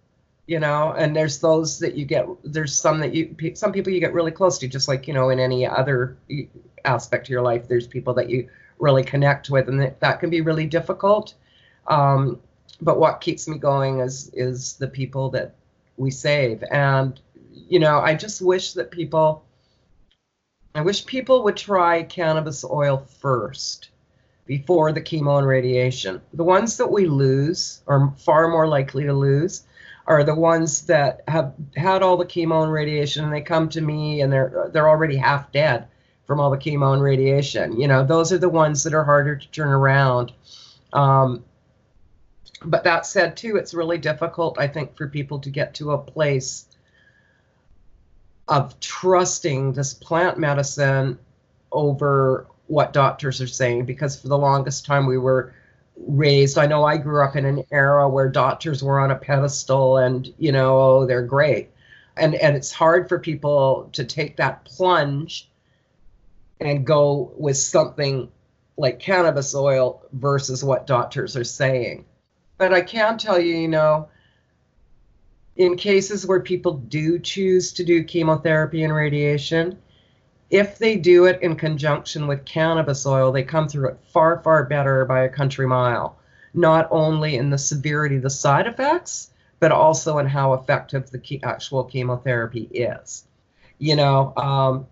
you 0.46 0.58
know. 0.58 0.94
And 0.96 1.14
there's 1.14 1.40
those 1.40 1.78
that 1.80 1.94
you 1.94 2.06
get. 2.06 2.26
There's 2.42 2.74
some 2.74 3.00
that 3.00 3.14
you. 3.14 3.36
Some 3.54 3.70
people 3.70 3.92
you 3.92 4.00
get 4.00 4.14
really 4.14 4.30
close 4.30 4.58
to, 4.58 4.68
just 4.68 4.88
like 4.88 5.06
you 5.06 5.12
know, 5.12 5.28
in 5.28 5.38
any 5.38 5.66
other 5.66 6.16
aspect 6.86 7.26
of 7.26 7.30
your 7.30 7.42
life. 7.42 7.68
There's 7.68 7.86
people 7.86 8.14
that 8.14 8.30
you 8.30 8.48
really 8.78 9.04
connect 9.04 9.50
with, 9.50 9.68
and 9.68 9.78
that, 9.78 10.00
that 10.00 10.20
can 10.20 10.30
be 10.30 10.40
really 10.40 10.66
difficult. 10.66 11.34
Um, 11.86 12.40
but 12.80 12.98
what 12.98 13.20
keeps 13.20 13.46
me 13.46 13.58
going 13.58 14.00
is 14.00 14.30
is 14.32 14.74
the 14.76 14.88
people 14.88 15.28
that 15.30 15.54
we 15.98 16.10
save, 16.10 16.64
and 16.70 17.20
you 17.68 17.78
know, 17.78 17.98
I 17.98 18.14
just 18.14 18.40
wish 18.40 18.72
that 18.72 18.90
people. 18.90 19.44
I 20.74 20.80
wish 20.80 21.04
people 21.04 21.42
would 21.44 21.58
try 21.58 22.04
cannabis 22.04 22.64
oil 22.64 23.04
first 23.18 23.90
before 24.46 24.92
the 24.92 25.00
chemo 25.00 25.38
and 25.38 25.46
radiation. 25.46 26.20
The 26.32 26.44
ones 26.44 26.76
that 26.78 26.90
we 26.90 27.06
lose, 27.06 27.82
are 27.86 28.12
far 28.18 28.48
more 28.48 28.66
likely 28.66 29.04
to 29.04 29.12
lose, 29.12 29.62
are 30.06 30.24
the 30.24 30.34
ones 30.34 30.86
that 30.86 31.22
have 31.28 31.54
had 31.76 32.02
all 32.02 32.16
the 32.16 32.24
chemo 32.24 32.64
and 32.64 32.72
radiation 32.72 33.24
and 33.24 33.32
they 33.32 33.42
come 33.42 33.68
to 33.68 33.80
me 33.80 34.22
and 34.22 34.32
they're 34.32 34.68
they're 34.72 34.88
already 34.88 35.16
half 35.16 35.52
dead 35.52 35.86
from 36.26 36.40
all 36.40 36.50
the 36.50 36.58
chemo 36.58 36.92
and 36.94 37.02
radiation. 37.02 37.80
You 37.80 37.86
know, 37.86 38.04
those 38.04 38.32
are 38.32 38.38
the 38.38 38.48
ones 38.48 38.82
that 38.84 38.94
are 38.94 39.04
harder 39.04 39.36
to 39.36 39.50
turn 39.50 39.68
around. 39.68 40.32
Um, 40.92 41.44
but 42.64 42.84
that 42.84 43.06
said, 43.06 43.36
too, 43.36 43.56
it's 43.56 43.72
really 43.72 43.98
difficult, 43.98 44.58
I 44.58 44.68
think, 44.68 44.96
for 44.96 45.08
people 45.08 45.38
to 45.40 45.50
get 45.50 45.74
to 45.74 45.92
a 45.92 45.98
place 45.98 46.66
of 48.48 48.78
trusting 48.80 49.72
this 49.72 49.94
plant 49.94 50.38
medicine 50.38 51.18
over 51.72 52.46
what 52.70 52.92
doctors 52.92 53.40
are 53.40 53.48
saying 53.48 53.84
because 53.84 54.20
for 54.20 54.28
the 54.28 54.38
longest 54.38 54.86
time 54.86 55.04
we 55.04 55.18
were 55.18 55.52
raised 56.06 56.56
i 56.56 56.66
know 56.66 56.84
i 56.84 56.96
grew 56.96 57.22
up 57.22 57.34
in 57.34 57.44
an 57.44 57.64
era 57.72 58.08
where 58.08 58.28
doctors 58.28 58.80
were 58.80 59.00
on 59.00 59.10
a 59.10 59.16
pedestal 59.16 59.96
and 59.96 60.32
you 60.38 60.52
know 60.52 60.78
oh, 60.78 61.06
they're 61.06 61.26
great. 61.26 61.70
And 62.16 62.34
and 62.34 62.56
it's 62.56 62.70
hard 62.72 63.08
for 63.08 63.18
people 63.18 63.88
to 63.92 64.04
take 64.04 64.36
that 64.36 64.64
plunge 64.64 65.50
and 66.60 66.86
go 66.86 67.32
with 67.36 67.56
something 67.56 68.30
like 68.76 69.00
cannabis 69.00 69.54
oil 69.54 70.02
versus 70.12 70.62
what 70.62 70.86
doctors 70.86 71.36
are 71.36 71.44
saying. 71.44 72.04
But 72.56 72.72
i 72.72 72.82
can 72.82 73.18
tell 73.18 73.40
you 73.40 73.56
you 73.56 73.68
know 73.68 74.08
in 75.56 75.76
cases 75.76 76.24
where 76.24 76.40
people 76.40 76.74
do 76.74 77.18
choose 77.18 77.72
to 77.74 77.84
do 77.84 78.04
chemotherapy 78.04 78.84
and 78.84 78.94
radiation 78.94 79.76
if 80.50 80.78
they 80.78 80.96
do 80.96 81.26
it 81.26 81.40
in 81.42 81.54
conjunction 81.54 82.26
with 82.26 82.44
cannabis 82.44 83.06
oil, 83.06 83.30
they 83.30 83.44
come 83.44 83.68
through 83.68 83.90
it 83.90 83.98
far, 84.12 84.40
far 84.42 84.64
better 84.64 85.04
by 85.04 85.22
a 85.22 85.28
country 85.28 85.66
mile, 85.66 86.18
not 86.52 86.88
only 86.90 87.36
in 87.36 87.50
the 87.50 87.58
severity 87.58 88.16
of 88.16 88.22
the 88.22 88.30
side 88.30 88.66
effects, 88.66 89.30
but 89.60 89.70
also 89.70 90.18
in 90.18 90.26
how 90.26 90.54
effective 90.54 91.10
the 91.10 91.40
actual 91.44 91.84
chemotherapy 91.84 92.62
is. 92.72 93.24
You 93.78 93.94
know, 93.94 94.34
um, 94.36 94.86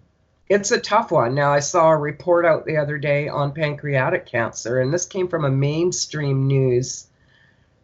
it's 0.49 0.71
a 0.71 0.81
tough 0.81 1.11
one. 1.11 1.35
Now, 1.35 1.53
I 1.53 1.61
saw 1.61 1.91
a 1.91 1.97
report 1.97 2.47
out 2.47 2.65
the 2.65 2.77
other 2.77 2.97
day 2.97 3.29
on 3.29 3.53
pancreatic 3.53 4.27
cancer, 4.27 4.81
and 4.81 4.95
this 4.95 5.07
came 5.07 5.29
from 5.29 5.45
a 5.45 5.51
mainstream 5.51 6.47
news 6.47 7.07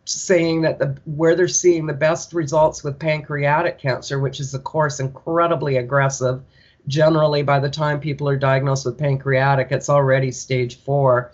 saying 0.07 0.63
that 0.63 0.79
the 0.79 0.97
where 1.07 1.35
they're 1.35 1.49
seeing 1.49 1.87
the 1.87 1.93
best 1.95 2.35
results 2.35 2.85
with 2.85 2.99
pancreatic 2.99 3.79
cancer, 3.79 4.19
which 4.21 4.39
is 4.39 4.55
of 4.55 4.63
course 4.63 5.01
incredibly 5.01 5.79
aggressive 5.79 6.43
generally 6.87 7.43
by 7.43 7.59
the 7.59 7.71
time 7.71 8.01
people 8.01 8.29
are 8.29 8.37
diagnosed 8.37 8.85
with 8.85 8.99
pancreatic, 8.99 9.69
it's 9.71 9.89
already 9.89 10.31
stage 10.31 10.81
four. 10.81 11.33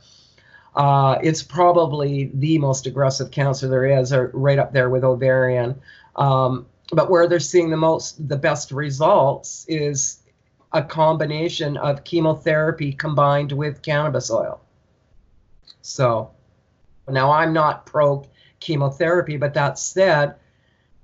Uh, 0.76 1.18
it's 1.22 1.42
probably 1.42 2.30
the 2.34 2.58
most 2.58 2.86
aggressive 2.86 3.30
cancer 3.30 3.68
there 3.68 3.86
is, 3.86 4.12
or 4.12 4.30
right 4.34 4.58
up 4.58 4.72
there 4.72 4.88
with 4.88 5.04
ovarian. 5.04 5.80
Um, 6.16 6.66
but 6.92 7.10
where 7.10 7.28
they're 7.28 7.40
seeing 7.40 7.70
the 7.70 7.76
most, 7.76 8.28
the 8.28 8.36
best 8.36 8.70
results 8.70 9.64
is 9.68 10.22
a 10.72 10.82
combination 10.82 11.76
of 11.76 12.04
chemotherapy 12.04 12.92
combined 12.92 13.52
with 13.52 13.82
cannabis 13.82 14.30
oil. 14.30 14.60
So 15.82 16.30
now 17.08 17.32
I'm 17.32 17.52
not 17.52 17.86
pro 17.86 18.24
chemotherapy, 18.60 19.36
but 19.36 19.54
that 19.54 19.78
said, 19.78 20.36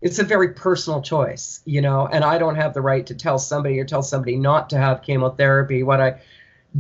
it's 0.01 0.19
a 0.19 0.25
very 0.25 0.51
personal 0.51 1.01
choice, 1.01 1.61
you 1.65 1.81
know, 1.81 2.07
and 2.07 2.25
I 2.25 2.39
don't 2.39 2.57
have 2.57 2.75
the 2.75 2.81
right 2.81 3.07
to 3.07 3.15
tell 3.15 3.39
somebody 3.39 3.79
or 3.79 3.85
tell 3.85 4.03
somebody 4.03 4.37
not 4.37 4.71
to 4.71 4.79
have 4.79 5.03
chemotherapy. 5.03 5.83
What 5.83 6.01
I 6.01 6.21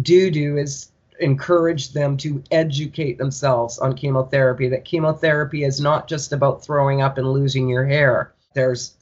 do 0.00 0.30
do 0.30 0.58
is 0.58 0.90
encourage 1.18 1.92
them 1.92 2.16
to 2.18 2.42
educate 2.50 3.16
themselves 3.16 3.78
on 3.78 3.96
chemotherapy, 3.96 4.68
that 4.68 4.84
chemotherapy 4.84 5.64
is 5.64 5.80
not 5.80 6.08
just 6.08 6.32
about 6.32 6.62
throwing 6.62 7.00
up 7.00 7.16
and 7.16 7.32
losing 7.32 7.68
your 7.68 7.86
hair. 7.86 8.32
There's 8.52 8.94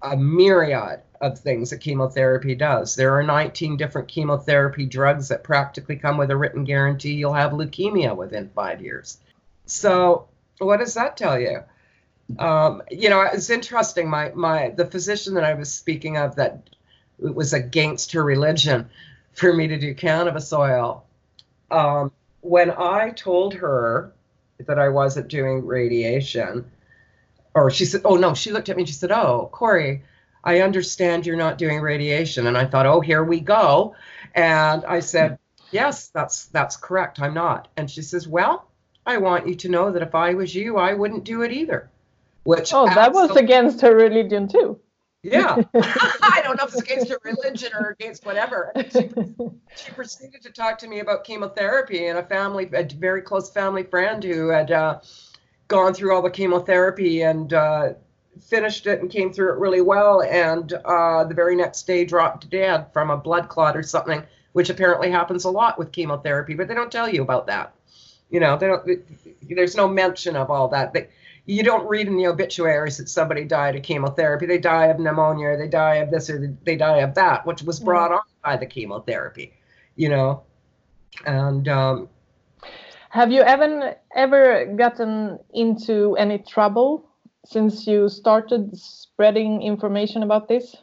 a 0.00 0.16
myriad 0.16 1.00
of 1.20 1.38
things 1.38 1.70
that 1.70 1.80
chemotherapy 1.80 2.54
does. 2.54 2.94
There 2.94 3.16
are 3.16 3.22
19 3.22 3.76
different 3.76 4.08
chemotherapy 4.08 4.86
drugs 4.86 5.28
that 5.28 5.42
practically 5.42 5.96
come 5.96 6.16
with 6.16 6.30
a 6.30 6.36
written 6.36 6.64
guarantee 6.64 7.14
you'll 7.14 7.32
have 7.32 7.52
leukemia 7.52 8.16
within 8.16 8.50
five 8.54 8.80
years. 8.80 9.18
So, 9.66 10.28
what 10.58 10.78
does 10.78 10.94
that 10.94 11.16
tell 11.16 11.38
you? 11.38 11.64
Um, 12.38 12.82
you 12.90 13.08
know, 13.08 13.22
it's 13.22 13.50
interesting. 13.50 14.08
My 14.08 14.32
my 14.34 14.70
the 14.70 14.86
physician 14.86 15.34
that 15.34 15.44
I 15.44 15.54
was 15.54 15.72
speaking 15.72 16.16
of 16.16 16.36
that 16.36 16.68
it 17.22 17.34
was 17.34 17.52
against 17.52 18.12
her 18.12 18.22
religion 18.22 18.88
for 19.32 19.52
me 19.52 19.68
to 19.68 19.78
do 19.78 19.94
cannabis 19.94 20.52
oil. 20.52 21.04
Um, 21.70 22.12
when 22.40 22.70
I 22.70 23.10
told 23.10 23.54
her 23.54 24.12
that 24.66 24.78
I 24.78 24.88
wasn't 24.88 25.28
doing 25.28 25.66
radiation, 25.66 26.70
or 27.54 27.70
she 27.70 27.84
said, 27.84 28.02
"Oh 28.04 28.16
no," 28.16 28.34
she 28.34 28.52
looked 28.52 28.68
at 28.68 28.76
me 28.76 28.82
and 28.82 28.88
she 28.88 28.94
said, 28.94 29.12
"Oh, 29.12 29.48
Corrie." 29.52 30.02
I 30.44 30.60
understand 30.60 31.26
you're 31.26 31.36
not 31.36 31.58
doing 31.58 31.80
radiation. 31.80 32.46
And 32.46 32.56
I 32.56 32.64
thought, 32.64 32.86
oh, 32.86 33.00
here 33.00 33.24
we 33.24 33.40
go. 33.40 33.94
And 34.34 34.84
I 34.84 35.00
said, 35.00 35.38
yes, 35.70 36.08
that's 36.08 36.46
that's 36.46 36.76
correct. 36.76 37.20
I'm 37.20 37.34
not. 37.34 37.68
And 37.76 37.90
she 37.90 38.02
says, 38.02 38.26
well, 38.26 38.66
I 39.04 39.18
want 39.18 39.48
you 39.48 39.54
to 39.56 39.68
know 39.68 39.92
that 39.92 40.02
if 40.02 40.14
I 40.14 40.34
was 40.34 40.54
you, 40.54 40.76
I 40.76 40.94
wouldn't 40.94 41.24
do 41.24 41.42
it 41.42 41.52
either. 41.52 41.90
Which 42.48 42.72
oh, 42.72 42.86
that 42.86 43.12
was 43.12 43.36
against 43.36 43.82
her 43.82 43.94
religion 43.94 44.48
too. 44.48 44.80
Yeah, 45.22 45.56
I 45.74 46.40
don't 46.42 46.56
know 46.56 46.64
if 46.64 46.72
it's 46.72 46.80
against 46.80 47.10
her 47.10 47.18
religion 47.22 47.72
or 47.78 47.90
against 47.90 48.24
whatever. 48.24 48.72
She, 48.90 49.10
she, 49.76 49.92
proceeded 49.92 50.40
to 50.40 50.50
talk 50.50 50.78
to 50.78 50.88
me 50.88 51.00
about 51.00 51.24
chemotherapy 51.24 52.06
and 52.06 52.18
a 52.18 52.22
family, 52.22 52.66
a 52.72 52.84
very 52.84 53.20
close 53.20 53.50
family 53.50 53.82
friend 53.82 54.24
who 54.24 54.48
had 54.48 54.70
uh, 54.70 55.00
gone 55.66 55.92
through 55.92 56.14
all 56.14 56.22
the 56.22 56.30
chemotherapy 56.30 57.20
and 57.20 57.52
uh, 57.52 57.92
finished 58.40 58.86
it 58.86 59.02
and 59.02 59.10
came 59.10 59.30
through 59.30 59.52
it 59.52 59.58
really 59.58 59.82
well, 59.82 60.22
and 60.22 60.72
uh, 60.86 61.24
the 61.24 61.34
very 61.34 61.54
next 61.54 61.86
day 61.86 62.06
dropped 62.06 62.48
dead 62.48 62.90
from 62.94 63.10
a 63.10 63.16
blood 63.18 63.50
clot 63.50 63.76
or 63.76 63.82
something, 63.82 64.22
which 64.54 64.70
apparently 64.70 65.10
happens 65.10 65.44
a 65.44 65.50
lot 65.50 65.78
with 65.78 65.92
chemotherapy, 65.92 66.54
but 66.54 66.66
they 66.66 66.74
don't 66.74 66.90
tell 66.90 67.10
you 67.10 67.20
about 67.20 67.46
that. 67.48 67.74
You 68.30 68.40
know, 68.40 68.56
they 68.56 68.68
don't. 68.68 68.88
There's 69.42 69.76
no 69.76 69.86
mention 69.86 70.34
of 70.34 70.50
all 70.50 70.68
that. 70.68 70.94
They, 70.94 71.08
you 71.48 71.62
don't 71.62 71.88
read 71.88 72.06
in 72.06 72.16
the 72.18 72.26
obituaries 72.26 72.98
that 72.98 73.08
somebody 73.08 73.42
died 73.42 73.74
of 73.74 73.82
chemotherapy. 73.82 74.44
They 74.44 74.58
die 74.58 74.86
of 74.88 75.00
pneumonia, 75.00 75.48
or 75.48 75.56
they 75.56 75.66
die 75.66 75.96
of 75.96 76.10
this, 76.10 76.28
or 76.28 76.54
they 76.64 76.76
die 76.76 76.98
of 76.98 77.14
that, 77.14 77.46
which 77.46 77.62
was 77.62 77.80
brought 77.80 78.12
on 78.12 78.20
by 78.44 78.58
the 78.58 78.66
chemotherapy, 78.66 79.54
you 79.96 80.10
know. 80.10 80.42
And 81.24 81.66
um, 81.66 82.10
have 83.08 83.32
you 83.32 83.40
ever 83.40 83.96
ever 84.14 84.66
gotten 84.76 85.38
into 85.54 86.14
any 86.16 86.38
trouble 86.38 87.08
since 87.46 87.86
you 87.86 88.10
started 88.10 88.76
spreading 88.76 89.62
information 89.62 90.22
about 90.22 90.48
this? 90.48 90.76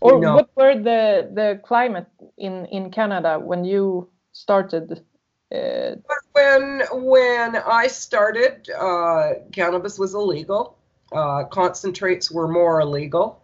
Or 0.00 0.18
no. 0.18 0.34
what 0.34 0.50
were 0.56 0.74
the 0.74 1.30
the 1.32 1.60
climate 1.64 2.08
in 2.36 2.66
in 2.66 2.90
Canada 2.90 3.38
when 3.38 3.64
you 3.64 4.10
started 4.32 5.04
uh, 5.52 5.96
when 6.32 6.82
when 6.92 7.56
I 7.56 7.86
started, 7.86 8.68
uh, 8.70 9.34
cannabis 9.52 9.98
was 9.98 10.14
illegal. 10.14 10.76
Uh, 11.12 11.44
concentrates 11.44 12.30
were 12.30 12.48
more 12.48 12.80
illegal. 12.80 13.40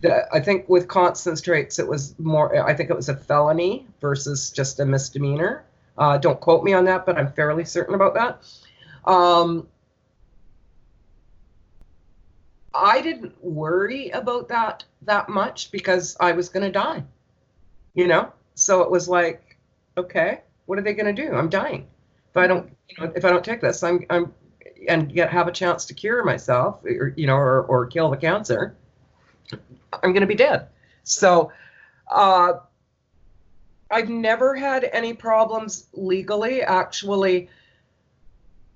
The, 0.00 0.32
I 0.32 0.40
think 0.40 0.68
with 0.68 0.86
concentrates 0.86 1.78
it 1.78 1.88
was 1.88 2.18
more. 2.18 2.54
I 2.64 2.74
think 2.74 2.90
it 2.90 2.96
was 2.96 3.08
a 3.08 3.16
felony 3.16 3.86
versus 4.00 4.50
just 4.50 4.80
a 4.80 4.84
misdemeanor. 4.84 5.64
Uh, 5.96 6.16
don't 6.16 6.40
quote 6.40 6.62
me 6.62 6.72
on 6.74 6.84
that, 6.84 7.04
but 7.04 7.18
I'm 7.18 7.32
fairly 7.32 7.64
certain 7.64 7.94
about 7.94 8.14
that. 8.14 8.42
Um, 9.10 9.66
I 12.72 13.00
didn't 13.00 13.42
worry 13.42 14.10
about 14.10 14.48
that 14.48 14.84
that 15.02 15.28
much 15.28 15.72
because 15.72 16.16
I 16.20 16.32
was 16.32 16.48
going 16.48 16.64
to 16.64 16.70
die. 16.70 17.02
You 17.94 18.06
know? 18.06 18.32
So 18.54 18.82
it 18.82 18.90
was 18.90 19.08
like, 19.08 19.56
okay, 19.96 20.42
what 20.68 20.78
are 20.78 20.82
they 20.82 20.92
going 20.92 21.16
to 21.16 21.22
do? 21.26 21.34
I'm 21.34 21.48
dying. 21.48 21.86
If 22.28 22.36
I 22.36 22.46
don't, 22.46 22.70
you 22.90 23.02
know, 23.02 23.10
if 23.16 23.24
I 23.24 23.30
don't 23.30 23.42
take 23.42 23.62
this, 23.62 23.82
I'm, 23.82 24.04
I'm, 24.10 24.34
and 24.86 25.10
get 25.10 25.30
have 25.30 25.48
a 25.48 25.52
chance 25.52 25.86
to 25.86 25.94
cure 25.94 26.22
myself, 26.22 26.84
or 26.84 27.14
you 27.16 27.26
know, 27.26 27.36
or 27.36 27.62
or 27.62 27.86
kill 27.86 28.10
the 28.10 28.18
cancer, 28.18 28.76
I'm 29.50 30.12
going 30.12 30.20
to 30.20 30.26
be 30.26 30.34
dead. 30.34 30.68
So, 31.04 31.52
uh, 32.10 32.52
I've 33.90 34.10
never 34.10 34.54
had 34.54 34.84
any 34.84 35.14
problems 35.14 35.86
legally. 35.94 36.60
Actually, 36.60 37.48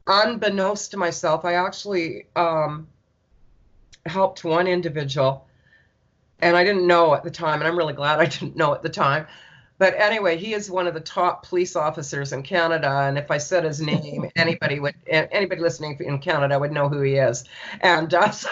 unbeknownst 0.07 0.93
to 0.93 0.97
myself, 0.97 1.45
I 1.45 1.55
actually 1.55 2.25
um, 2.35 2.89
helped 4.07 4.45
one 4.45 4.67
individual, 4.67 5.47
and 6.41 6.57
I 6.57 6.65
didn't 6.65 6.87
know 6.87 7.15
at 7.15 7.23
the 7.23 7.31
time, 7.31 7.61
and 7.61 7.69
I'm 7.69 7.77
really 7.77 7.93
glad 7.93 8.19
I 8.19 8.25
didn't 8.27 8.57
know 8.57 8.73
at 8.75 8.81
the 8.81 8.89
time. 8.89 9.27
But 9.83 9.99
anyway, 9.99 10.37
he 10.37 10.55
is 10.55 10.71
one 10.71 10.87
of 10.87 10.95
the 10.95 11.01
top 11.01 11.45
police 11.45 11.75
officers 11.75 12.33
in 12.33 12.45
Canada, 12.45 12.89
and 12.89 13.19
if 13.19 13.33
I 13.33 13.39
said 13.39 13.65
his 13.65 13.81
name, 13.81 14.31
anybody 14.37 14.79
would, 14.79 14.95
anybody 15.09 15.61
listening 15.61 15.99
in 15.99 16.21
Canada 16.21 16.57
would 16.57 16.71
know 16.71 16.89
who 16.89 17.01
he 17.01 17.17
is. 17.17 17.43
And 17.81 18.15
uh, 18.15 18.31
so 18.31 18.49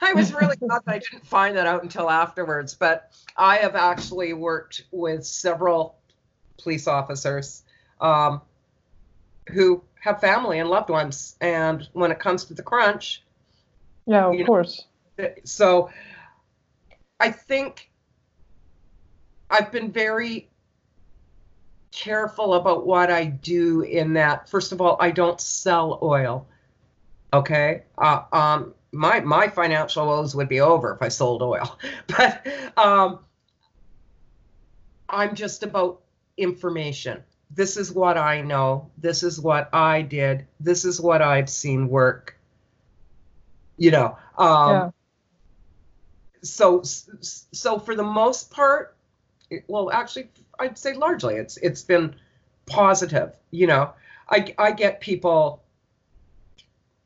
I 0.00 0.12
was 0.12 0.32
really 0.32 0.54
glad 0.60 0.82
that 0.86 0.94
I 0.94 0.98
didn't 1.00 1.26
find 1.26 1.56
that 1.56 1.66
out 1.66 1.82
until 1.82 2.08
afterwards. 2.08 2.74
But 2.74 3.10
I 3.36 3.56
have 3.56 3.74
actually 3.74 4.34
worked 4.34 4.84
with 4.92 5.26
several 5.26 5.96
police 6.62 6.86
officers 6.86 7.64
um, 8.00 8.40
who 9.48 9.82
have 9.98 10.20
family 10.20 10.60
and 10.60 10.70
loved 10.70 10.90
ones, 10.90 11.34
and 11.40 11.88
when 11.92 12.12
it 12.12 12.20
comes 12.20 12.44
to 12.44 12.54
the 12.54 12.62
crunch, 12.62 13.24
yeah, 14.06 14.30
of 14.30 14.46
course. 14.46 14.84
Know, 15.18 15.28
so 15.42 15.90
I 17.18 17.32
think 17.32 17.90
I've 19.50 19.72
been 19.72 19.90
very 19.90 20.48
careful 21.92 22.54
about 22.54 22.86
what 22.86 23.10
I 23.10 23.24
do 23.24 23.82
in 23.82 24.14
that. 24.14 24.48
First 24.48 24.72
of 24.72 24.80
all, 24.80 24.96
I 25.00 25.10
don't 25.10 25.40
sell 25.40 25.98
oil. 26.02 26.46
Okay. 27.32 27.82
Uh, 27.96 28.22
um, 28.32 28.74
my 28.92 29.20
my 29.20 29.48
financial 29.48 30.06
woes 30.06 30.34
would 30.34 30.48
be 30.48 30.60
over 30.60 30.94
if 30.94 31.02
I 31.02 31.08
sold 31.08 31.42
oil, 31.42 31.78
but 32.06 32.46
um, 32.76 33.20
I'm 35.08 35.34
just 35.34 35.62
about 35.62 36.00
information. 36.36 37.22
This 37.50 37.76
is 37.76 37.92
what 37.92 38.18
I 38.18 38.40
know. 38.42 38.90
This 38.98 39.22
is 39.22 39.40
what 39.40 39.68
I 39.74 40.02
did. 40.02 40.46
This 40.60 40.84
is 40.84 41.00
what 41.00 41.22
I've 41.22 41.50
seen 41.50 41.88
work. 41.88 42.36
You 43.76 43.90
know. 43.90 44.18
Um, 44.36 44.70
yeah. 44.70 44.90
So 46.42 46.82
so 46.82 47.78
for 47.78 47.94
the 47.94 48.04
most 48.04 48.50
part, 48.50 48.96
well, 49.66 49.90
actually, 49.90 50.28
I'd 50.58 50.78
say 50.78 50.94
largely 50.94 51.36
it's 51.36 51.56
it's 51.58 51.82
been 51.82 52.14
positive. 52.66 53.32
You 53.50 53.66
know, 53.66 53.92
I 54.28 54.54
I 54.58 54.72
get 54.72 55.00
people, 55.00 55.62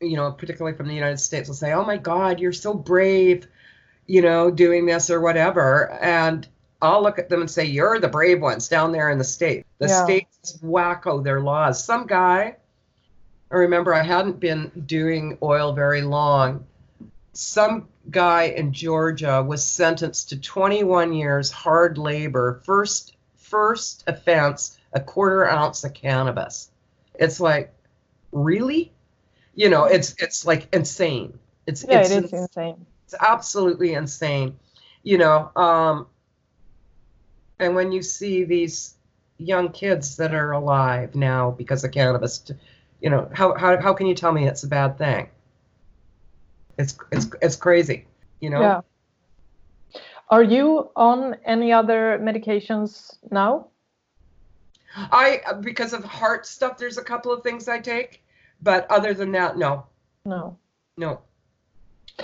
you 0.00 0.16
know, 0.16 0.32
particularly 0.32 0.76
from 0.76 0.88
the 0.88 0.94
United 0.94 1.18
States, 1.18 1.48
will 1.48 1.54
say, 1.54 1.72
"Oh 1.72 1.84
my 1.84 1.96
God, 1.96 2.40
you're 2.40 2.52
so 2.52 2.74
brave," 2.74 3.46
you 4.06 4.22
know, 4.22 4.50
doing 4.50 4.86
this 4.86 5.10
or 5.10 5.20
whatever, 5.20 5.92
and 6.00 6.46
I'll 6.80 7.02
look 7.02 7.18
at 7.18 7.28
them 7.28 7.40
and 7.40 7.50
say, 7.50 7.64
"You're 7.64 8.00
the 8.00 8.08
brave 8.08 8.40
ones 8.40 8.68
down 8.68 8.92
there 8.92 9.10
in 9.10 9.18
the 9.18 9.24
state. 9.24 9.66
The 9.78 9.88
yeah. 9.88 10.04
states 10.04 10.58
wacko 10.62 11.22
their 11.22 11.40
laws." 11.40 11.82
Some 11.82 12.06
guy, 12.06 12.56
I 13.50 13.56
remember 13.56 13.94
I 13.94 14.02
hadn't 14.02 14.40
been 14.40 14.70
doing 14.86 15.38
oil 15.42 15.72
very 15.72 16.02
long. 16.02 16.66
Some 17.34 17.88
guy 18.10 18.44
in 18.44 18.72
Georgia 18.72 19.42
was 19.42 19.64
sentenced 19.64 20.30
to 20.30 20.40
21 20.40 21.12
years 21.12 21.50
hard 21.50 21.98
labor, 21.98 22.60
first 22.64 23.11
first 23.52 24.02
offense, 24.06 24.78
a 24.94 25.00
quarter 25.00 25.46
ounce 25.46 25.84
of 25.84 25.92
cannabis. 25.92 26.70
It's 27.14 27.38
like, 27.38 27.70
really? 28.32 28.90
You 29.54 29.68
know, 29.68 29.84
it's 29.84 30.14
it's 30.18 30.46
like 30.46 30.74
insane. 30.74 31.38
It's 31.66 31.84
yeah, 31.86 32.00
it's, 32.00 32.10
it 32.10 32.24
is 32.24 32.32
insane. 32.32 32.86
It's 33.04 33.14
absolutely 33.20 33.92
insane. 33.92 34.58
You 35.02 35.18
know, 35.18 35.50
um, 35.54 36.06
and 37.58 37.74
when 37.74 37.92
you 37.92 38.00
see 38.00 38.44
these 38.44 38.94
young 39.36 39.70
kids 39.70 40.16
that 40.16 40.34
are 40.34 40.52
alive 40.52 41.14
now 41.14 41.50
because 41.50 41.84
of 41.84 41.92
cannabis, 41.92 42.50
you 43.02 43.10
know, 43.10 43.28
how 43.34 43.54
how 43.54 43.78
how 43.78 43.92
can 43.92 44.06
you 44.06 44.14
tell 44.14 44.32
me 44.32 44.48
it's 44.48 44.62
a 44.62 44.68
bad 44.68 44.96
thing? 44.96 45.28
It's 46.78 46.96
it's 47.12 47.26
it's 47.42 47.56
crazy. 47.56 48.06
You 48.40 48.48
know. 48.48 48.62
Yeah. 48.62 48.80
Are 50.32 50.42
you 50.42 50.90
on 50.96 51.36
any 51.44 51.74
other 51.74 52.18
medications 52.18 53.18
now? 53.30 53.68
I 54.96 55.42
because 55.60 55.92
of 55.92 56.04
heart 56.04 56.46
stuff. 56.46 56.78
There's 56.78 56.96
a 56.96 57.04
couple 57.04 57.30
of 57.32 57.42
things 57.42 57.68
I 57.68 57.80
take, 57.80 58.24
but 58.62 58.90
other 58.90 59.12
than 59.12 59.30
that, 59.32 59.58
no. 59.58 59.84
No. 60.24 60.56
No. 60.96 61.20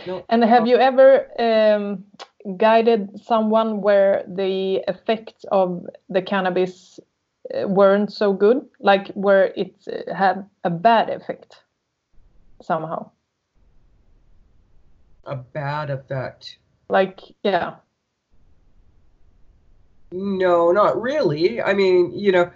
No. 0.06 0.24
And 0.30 0.42
have 0.42 0.66
you 0.66 0.78
ever 0.78 1.28
um, 1.38 2.04
guided 2.56 3.20
someone 3.20 3.82
where 3.82 4.24
the 4.26 4.82
effects 4.88 5.44
of 5.52 5.86
the 6.08 6.22
cannabis 6.22 6.98
uh, 7.54 7.68
weren't 7.68 8.10
so 8.10 8.32
good, 8.32 8.66
like 8.80 9.08
where 9.08 9.52
it 9.54 9.74
uh, 9.86 10.14
had 10.14 10.48
a 10.64 10.70
bad 10.70 11.10
effect 11.10 11.56
somehow? 12.62 13.10
A 15.24 15.36
bad 15.36 15.90
effect. 15.90 16.56
Like, 16.88 17.20
yeah. 17.42 17.74
No, 20.10 20.72
not 20.72 21.00
really. 21.00 21.60
I 21.60 21.74
mean, 21.74 22.18
you 22.18 22.32
know, 22.32 22.50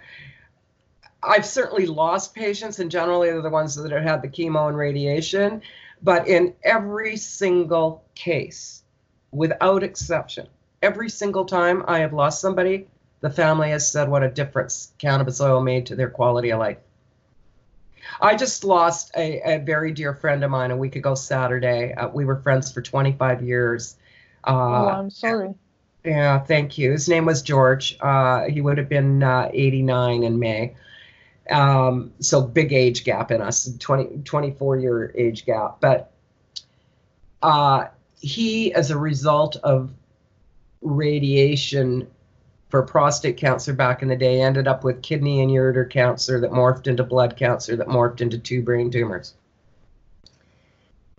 I've 1.21 1.45
certainly 1.45 1.85
lost 1.85 2.33
patients, 2.35 2.79
and 2.79 2.89
generally 2.89 3.29
they're 3.29 3.41
the 3.41 3.49
ones 3.49 3.75
that 3.75 3.91
have 3.91 4.03
had 4.03 4.21
the 4.21 4.27
chemo 4.27 4.67
and 4.67 4.77
radiation. 4.77 5.61
But 6.01 6.27
in 6.27 6.53
every 6.63 7.15
single 7.15 8.03
case, 8.15 8.83
without 9.31 9.83
exception, 9.83 10.47
every 10.81 11.09
single 11.09 11.45
time 11.45 11.83
I 11.87 11.99
have 11.99 12.11
lost 12.11 12.41
somebody, 12.41 12.87
the 13.21 13.29
family 13.29 13.69
has 13.69 13.89
said 13.89 14.09
what 14.09 14.23
a 14.23 14.29
difference 14.29 14.91
cannabis 14.97 15.39
oil 15.39 15.61
made 15.61 15.85
to 15.87 15.95
their 15.95 16.09
quality 16.09 16.51
of 16.51 16.59
life. 16.59 16.79
I 18.19 18.35
just 18.35 18.65
lost 18.65 19.11
a, 19.15 19.55
a 19.55 19.57
very 19.59 19.91
dear 19.91 20.13
friend 20.13 20.43
of 20.43 20.51
mine 20.51 20.71
a 20.71 20.77
week 20.77 20.97
ago 20.97 21.15
Saturday. 21.15 21.93
Uh, 21.93 22.09
we 22.09 22.25
were 22.25 22.35
friends 22.35 22.71
for 22.71 22.81
25 22.81 23.41
years. 23.41 23.95
Uh, 24.43 24.51
oh, 24.51 24.87
I'm 24.89 25.09
sorry. 25.09 25.53
Yeah, 26.05 26.39
thank 26.39 26.77
you. 26.77 26.91
His 26.91 27.07
name 27.07 27.25
was 27.25 27.41
George. 27.41 27.97
Uh, 28.01 28.45
he 28.45 28.61
would 28.61 28.77
have 28.77 28.89
been 28.89 29.23
uh, 29.23 29.49
89 29.53 30.23
in 30.23 30.37
May. 30.37 30.75
Um, 31.49 32.13
so 32.19 32.41
big 32.41 32.73
age 32.73 33.03
gap 33.03 33.31
in 33.31 33.41
us, 33.41 33.73
20, 33.79 34.23
24 34.23 34.77
year 34.77 35.13
age 35.15 35.45
gap. 35.45 35.79
But 35.79 36.11
uh, 37.41 37.87
he, 38.19 38.73
as 38.73 38.91
a 38.91 38.97
result 38.97 39.57
of 39.57 39.91
radiation 40.81 42.07
for 42.69 42.81
prostate 42.83 43.37
cancer 43.37 43.73
back 43.73 44.01
in 44.01 44.07
the 44.07 44.15
day, 44.15 44.41
ended 44.41 44.67
up 44.67 44.83
with 44.83 45.01
kidney 45.01 45.41
and 45.41 45.51
ureter 45.51 45.89
cancer 45.89 46.39
that 46.39 46.51
morphed 46.51 46.87
into 46.87 47.03
blood 47.03 47.37
cancer 47.37 47.75
that 47.75 47.87
morphed 47.87 48.19
into 48.19 48.37
two 48.37 48.61
brain 48.61 48.89
tumors. 48.89 49.35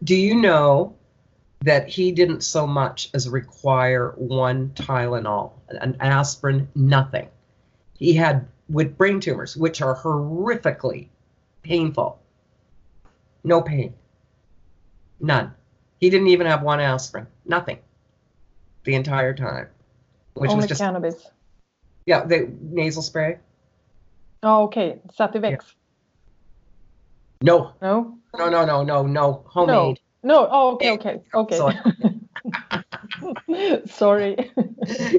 Do 0.03 0.17
you 0.17 0.35
know 0.35 0.95
that 1.65 1.89
he 1.89 2.13
didn't 2.13 2.43
so 2.43 2.67
much 2.67 3.09
as 3.15 3.27
require 3.27 4.13
one 4.17 4.69
Tylenol, 4.75 5.53
an 5.69 5.97
aspirin, 5.99 6.69
nothing. 6.75 7.27
He 7.95 8.13
had 8.13 8.47
with 8.69 8.99
brain 8.99 9.19
tumors, 9.19 9.57
which 9.57 9.81
are 9.81 9.97
horrifically 9.97 11.09
painful. 11.63 12.21
No 13.45 13.63
pain. 13.63 13.95
None. 15.21 15.55
He 16.01 16.11
didn't 16.11 16.29
even 16.29 16.47
have 16.47 16.63
one 16.63 16.81
aspirin. 16.81 17.27
Nothing. 17.47 17.79
The 18.85 18.95
entire 18.95 19.33
time. 19.33 19.69
Which 20.35 20.51
Only 20.51 20.63
was 20.63 20.69
just 20.69 20.81
cannabis. 20.83 21.31
Yeah, 22.05 22.27
the 22.27 22.53
nasal 22.61 23.03
spray. 23.03 23.39
Oh, 24.43 24.65
okay. 24.65 24.99
Sativex. 25.19 25.51
Yeah. 25.51 25.57
No. 27.41 27.73
No. 27.81 28.19
No, 28.37 28.51
no, 28.51 28.67
no, 28.67 28.83
no, 28.83 29.07
no. 29.07 29.45
Homemade. 29.47 30.01
No. 30.25 30.49
Oh, 30.51 30.73
okay, 30.75 30.93
okay, 30.93 31.21
okay. 31.35 31.61
Sorry. 33.87 34.51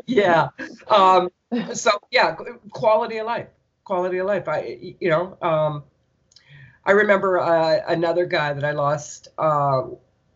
yeah. 0.08 0.50
Um, 0.88 1.30
so 1.74 1.92
yeah, 2.12 2.36
quality 2.72 3.18
of 3.18 3.28
life. 3.28 3.48
Quality 3.84 4.18
of 4.18 4.26
life. 4.26 4.48
I, 4.48 4.96
you 5.00 5.10
know, 5.10 5.38
um, 5.44 5.84
I 6.86 6.92
remember 6.92 7.40
uh, 7.40 7.82
another 7.88 8.26
guy 8.26 8.54
that 8.54 8.64
I 8.64 8.72
lost 8.72 9.28
uh, 9.38 9.84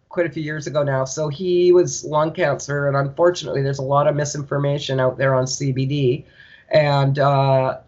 quite 0.07 0.27
a 0.27 0.29
few 0.29 0.43
years 0.43 0.67
ago 0.67 0.83
now. 0.83 1.03
So 1.03 1.29
he 1.29 1.71
was 1.71 2.03
lung 2.03 2.31
cancer, 2.31 2.87
and 2.87 2.95
unfortunately, 2.95 3.63
there's 3.63 3.79
a 3.79 3.83
lot 3.83 4.07
of 4.07 4.15
misinformation 4.15 4.99
out 4.99 5.17
there 5.17 5.33
on 5.33 5.45
CBD, 5.45 6.25
and 6.69 7.17
uh, 7.17 7.79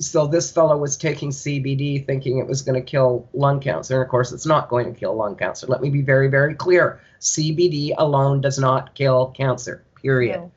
so 0.00 0.26
this 0.26 0.50
fellow 0.52 0.76
was 0.76 0.96
taking 0.96 1.30
CBD 1.30 2.06
thinking 2.06 2.38
it 2.38 2.46
was 2.46 2.62
going 2.62 2.80
to 2.80 2.84
kill 2.84 3.28
lung 3.32 3.58
cancer. 3.58 3.94
And 3.94 4.02
of 4.02 4.08
course, 4.08 4.32
it's 4.32 4.46
not 4.46 4.68
going 4.68 4.92
to 4.92 4.98
kill 4.98 5.14
lung 5.14 5.36
cancer. 5.36 5.66
Let 5.66 5.80
me 5.80 5.90
be 5.90 6.02
very, 6.02 6.28
very 6.28 6.54
clear 6.54 7.00
CBD 7.20 7.92
alone 7.98 8.40
does 8.40 8.58
not 8.58 8.94
kill 8.94 9.28
cancer, 9.28 9.84
period. 10.00 10.50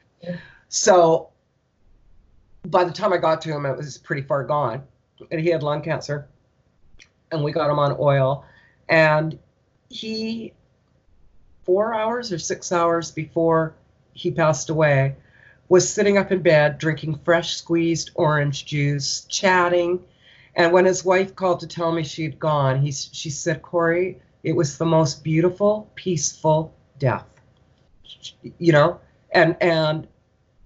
So 0.69 1.29
by 2.67 2.83
the 2.83 2.91
time 2.91 3.13
I 3.13 3.17
got 3.17 3.41
to 3.41 3.49
him, 3.49 3.65
it 3.65 3.75
was 3.75 3.97
pretty 3.97 4.21
far 4.21 4.43
gone. 4.43 4.83
And 5.31 5.41
he 5.41 5.49
had 5.49 5.63
lung 5.63 5.81
cancer. 5.81 6.27
And 7.31 7.43
we 7.43 7.51
got 7.51 7.69
him 7.69 7.79
on 7.79 7.95
oil. 7.99 8.45
And 8.89 9.39
he, 9.89 10.53
four 11.63 11.95
hours 11.95 12.31
or 12.31 12.37
six 12.37 12.71
hours 12.71 13.09
before 13.09 13.73
he 14.13 14.29
passed 14.29 14.69
away, 14.69 15.15
was 15.71 15.89
sitting 15.89 16.17
up 16.17 16.33
in 16.33 16.41
bed 16.41 16.77
drinking 16.77 17.17
fresh 17.23 17.55
squeezed 17.55 18.11
orange 18.15 18.65
juice, 18.65 19.23
chatting. 19.29 20.03
And 20.53 20.73
when 20.73 20.83
his 20.83 21.05
wife 21.05 21.33
called 21.33 21.61
to 21.61 21.67
tell 21.67 21.93
me 21.93 22.03
she'd 22.03 22.37
gone, 22.37 22.81
he, 22.81 22.91
she 22.91 23.29
said, 23.29 23.61
Corrie, 23.61 24.19
it 24.43 24.51
was 24.51 24.77
the 24.77 24.85
most 24.85 25.23
beautiful, 25.23 25.89
peaceful 25.95 26.75
death. 26.99 27.23
You 28.57 28.73
know, 28.73 28.99
and 29.31 29.55
and 29.61 30.09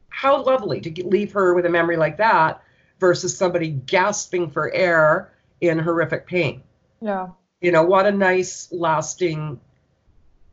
how 0.10 0.44
lovely 0.44 0.82
to 0.82 1.08
leave 1.08 1.32
her 1.34 1.54
with 1.54 1.68
a 1.68 1.70
memory 1.70 1.98
like 1.98 2.18
that 2.18 2.64
versus 3.00 3.38
somebody 3.38 3.70
gasping 3.70 4.50
for 4.50 4.74
air 4.74 5.32
in 5.62 5.78
horrific 5.78 6.26
pain. 6.26 6.64
Yeah. 7.00 7.28
You 7.62 7.72
know, 7.72 7.84
what 7.84 8.08
a 8.08 8.12
nice 8.12 8.70
lasting 8.72 9.60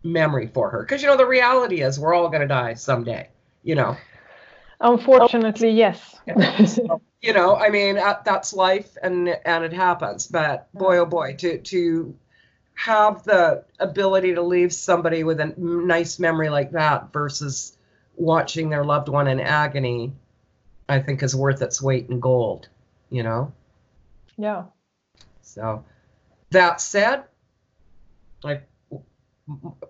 memory 0.03 0.48
for 0.48 0.68
her. 0.68 0.82
Because, 0.82 1.00
you 1.00 1.09
know, 1.09 1.16
the 1.16 1.24
reality 1.24 1.80
is 1.80 1.98
we're 1.98 2.12
all 2.12 2.28
going 2.28 2.42
to 2.42 2.46
die 2.46 2.74
someday, 2.74 3.30
you 3.62 3.76
know. 3.76 3.96
Unfortunately, 4.82 5.70
yes. 5.70 6.18
you 7.22 7.32
know, 7.32 7.56
I 7.56 7.70
mean, 7.70 7.94
that's 7.94 8.52
life 8.52 8.96
and 9.02 9.28
and 9.28 9.64
it 9.64 9.72
happens. 9.72 10.26
But 10.26 10.72
boy, 10.74 10.98
oh 10.98 11.06
boy, 11.06 11.36
to 11.36 11.58
to 11.58 12.16
have 12.74 13.22
the 13.22 13.64
ability 13.78 14.34
to 14.34 14.42
leave 14.42 14.72
somebody 14.72 15.22
with 15.24 15.40
a 15.40 15.54
nice 15.56 16.18
memory 16.18 16.48
like 16.48 16.72
that 16.72 17.12
versus 17.12 17.76
watching 18.16 18.70
their 18.70 18.84
loved 18.84 19.08
one 19.08 19.28
in 19.28 19.40
agony, 19.40 20.12
I 20.88 21.00
think 21.00 21.22
is 21.22 21.36
worth 21.36 21.62
its 21.62 21.80
weight 21.80 22.08
in 22.08 22.18
gold, 22.18 22.68
you 23.08 23.22
know? 23.22 23.52
Yeah. 24.36 24.64
So 25.42 25.84
that 26.50 26.80
said, 26.80 27.24
I 28.44 28.60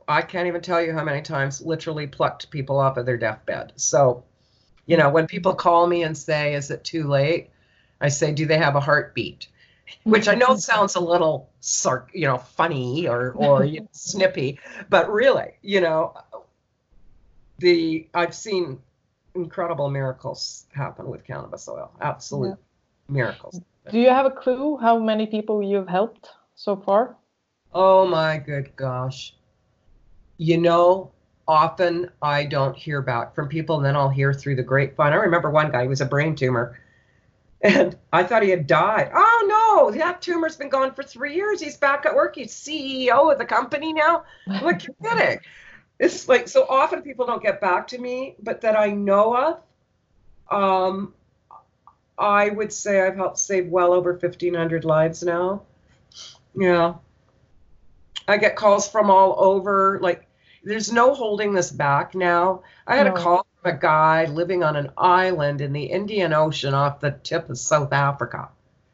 I 0.07 0.22
can't 0.22 0.49
even 0.49 0.61
tell 0.61 0.82
you 0.82 0.93
how 0.93 1.05
many 1.05 1.22
times 1.22 1.62
literally 1.62 2.07
plucked 2.07 2.51
people 2.51 2.78
off 2.78 2.97
of 2.97 3.07
their 3.07 3.16
deathbed. 3.16 3.72
So 3.76 4.24
you 4.87 4.97
know, 4.97 5.11
when 5.11 5.26
people 5.26 5.55
call 5.55 5.87
me 5.87 6.03
and 6.03 6.16
say, 6.16 6.55
"Is 6.55 6.70
it 6.70 6.85
too 6.85 7.09
late?" 7.09 7.51
I 8.01 8.09
say, 8.09 8.33
"Do 8.33 8.47
they 8.47 8.59
have 8.59 8.76
a 8.76 8.80
heartbeat?" 8.80 9.49
Which 10.05 10.28
I 10.28 10.35
know 10.35 10.57
sounds 10.70 10.95
a 10.95 11.01
little, 11.01 11.51
sarc, 11.61 12.07
you 12.12 12.26
know, 12.26 12.39
funny 12.39 13.09
or 13.09 13.33
or 13.33 13.64
you 13.64 13.80
know, 13.80 13.89
snippy, 13.93 14.59
but 14.89 15.11
really, 15.11 15.55
you 15.62 15.80
know, 15.80 16.14
the 17.59 18.09
I've 18.14 18.35
seen 18.35 18.80
incredible 19.35 19.89
miracles 19.91 20.66
happen 20.72 21.09
with 21.09 21.24
cannabis 21.24 21.68
oil. 21.68 21.91
Absolute 22.01 22.49
yeah. 22.49 22.55
miracles. 23.09 23.61
Do 23.91 23.99
you 23.99 24.11
have 24.11 24.26
a 24.26 24.30
clue 24.30 24.76
how 24.76 24.99
many 24.99 25.26
people 25.26 25.62
you've 25.62 25.89
helped 25.89 26.28
so 26.55 26.76
far? 26.76 27.16
Oh 27.74 28.07
my 28.07 28.39
good 28.39 28.76
gosh. 28.76 29.35
You 30.37 30.59
know, 30.59 31.12
often 31.47 32.11
I 32.20 32.45
don't 32.45 32.76
hear 32.76 33.03
back 33.03 33.34
from 33.34 33.49
people, 33.49 33.76
and 33.76 33.84
then 33.84 33.97
I'll 33.97 34.09
hear 34.09 34.32
through 34.32 34.57
the 34.57 34.62
grapevine. 34.62 35.12
I 35.12 35.16
remember 35.16 35.51
one 35.51 35.70
guy, 35.70 35.82
he 35.82 35.88
was 35.88 36.01
a 36.01 36.07
brain 36.07 36.34
tumor, 36.34 36.78
and 37.62 37.97
I 38.12 38.24
thought 38.24 38.43
he 38.43 38.51
had 38.51 38.66
died. 38.66 39.11
Oh 39.14 39.90
no, 39.93 39.99
that 39.99 40.22
tumor's 40.22 40.57
been 40.57 40.68
gone 40.68 40.95
for 40.95 41.03
three 41.03 41.34
years. 41.34 41.61
He's 41.61 41.76
back 41.76 42.07
at 42.07 42.14
work. 42.14 42.36
He's 42.36 42.55
CEO 42.55 43.32
of 43.32 43.38
the 43.38 43.45
company 43.45 43.93
now. 43.93 44.24
Look, 44.47 44.86
you're 44.86 44.97
kidding. 45.03 45.40
It's 45.99 46.28
like 46.28 46.49
so 46.49 46.66
often 46.68 47.03
people 47.03 47.26
don't 47.26 47.43
get 47.43 47.61
back 47.61 47.86
to 47.88 47.99
me, 47.99 48.34
but 48.43 48.61
that 48.62 48.76
I 48.76 48.90
know 48.90 49.62
of, 50.51 50.57
um, 50.57 51.14
I 52.18 52.49
would 52.51 52.72
say 52.72 53.01
I've 53.01 53.16
helped 53.16 53.38
save 53.38 53.68
well 53.68 53.93
over 53.93 54.12
1,500 54.12 54.84
lives 54.84 55.22
now. 55.22 55.62
Yeah. 56.55 56.95
I 58.28 58.36
get 58.36 58.57
calls 58.57 58.88
from 58.88 59.11
all 59.11 59.36
over, 59.38 59.99
like 60.01 60.26
there's 60.65 60.93
no 60.93 61.15
holding 61.15 61.53
this 61.53 61.71
back 61.71 62.15
now. 62.15 62.63
I 62.87 62.97
had 62.97 63.07
no. 63.07 63.15
a 63.15 63.17
call 63.17 63.47
from 63.61 63.75
a 63.75 63.79
guy 63.79 64.27
living 64.27 64.63
on 64.63 64.77
an 64.77 64.91
island 64.97 65.61
in 65.61 65.73
the 65.73 65.85
Indian 65.85 66.33
Ocean 66.33 66.75
off 66.75 67.01
the 67.01 67.13
tip 67.23 67.51
of 67.51 67.59
South 67.59 67.93
Africa 67.93 68.49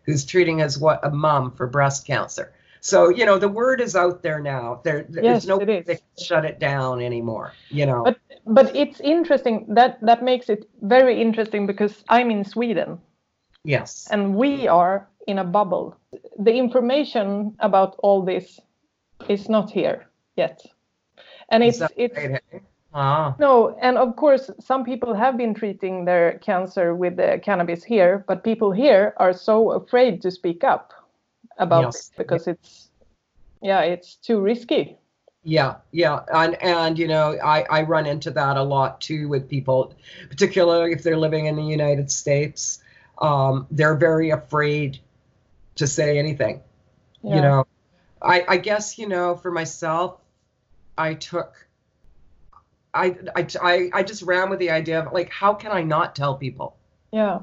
who's 0.09 0.25
treating 0.25 0.59
his 0.59 0.79
what 0.79 1.05
a 1.05 1.11
mom 1.11 1.51
for 1.51 1.66
breast 1.66 2.07
cancer. 2.07 2.51
So, 2.81 3.11
you 3.11 3.27
know, 3.27 3.39
the 3.39 3.49
word 3.49 3.81
is 3.81 3.95
out 3.95 4.23
there 4.23 4.41
now. 4.41 4.81
There 4.83 5.05
there's 5.07 5.25
yes, 5.25 5.47
no 5.47 5.59
way 5.59 5.83
can 5.83 5.99
shut 6.19 6.47
it 6.47 6.59
down 6.59 7.03
anymore, 7.03 7.53
you 7.69 7.85
know. 7.85 8.05
But 8.05 8.19
but 8.47 8.75
it's 8.75 9.01
interesting 9.01 9.66
that 9.69 9.99
that 10.01 10.23
makes 10.23 10.49
it 10.49 10.64
very 10.81 11.21
interesting 11.21 11.66
because 11.66 12.05
I'm 12.09 12.31
in 12.31 12.45
Sweden. 12.45 12.99
Yes. 13.64 14.09
And 14.11 14.35
we 14.35 14.66
are 14.66 15.07
in 15.27 15.39
a 15.39 15.45
bubble. 15.45 15.95
The 16.39 16.55
information 16.55 17.55
about 17.59 17.97
all 17.99 18.23
this 18.23 18.59
is 19.29 19.51
not 19.51 19.71
here 19.71 20.07
yet 20.37 20.62
and 21.49 21.62
it's 21.62 21.82
it's 21.96 22.18
ah. 22.94 23.34
no 23.38 23.76
and 23.80 23.99
of 23.99 24.16
course 24.16 24.51
some 24.61 24.84
people 24.84 25.14
have 25.14 25.36
been 25.36 25.55
treating 25.55 26.05
their 26.05 26.38
cancer 26.38 26.94
with 26.94 27.16
the 27.16 27.40
cannabis 27.42 27.84
here 27.84 28.24
but 28.28 28.44
people 28.44 28.72
here 28.72 29.14
are 29.16 29.32
so 29.32 29.72
afraid 29.72 30.20
to 30.22 30.30
speak 30.30 30.64
up 30.64 30.92
about 31.59 31.84
yes. 31.84 32.11
it 32.11 32.18
because 32.18 32.46
it's 32.46 32.90
yeah 33.62 33.80
it's 33.80 34.16
too 34.16 34.40
risky 34.40 34.96
yeah 35.44 35.76
yeah 35.92 36.20
and 36.34 36.61
and 36.62 36.99
you 36.99 37.09
know 37.09 37.36
i 37.44 37.62
i 37.70 37.82
run 37.82 38.07
into 38.07 38.30
that 38.30 38.57
a 38.57 38.62
lot 38.62 39.01
too 39.01 39.28
with 39.28 39.49
people 39.49 39.94
particularly 40.28 40.92
if 40.92 41.03
they're 41.03 41.16
living 41.16 41.46
in 41.46 41.57
the 41.57 41.62
united 41.62 42.11
states 42.11 42.82
um, 43.20 43.66
they're 43.72 43.96
very 43.96 44.30
afraid 44.30 45.01
to 45.74 45.88
say 45.88 46.18
anything 46.18 46.61
yeah. 47.22 47.34
you 47.34 47.40
know 47.40 47.66
i 48.22 48.44
i 48.49 48.57
guess 48.57 48.99
you 48.99 49.09
know 49.09 49.34
for 49.34 49.51
myself 49.51 50.20
I 50.99 51.14
took 51.14 51.55
I, 52.92 53.16
I 53.34 53.90
I 53.92 54.03
just 54.03 54.22
ran 54.22 54.51
with 54.51 54.59
the 54.59 54.70
idea 54.70 55.01
of 55.01 55.12
like 55.12 55.30
how 55.30 55.55
can 55.55 55.72
I 55.72 55.82
not 55.82 56.16
tell 56.16 56.36
people? 56.36 56.76
Yeah. 57.12 57.40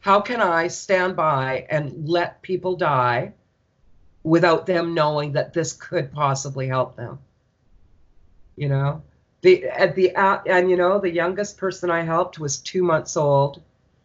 How 0.00 0.20
can 0.20 0.40
I 0.40 0.68
stand 0.68 1.16
by 1.16 1.66
and 1.68 2.08
let 2.08 2.42
people 2.42 2.76
die 2.76 3.34
without 4.22 4.66
them 4.66 4.94
knowing 4.94 5.32
that 5.32 5.52
this 5.52 5.72
could 5.72 6.12
possibly 6.12 6.68
help 6.68 6.96
them? 6.96 7.18
You 8.56 8.68
know, 8.68 9.02
the 9.40 9.64
at 9.64 9.94
the 9.94 10.14
and 10.14 10.70
you 10.70 10.76
know 10.76 10.98
the 10.98 11.10
youngest 11.10 11.56
person 11.56 11.90
I 11.90 12.02
helped 12.02 12.38
was 12.38 12.58
two 12.58 12.82
months 12.82 13.16
old, 13.16 13.62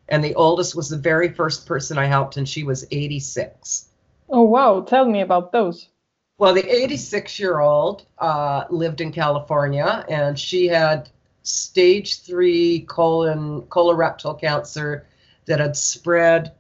and 0.10 0.24
the 0.24 0.36
oldest 0.36 0.76
was 0.76 0.90
the 0.90 0.98
very 0.98 1.30
first 1.30 1.68
person 1.68 1.98
I 1.98 2.06
helped, 2.06 2.38
and 2.38 2.48
she 2.48 2.64
was 2.64 2.88
86. 2.90 3.90
Oh 4.30 4.44
wow! 4.44 4.82
Tell 4.82 5.06
me 5.06 5.22
about 5.22 5.52
those. 5.52 5.90
Well, 6.40 6.54
the 6.54 6.68
86 6.68 7.40
year 7.40 7.60
old 7.60 8.06
uh, 8.20 8.66
lived 8.70 9.02
in 9.02 9.12
California 9.12 10.06
and 10.08 10.38
she 10.38 10.68
had 10.68 11.10
stage 11.42 12.22
three 12.22 12.82
colon 12.82 13.64
colorectal 13.64 14.40
cancer 14.40 15.08
that 15.46 15.60
had 15.60 15.76
spread, 15.76 16.54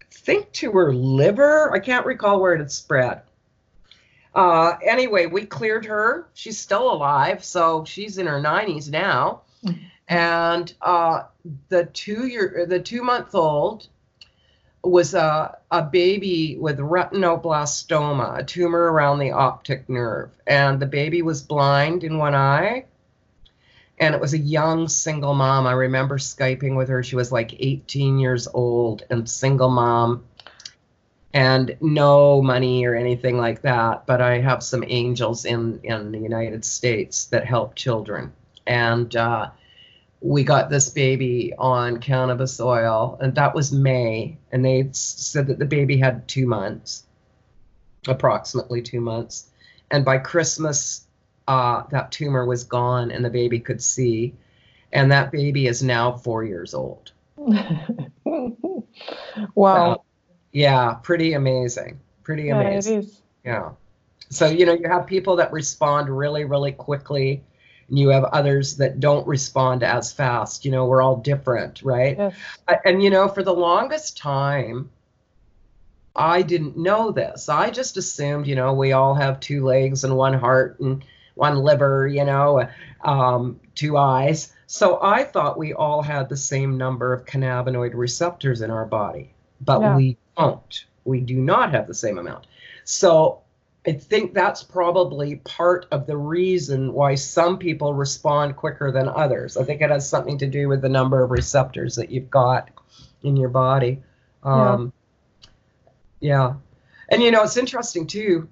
I 0.00 0.04
think, 0.10 0.50
to 0.52 0.72
her 0.72 0.94
liver. 0.94 1.72
I 1.72 1.78
can't 1.78 2.06
recall 2.06 2.40
where 2.40 2.54
it 2.54 2.60
had 2.60 2.70
spread. 2.70 3.22
Uh, 4.34 4.76
anyway, 4.82 5.26
we 5.26 5.44
cleared 5.44 5.84
her. 5.84 6.28
She's 6.32 6.58
still 6.58 6.90
alive, 6.90 7.44
so 7.44 7.84
she's 7.84 8.16
in 8.16 8.26
her 8.26 8.40
90s 8.40 8.88
now. 8.88 9.42
Mm-hmm. 9.62 9.84
And 10.08 10.72
uh, 10.80 11.24
the 11.68 11.84
two 11.86 12.26
year, 12.26 12.64
the 12.66 12.80
two 12.80 13.02
month 13.02 13.34
old 13.34 13.88
was 14.82 15.14
a, 15.14 15.56
a 15.70 15.82
baby 15.82 16.56
with 16.58 16.78
retinoblastoma, 16.78 18.38
a 18.38 18.44
tumor 18.44 18.92
around 18.92 19.18
the 19.18 19.30
optic 19.30 19.88
nerve. 19.88 20.30
And 20.46 20.80
the 20.80 20.86
baby 20.86 21.22
was 21.22 21.42
blind 21.42 22.02
in 22.02 22.18
one 22.18 22.34
eye. 22.34 22.86
And 23.98 24.14
it 24.14 24.20
was 24.20 24.34
a 24.34 24.38
young 24.38 24.88
single 24.88 25.34
mom. 25.34 25.66
I 25.66 25.72
remember 25.72 26.18
Skyping 26.18 26.76
with 26.76 26.88
her. 26.88 27.02
She 27.02 27.14
was 27.14 27.30
like 27.30 27.54
18 27.60 28.18
years 28.18 28.48
old 28.52 29.04
and 29.10 29.28
single 29.28 29.70
mom 29.70 30.24
and 31.32 31.76
no 31.80 32.42
money 32.42 32.84
or 32.84 32.96
anything 32.96 33.38
like 33.38 33.62
that. 33.62 34.04
But 34.06 34.20
I 34.20 34.40
have 34.40 34.62
some 34.62 34.82
angels 34.86 35.44
in, 35.44 35.80
in 35.84 36.10
the 36.10 36.18
United 36.18 36.64
States 36.64 37.26
that 37.26 37.46
help 37.46 37.76
children. 37.76 38.32
And 38.66 39.14
uh, 39.14 39.50
we 40.22 40.44
got 40.44 40.70
this 40.70 40.88
baby 40.88 41.52
on 41.58 41.98
cannabis 41.98 42.60
oil, 42.60 43.18
and 43.20 43.34
that 43.34 43.54
was 43.54 43.72
May. 43.72 44.38
And 44.52 44.64
they 44.64 44.88
said 44.92 45.48
that 45.48 45.58
the 45.58 45.66
baby 45.66 45.96
had 45.96 46.28
two 46.28 46.46
months, 46.46 47.04
approximately 48.06 48.82
two 48.82 49.00
months. 49.00 49.50
And 49.90 50.04
by 50.04 50.18
Christmas, 50.18 51.06
uh, 51.48 51.82
that 51.90 52.12
tumor 52.12 52.46
was 52.46 52.64
gone, 52.64 53.10
and 53.10 53.24
the 53.24 53.30
baby 53.30 53.58
could 53.58 53.82
see. 53.82 54.34
And 54.92 55.10
that 55.10 55.32
baby 55.32 55.66
is 55.66 55.82
now 55.82 56.12
four 56.12 56.44
years 56.44 56.72
old. 56.72 57.12
wow. 57.36 58.84
Uh, 59.92 59.96
yeah, 60.52 60.94
pretty 61.02 61.32
amazing. 61.32 61.98
Pretty 62.22 62.44
Yeah, 62.44 62.60
amazing. 62.60 62.98
is. 63.00 63.20
Yeah. 63.44 63.70
So, 64.28 64.46
you 64.46 64.66
know, 64.66 64.74
you 64.74 64.88
have 64.88 65.06
people 65.06 65.36
that 65.36 65.52
respond 65.52 66.08
really, 66.08 66.44
really 66.44 66.72
quickly, 66.72 67.42
and 67.92 67.98
you 67.98 68.08
have 68.08 68.24
others 68.24 68.78
that 68.78 69.00
don't 69.00 69.26
respond 69.26 69.82
as 69.82 70.10
fast. 70.14 70.64
You 70.64 70.70
know, 70.70 70.86
we're 70.86 71.02
all 71.02 71.16
different, 71.16 71.82
right? 71.82 72.16
Yes. 72.16 72.34
And, 72.86 73.02
you 73.02 73.10
know, 73.10 73.28
for 73.28 73.42
the 73.42 73.52
longest 73.52 74.16
time, 74.16 74.88
I 76.16 76.40
didn't 76.40 76.78
know 76.78 77.10
this. 77.10 77.50
I 77.50 77.68
just 77.68 77.98
assumed, 77.98 78.46
you 78.46 78.54
know, 78.54 78.72
we 78.72 78.92
all 78.92 79.14
have 79.14 79.40
two 79.40 79.62
legs 79.66 80.04
and 80.04 80.16
one 80.16 80.32
heart 80.32 80.80
and 80.80 81.04
one 81.34 81.58
liver, 81.58 82.08
you 82.08 82.24
know, 82.24 82.66
um, 83.02 83.60
two 83.74 83.98
eyes. 83.98 84.54
So 84.66 84.98
I 85.02 85.24
thought 85.24 85.58
we 85.58 85.74
all 85.74 86.00
had 86.00 86.30
the 86.30 86.36
same 86.36 86.78
number 86.78 87.12
of 87.12 87.26
cannabinoid 87.26 87.92
receptors 87.92 88.62
in 88.62 88.70
our 88.70 88.86
body, 88.86 89.34
but 89.60 89.82
Yeah. 89.82 89.96
we 89.96 90.16
don't. 90.38 90.84
We 91.04 91.20
do 91.20 91.36
not 91.36 91.72
have 91.72 91.86
the 91.86 91.94
same 91.94 92.16
amount. 92.16 92.46
So 92.84 93.40
I 93.86 93.92
think 93.92 94.32
that's 94.32 94.62
probably 94.62 95.36
part 95.36 95.86
of 95.90 96.06
the 96.06 96.16
reason 96.16 96.92
why 96.92 97.16
some 97.16 97.58
people 97.58 97.94
respond 97.94 98.56
quicker 98.56 98.92
than 98.92 99.08
others. 99.08 99.56
I 99.56 99.64
think 99.64 99.80
it 99.80 99.90
has 99.90 100.08
something 100.08 100.38
to 100.38 100.46
do 100.46 100.68
with 100.68 100.82
the 100.82 100.88
number 100.88 101.22
of 101.22 101.30
receptors 101.30 101.96
that 101.96 102.10
you've 102.10 102.30
got 102.30 102.70
in 103.22 103.36
your 103.36 103.48
body. 103.48 104.00
Um, 104.44 104.92
yeah. 106.20 106.54
And 107.08 107.22
you 107.22 107.32
know, 107.32 107.42
it's 107.42 107.56
interesting 107.56 108.06
too. 108.06 108.48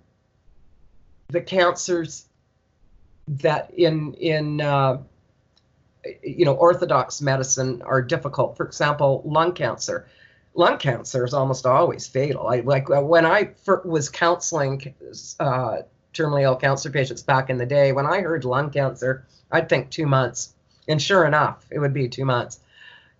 The 1.29 1.41
cancers 1.41 2.27
that 3.29 3.73
in 3.75 4.15
in 4.15 4.61
uh, 4.61 4.99
you 6.23 6.45
know 6.45 6.55
orthodox 6.55 7.21
medicine 7.21 7.83
are 7.83 8.03
difficult. 8.03 8.57
For 8.57 8.67
example, 8.67 9.23
lung 9.25 9.53
cancer. 9.53 10.09
Lung 10.55 10.79
cancer 10.79 11.25
is 11.25 11.33
almost 11.33 11.65
always 11.65 12.07
fatal. 12.07 12.49
I 12.49 12.61
like 12.61 12.91
uh, 12.91 13.01
when 13.01 13.25
I 13.25 13.51
was 13.85 14.09
counseling 14.09 14.95
uh, 15.39 15.79
terminally 16.13 16.43
ill 16.43 16.57
cancer 16.57 16.91
patients 16.91 17.23
back 17.23 17.51
in 17.51 17.59
the 17.59 17.67
day. 17.67 17.93
When 17.93 18.07
I 18.07 18.21
heard 18.21 18.45
lung 18.45 18.71
cancer, 18.71 19.27
I'd 19.51 19.69
think 19.69 19.91
two 19.91 20.07
months, 20.07 20.55
and 20.89 21.01
sure 21.01 21.25
enough, 21.25 21.65
it 21.71 21.79
would 21.79 21.95
be 21.95 22.09
two 22.09 22.25
months. 22.25 22.61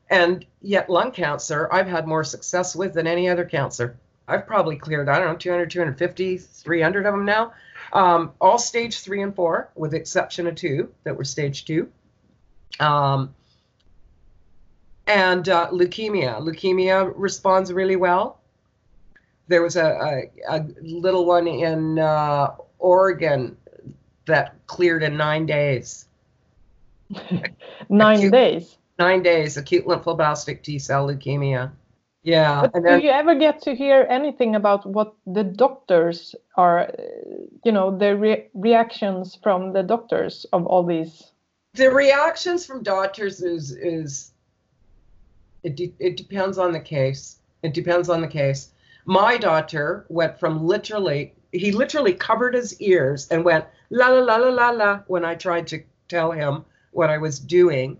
And 0.09 0.45
yet, 0.61 0.91
lung 0.91 1.13
cancer, 1.13 1.69
I've 1.73 1.87
had 1.87 2.07
more 2.07 2.25
success 2.25 2.75
with 2.75 2.95
than 2.95 3.07
any 3.07 3.29
other 3.29 3.45
cancer. 3.45 3.97
I've 4.27 4.47
probably 4.47 4.77
cleared, 4.77 5.09
I 5.09 5.19
don't 5.19 5.29
know, 5.29 5.37
200, 5.37 5.71
250, 5.71 6.39
300 6.39 7.07
of 7.07 7.15
them 7.15 7.25
now. 7.25 7.53
Um, 7.93 8.33
all 8.41 8.59
stage 8.59 9.01
three 9.01 9.23
and 9.23 9.35
four, 9.35 9.71
with 9.75 9.95
exception 9.95 10.47
of 10.47 10.55
two 10.55 10.93
that 11.05 11.17
were 11.17 11.25
stage 11.25 11.65
two. 11.65 11.91
Um, 12.79 13.35
and 15.11 15.49
uh, 15.49 15.69
leukemia. 15.71 16.41
Leukemia 16.41 17.13
responds 17.17 17.73
really 17.73 17.97
well. 17.97 18.41
There 19.49 19.63
was 19.63 19.77
a, 19.77 20.29
a, 20.49 20.59
a 20.59 20.67
little 20.81 21.27
one 21.27 21.49
in 21.49 21.99
uh, 21.99 22.55
Oregon 22.79 23.57
that 24.27 24.55
cleared 24.67 25.03
in 25.03 25.17
nine 25.17 25.47
days. 25.47 26.07
Nine 27.89 28.19
Acute- 28.19 28.33
days. 28.33 28.77
Nine 28.99 29.23
days, 29.23 29.57
acute 29.57 29.87
lymphoblastic 29.87 30.63
T 30.63 30.79
cell 30.79 31.09
leukemia. 31.09 31.73
Yeah, 32.23 32.61
But 32.61 32.75
and 32.75 32.85
do 32.85 33.07
you 33.07 33.11
ever 33.11 33.35
get 33.35 33.63
to 33.63 33.75
hear 33.75 34.07
anything 34.11 34.55
about 34.55 34.85
what 34.85 35.15
the 35.27 35.43
doctors 35.43 36.35
are, 36.59 36.93
you 37.65 37.73
know, 37.73 37.97
the 37.97 38.15
re- 38.15 38.49
reactions 38.53 39.39
from 39.43 39.73
the 39.73 39.83
doctors 39.83 40.45
of 40.53 40.67
all 40.67 40.85
these? 40.85 41.33
the 41.75 41.89
reactions 41.91 42.67
from 42.67 42.83
doctors 42.83 43.43
is 43.43 43.71
is 43.73 44.30
it 45.63 45.77
de- 45.77 45.95
it 45.99 46.17
depends 46.17 46.59
on 46.59 46.73
the 46.73 46.81
case. 46.81 47.39
It 47.63 47.75
depends 47.75 48.09
on 48.09 48.21
the 48.21 48.29
case. 48.29 48.71
My 49.05 49.37
doctor 49.37 50.07
went 50.09 50.39
from 50.39 50.67
literally 50.67 51.35
he 51.53 51.73
literally 51.73 52.13
covered 52.13 52.55
his 52.55 52.81
ears 52.81 53.29
and 53.29 53.45
went 53.45 53.65
la 53.91 54.09
la 54.09 54.21
la 54.21 54.37
la 54.37 54.49
la 54.49 54.71
la 54.71 55.01
when 55.07 55.25
I 55.25 55.35
tried 55.35 55.67
to 55.69 55.83
tell 56.09 56.31
him 56.31 56.65
what 56.93 57.11
I 57.11 57.19
was 57.19 57.39
doing 57.39 57.99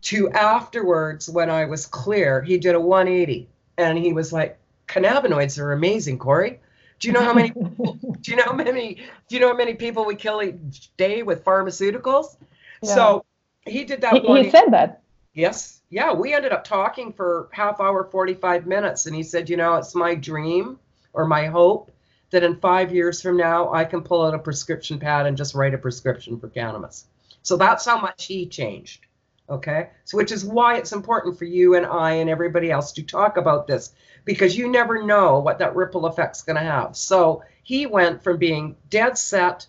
to 0.00 0.30
afterwards 0.30 1.28
when 1.28 1.50
I 1.50 1.64
was 1.64 1.86
clear, 1.86 2.42
he 2.42 2.58
did 2.58 2.74
a 2.74 2.80
180 2.80 3.48
and 3.76 3.98
he 3.98 4.12
was 4.12 4.32
like, 4.32 4.58
cannabinoids 4.86 5.58
are 5.58 5.72
amazing, 5.72 6.18
Corrie. 6.18 6.60
Do 7.00 7.08
you 7.08 7.14
know 7.14 7.22
how 7.22 7.34
many 7.34 7.50
do 8.20 8.30
you 8.30 8.36
know 8.36 8.44
how 8.44 8.54
many 8.54 9.02
do 9.28 9.34
you 9.34 9.40
know 9.40 9.48
how 9.48 9.56
many 9.56 9.74
people 9.74 10.04
we 10.04 10.14
kill 10.14 10.42
each 10.42 10.96
day 10.96 11.22
with 11.22 11.44
pharmaceuticals? 11.44 12.36
Yeah. 12.82 12.94
So 12.94 13.24
he 13.66 13.84
did 13.84 14.00
that 14.00 14.22
He, 14.22 14.42
he 14.42 14.50
said 14.50 14.70
that. 14.70 15.02
Yes. 15.34 15.77
Yeah, 15.90 16.12
we 16.12 16.34
ended 16.34 16.52
up 16.52 16.64
talking 16.64 17.12
for 17.12 17.48
half 17.52 17.80
hour, 17.80 18.04
45 18.04 18.66
minutes 18.66 19.06
and 19.06 19.16
he 19.16 19.22
said, 19.22 19.48
"You 19.48 19.56
know, 19.56 19.76
it's 19.76 19.94
my 19.94 20.14
dream 20.14 20.78
or 21.12 21.26
my 21.26 21.46
hope 21.46 21.90
that 22.30 22.42
in 22.42 22.56
5 22.56 22.92
years 22.92 23.22
from 23.22 23.38
now 23.38 23.72
I 23.72 23.84
can 23.84 24.02
pull 24.02 24.22
out 24.24 24.34
a 24.34 24.38
prescription 24.38 24.98
pad 24.98 25.26
and 25.26 25.36
just 25.36 25.54
write 25.54 25.74
a 25.74 25.78
prescription 25.78 26.38
for 26.38 26.48
cannabis." 26.48 27.06
So 27.42 27.56
that's 27.56 27.86
how 27.86 27.98
much 28.00 28.26
he 28.26 28.46
changed. 28.46 29.06
Okay? 29.48 29.88
So 30.04 30.18
which 30.18 30.30
is 30.30 30.44
why 30.44 30.76
it's 30.76 30.92
important 30.92 31.38
for 31.38 31.46
you 31.46 31.74
and 31.74 31.86
I 31.86 32.12
and 32.12 32.28
everybody 32.28 32.70
else 32.70 32.92
to 32.92 33.02
talk 33.02 33.38
about 33.38 33.66
this 33.66 33.92
because 34.26 34.58
you 34.58 34.70
never 34.70 35.02
know 35.02 35.38
what 35.38 35.58
that 35.58 35.74
ripple 35.74 36.06
effect's 36.06 36.42
going 36.42 36.56
to 36.56 36.62
have. 36.62 36.96
So 36.96 37.42
he 37.62 37.86
went 37.86 38.22
from 38.22 38.36
being 38.36 38.76
dead 38.90 39.16
set, 39.16 39.66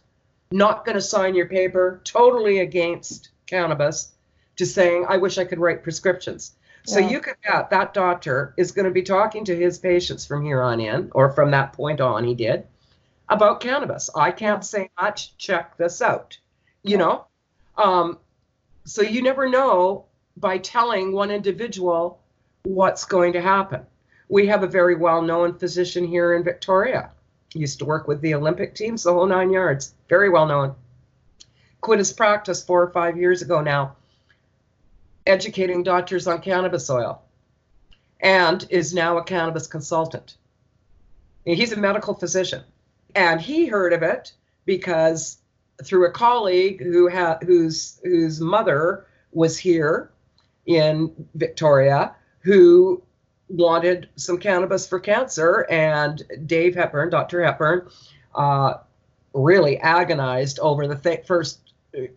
not 0.51 0.83
going 0.83 0.95
to 0.95 1.01
sign 1.01 1.33
your 1.33 1.47
paper, 1.47 2.01
totally 2.03 2.59
against 2.59 3.29
cannabis, 3.45 4.11
to 4.59 4.65
saying, 4.65 5.05
I 5.07 5.17
wish 5.17 5.37
I 5.37 5.45
could 5.45 5.59
write 5.59 5.83
prescriptions. 5.83 6.51
So 6.85 6.99
Yeah. 6.99 7.09
you 7.09 7.19
could 7.21 7.35
bet 7.45 7.69
that 7.69 7.93
doctor 7.93 8.53
is 8.57 8.71
going 8.73 8.85
to 8.85 8.91
be 8.91 9.01
talking 9.01 9.45
to 9.45 9.55
his 9.55 9.79
patients 9.79 10.25
from 10.25 10.43
here 10.43 10.61
on 10.61 10.79
in, 10.81 11.09
or 11.13 11.31
from 11.31 11.51
that 11.51 11.71
point 11.73 12.01
on, 12.01 12.25
he 12.25 12.35
did, 12.35 12.67
about 13.29 13.61
cannabis. 13.61 14.09
I 14.15 14.31
can't 14.31 14.63
say 14.65 14.89
much, 15.01 15.37
check 15.37 15.77
this 15.77 16.01
out. 16.01 16.37
You 16.83 16.97
know? 16.97 17.25
Um, 17.77 18.17
so 18.83 19.01
you 19.01 19.21
never 19.21 19.47
know 19.47 20.05
by 20.35 20.57
telling 20.57 21.13
one 21.13 21.31
individual 21.31 22.19
what's 22.63 23.05
going 23.05 23.33
to 23.33 23.41
happen. 23.41 23.85
We 24.27 24.47
have 24.47 24.63
a 24.63 24.67
very 24.67 24.95
well 24.95 25.21
known 25.21 25.57
physician 25.57 26.05
here 26.05 26.35
in 26.35 26.43
Victoria. 26.43 27.11
Used 27.53 27.79
to 27.79 27.85
work 27.85 28.07
with 28.09 28.19
the 28.21 28.35
Olympic 28.35 28.75
teams, 28.75 29.03
the 29.03 29.13
whole 29.13 29.25
nine 29.25 29.51
yards. 29.51 29.93
Very 30.09 30.29
well 30.29 30.45
known. 30.45 30.75
Quit 31.81 31.99
his 31.99 32.11
practice 32.11 32.61
four 32.61 32.83
or 32.83 32.91
five 32.91 33.17
years 33.17 33.41
ago 33.41 33.61
now, 33.61 33.95
educating 35.25 35.83
doctors 35.83 36.27
on 36.27 36.41
cannabis 36.41 36.89
oil, 36.89 37.21
and 38.19 38.65
is 38.69 38.93
now 38.93 39.17
a 39.17 39.23
cannabis 39.23 39.67
consultant. 39.67 40.37
He's 41.45 41.71
a 41.71 41.77
medical 41.77 42.13
physician, 42.13 42.63
and 43.15 43.41
he 43.41 43.65
heard 43.65 43.93
of 43.93 44.03
it 44.03 44.33
because 44.65 45.37
through 45.83 46.05
a 46.05 46.11
colleague 46.11 46.81
who 46.81 47.07
had 47.07 47.41
whose 47.43 47.99
whose 48.03 48.41
mother 48.41 49.05
was 49.31 49.57
here 49.57 50.11
in 50.65 51.27
Victoria 51.35 52.15
who 52.41 53.01
wanted 53.47 54.09
some 54.15 54.37
cannabis 54.37 54.87
for 54.87 54.99
cancer 54.99 55.65
and 55.69 56.23
Dave 56.45 56.75
Hepburn, 56.75 57.09
Dr. 57.09 57.43
Hepburn, 57.43 57.89
uh, 58.35 58.75
really 59.33 59.77
agonized 59.77 60.59
over 60.59 60.87
the 60.87 60.95
th- 60.95 61.25
first 61.25 61.59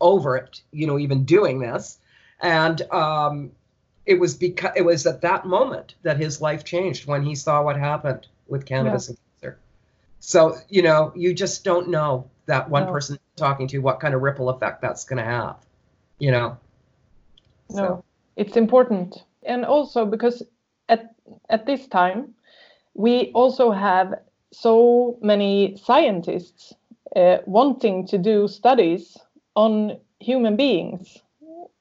over 0.00 0.36
it, 0.36 0.60
you 0.70 0.86
know, 0.86 0.98
even 0.98 1.24
doing 1.24 1.58
this, 1.58 1.98
and 2.42 2.82
um, 2.92 3.52
it 4.04 4.18
was 4.18 4.34
because 4.34 4.72
it 4.76 4.82
was 4.82 5.06
at 5.06 5.20
that 5.22 5.46
moment 5.46 5.94
that 6.02 6.18
his 6.18 6.40
life 6.40 6.64
changed 6.64 7.06
when 7.06 7.22
he 7.22 7.34
saw 7.34 7.62
what 7.62 7.76
happened 7.76 8.26
with 8.48 8.66
cannabis 8.66 9.08
and 9.08 9.18
cancer. 9.40 9.58
So 10.20 10.56
you 10.68 10.82
know, 10.82 11.12
you 11.14 11.32
just 11.32 11.64
don't 11.64 11.88
know 11.88 12.28
that 12.46 12.68
one 12.68 12.86
No. 12.86 12.92
person 12.92 13.18
talking 13.36 13.68
to 13.68 13.78
what 13.78 14.00
kind 14.00 14.14
of 14.14 14.22
ripple 14.22 14.50
effect 14.50 14.82
that's 14.82 15.04
going 15.04 15.18
to 15.18 15.24
have, 15.24 15.56
you 16.18 16.30
know. 16.30 16.58
No, 17.70 18.04
it's 18.36 18.56
important, 18.56 19.24
and 19.44 19.64
also 19.64 20.04
because 20.04 20.42
at 20.88 21.14
at 21.48 21.64
this 21.66 21.86
time 21.86 22.34
we 22.94 23.30
also 23.34 23.70
have 23.70 24.14
so 24.52 25.16
many 25.22 25.76
scientists 25.82 26.74
uh, 27.16 27.38
wanting 27.46 28.06
to 28.08 28.18
do 28.18 28.48
studies 28.48 29.16
on 29.54 29.98
human 30.20 30.56
beings. 30.56 31.18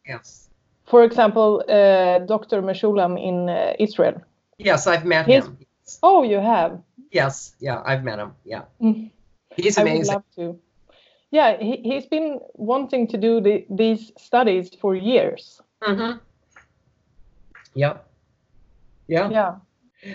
Yes. 0.07 0.50
For 0.91 1.03
example, 1.03 1.63
uh, 1.69 2.19
Dr. 2.25 2.61
Mechoulam 2.61 3.17
in 3.17 3.49
uh, 3.49 3.73
Israel. 3.79 4.21
Yes, 4.57 4.87
I've 4.87 5.05
met 5.05 5.25
His- 5.25 5.45
him. 5.45 5.57
Oh, 6.03 6.23
you 6.23 6.39
have. 6.39 6.79
Yes, 7.11 7.55
yeah, 7.59 7.81
I've 7.85 8.03
met 8.03 8.19
him. 8.19 8.31
Yeah, 8.45 8.63
Mm. 8.81 9.09
he's 9.57 9.77
I 9.77 9.83
would 9.83 10.05
love 10.07 10.23
to. 10.35 10.59
Yeah, 11.31 11.57
he, 11.57 11.77
he's 11.83 12.05
been 12.05 12.39
wanting 12.55 13.07
to 13.07 13.17
do 13.17 13.41
the, 13.41 13.65
these 13.69 14.11
studies 14.17 14.69
for 14.81 14.95
years. 14.95 15.61
Mm-hmm. 15.81 16.17
Yep. 17.73 18.05
Yeah. 19.07 19.29
Yeah. 19.29 19.55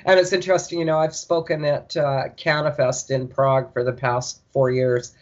and 0.05 0.20
it's 0.20 0.33
interesting. 0.33 0.79
You 0.79 0.85
know, 0.85 0.99
I've 0.99 1.14
spoken 1.16 1.64
at 1.64 1.97
uh, 1.97 2.24
Cannafest 2.37 3.11
in 3.11 3.29
Prague 3.29 3.72
for 3.72 3.83
the 3.85 3.93
past 3.93 4.43
four 4.53 4.70
years, 4.70 5.14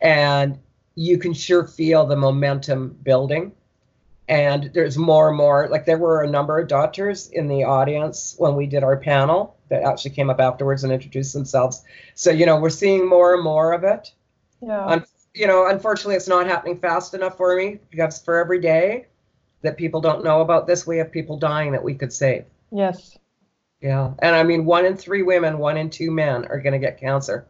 and 0.00 0.58
you 0.94 1.18
can 1.18 1.34
sure 1.34 1.66
feel 1.66 2.06
the 2.06 2.16
momentum 2.16 2.96
building. 3.02 3.52
And 4.28 4.70
there's 4.74 4.96
more 4.96 5.28
and 5.28 5.36
more. 5.36 5.68
Like 5.70 5.84
there 5.84 5.98
were 5.98 6.22
a 6.22 6.30
number 6.30 6.58
of 6.58 6.68
doctors 6.68 7.28
in 7.30 7.46
the 7.48 7.64
audience 7.64 8.34
when 8.38 8.54
we 8.56 8.66
did 8.66 8.82
our 8.82 8.96
panel 8.96 9.56
that 9.68 9.82
actually 9.82 10.12
came 10.12 10.30
up 10.30 10.40
afterwards 10.40 10.84
and 10.84 10.92
introduced 10.92 11.32
themselves. 11.34 11.82
So 12.14 12.30
you 12.30 12.46
know 12.46 12.58
we're 12.58 12.70
seeing 12.70 13.06
more 13.08 13.34
and 13.34 13.42
more 13.42 13.72
of 13.72 13.84
it. 13.84 14.12
Yeah. 14.60 14.84
Un- 14.86 15.04
you 15.34 15.46
know, 15.48 15.66
unfortunately, 15.66 16.14
it's 16.14 16.28
not 16.28 16.46
happening 16.46 16.78
fast 16.78 17.12
enough 17.12 17.36
for 17.36 17.56
me 17.56 17.80
because 17.90 18.22
for 18.22 18.38
every 18.38 18.60
day 18.60 19.06
that 19.62 19.76
people 19.76 20.00
don't 20.00 20.22
know 20.22 20.42
about 20.42 20.66
this, 20.68 20.86
we 20.86 20.96
have 20.98 21.10
people 21.10 21.36
dying 21.38 21.72
that 21.72 21.82
we 21.82 21.94
could 21.94 22.12
save. 22.12 22.44
yes. 22.70 23.18
Yeah. 23.80 24.12
And 24.20 24.34
I 24.34 24.42
mean, 24.44 24.64
one 24.64 24.86
in 24.86 24.96
three 24.96 25.20
women, 25.22 25.58
one 25.58 25.76
in 25.76 25.90
two 25.90 26.10
men 26.10 26.46
are 26.46 26.58
going 26.58 26.72
to 26.72 26.78
get 26.78 26.98
cancer. 26.98 27.46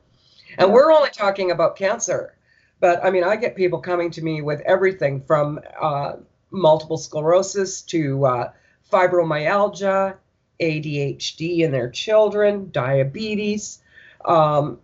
And 0.58 0.68
Yeah. 0.68 0.74
we're 0.74 0.90
only 0.92 1.10
talking 1.10 1.52
about 1.52 1.76
cancer. 1.76 2.34
But 2.80 3.04
I 3.04 3.10
mean, 3.10 3.22
I 3.22 3.36
get 3.36 3.54
people 3.54 3.78
coming 3.78 4.10
to 4.12 4.22
me 4.22 4.42
with 4.42 4.60
everything 4.62 5.20
from 5.20 5.60
uh, 5.80 6.14
multiple 6.54 6.96
sclerosis 6.96 7.82
to 7.82 8.24
uh, 8.24 8.52
fibromyalgia, 8.90 10.16
ADHD 10.60 11.60
in 11.60 11.72
their 11.72 11.90
children, 11.90 12.70
diabetes. 12.70 13.80
Um, 14.24 14.78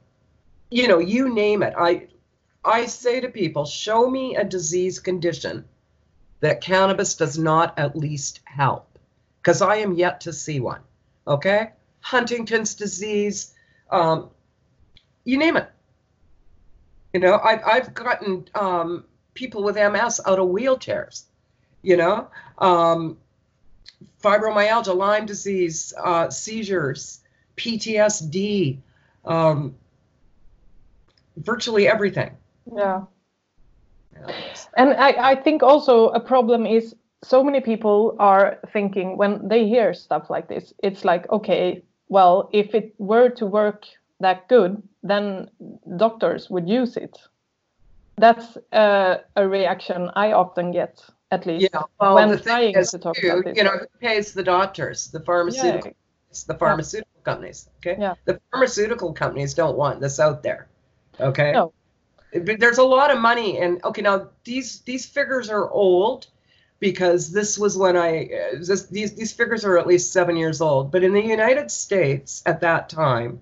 you 0.70 0.88
know, 0.88 0.98
you 0.98 1.32
name 1.32 1.62
it. 1.62 1.74
I 1.78 2.08
I 2.64 2.86
say 2.86 3.20
to 3.20 3.28
people, 3.28 3.64
show 3.64 4.10
me 4.10 4.36
a 4.36 4.44
disease 4.44 4.98
condition 4.98 5.64
that 6.40 6.60
cannabis 6.60 7.14
does 7.14 7.38
not 7.38 7.78
at 7.78 7.96
least 7.96 8.40
help, 8.44 8.98
because 9.40 9.62
I 9.62 9.76
am 9.76 9.94
yet 9.94 10.22
to 10.22 10.32
see 10.32 10.60
one. 10.60 10.80
Okay, 11.26 11.70
Huntington's 12.00 12.74
disease, 12.74 13.54
um, 13.90 14.30
you 15.24 15.38
name 15.38 15.56
it. 15.56 15.70
You 17.12 17.20
know, 17.20 17.38
I've 17.42 17.62
I've 17.64 17.94
gotten 17.94 18.46
um, 18.54 19.04
people 19.34 19.62
with 19.62 19.76
MS 19.76 20.20
out 20.26 20.38
of 20.38 20.48
wheelchairs. 20.48 21.24
You 21.82 21.96
know, 21.96 22.28
um, 22.58 23.16
fibromyalgia, 24.22 24.94
Lyme 24.94 25.26
disease, 25.26 25.94
uh, 26.02 26.28
seizures, 26.30 27.20
PTSD, 27.56 28.78
um, 29.24 29.74
virtually 31.36 31.88
everything. 31.88 32.36
Yeah. 32.74 33.04
And 34.76 34.90
I, 34.94 35.30
I 35.30 35.34
think 35.34 35.62
also 35.62 36.08
a 36.08 36.20
problem 36.20 36.66
is 36.66 36.94
so 37.22 37.42
many 37.44 37.60
people 37.60 38.16
are 38.18 38.58
thinking 38.72 39.16
when 39.16 39.46
they 39.46 39.66
hear 39.66 39.94
stuff 39.94 40.30
like 40.30 40.48
this, 40.48 40.72
it's 40.82 41.04
like, 41.04 41.30
okay, 41.30 41.82
well, 42.08 42.48
if 42.52 42.74
it 42.74 42.94
were 42.98 43.28
to 43.30 43.46
work 43.46 43.84
that 44.20 44.48
good, 44.48 44.82
then 45.02 45.48
doctors 45.96 46.50
would 46.50 46.68
use 46.68 46.96
it. 46.96 47.18
That's 48.16 48.56
uh, 48.72 49.18
a 49.36 49.48
reaction 49.48 50.10
I 50.14 50.32
often 50.32 50.72
get, 50.72 51.02
at 51.30 51.46
least. 51.46 51.68
Yeah, 51.72 51.82
well, 52.00 52.14
when 52.16 52.28
the 52.28 52.36
thing 52.38 52.72
trying 52.72 52.76
is, 52.76 52.90
to 52.90 52.98
talk 52.98 53.16
too, 53.16 53.28
about 53.30 53.44
this. 53.44 53.56
you 53.56 53.64
know, 53.64 53.78
who 53.78 53.86
pays 54.00 54.32
the 54.32 54.42
doctors? 54.42 55.08
The 55.08 55.20
pharmaceutical, 55.20 55.92
it's 56.30 56.44
the 56.44 56.54
pharmaceutical 56.54 57.20
companies. 57.24 57.68
Okay, 57.78 57.96
Yeah. 58.00 58.14
the 58.24 58.40
pharmaceutical 58.50 59.12
companies 59.12 59.54
don't 59.54 59.76
want 59.76 60.00
this 60.00 60.18
out 60.20 60.42
there. 60.42 60.68
Okay, 61.18 61.52
No. 61.52 61.72
But 62.32 62.60
there's 62.60 62.78
a 62.78 62.84
lot 62.84 63.10
of 63.10 63.20
money, 63.20 63.58
and 63.58 63.82
okay, 63.84 64.02
now 64.02 64.28
these 64.44 64.80
these 64.82 65.04
figures 65.04 65.50
are 65.50 65.68
old 65.70 66.28
because 66.78 67.32
this 67.32 67.58
was 67.58 67.76
when 67.76 67.96
I 67.96 68.24
uh, 68.26 68.58
this, 68.60 68.86
these 68.86 69.14
these 69.14 69.32
figures 69.32 69.64
are 69.64 69.76
at 69.78 69.86
least 69.86 70.12
seven 70.12 70.36
years 70.36 70.60
old. 70.60 70.92
But 70.92 71.02
in 71.02 71.12
the 71.12 71.20
United 71.22 71.70
States 71.72 72.42
at 72.46 72.60
that 72.60 72.88
time, 72.88 73.40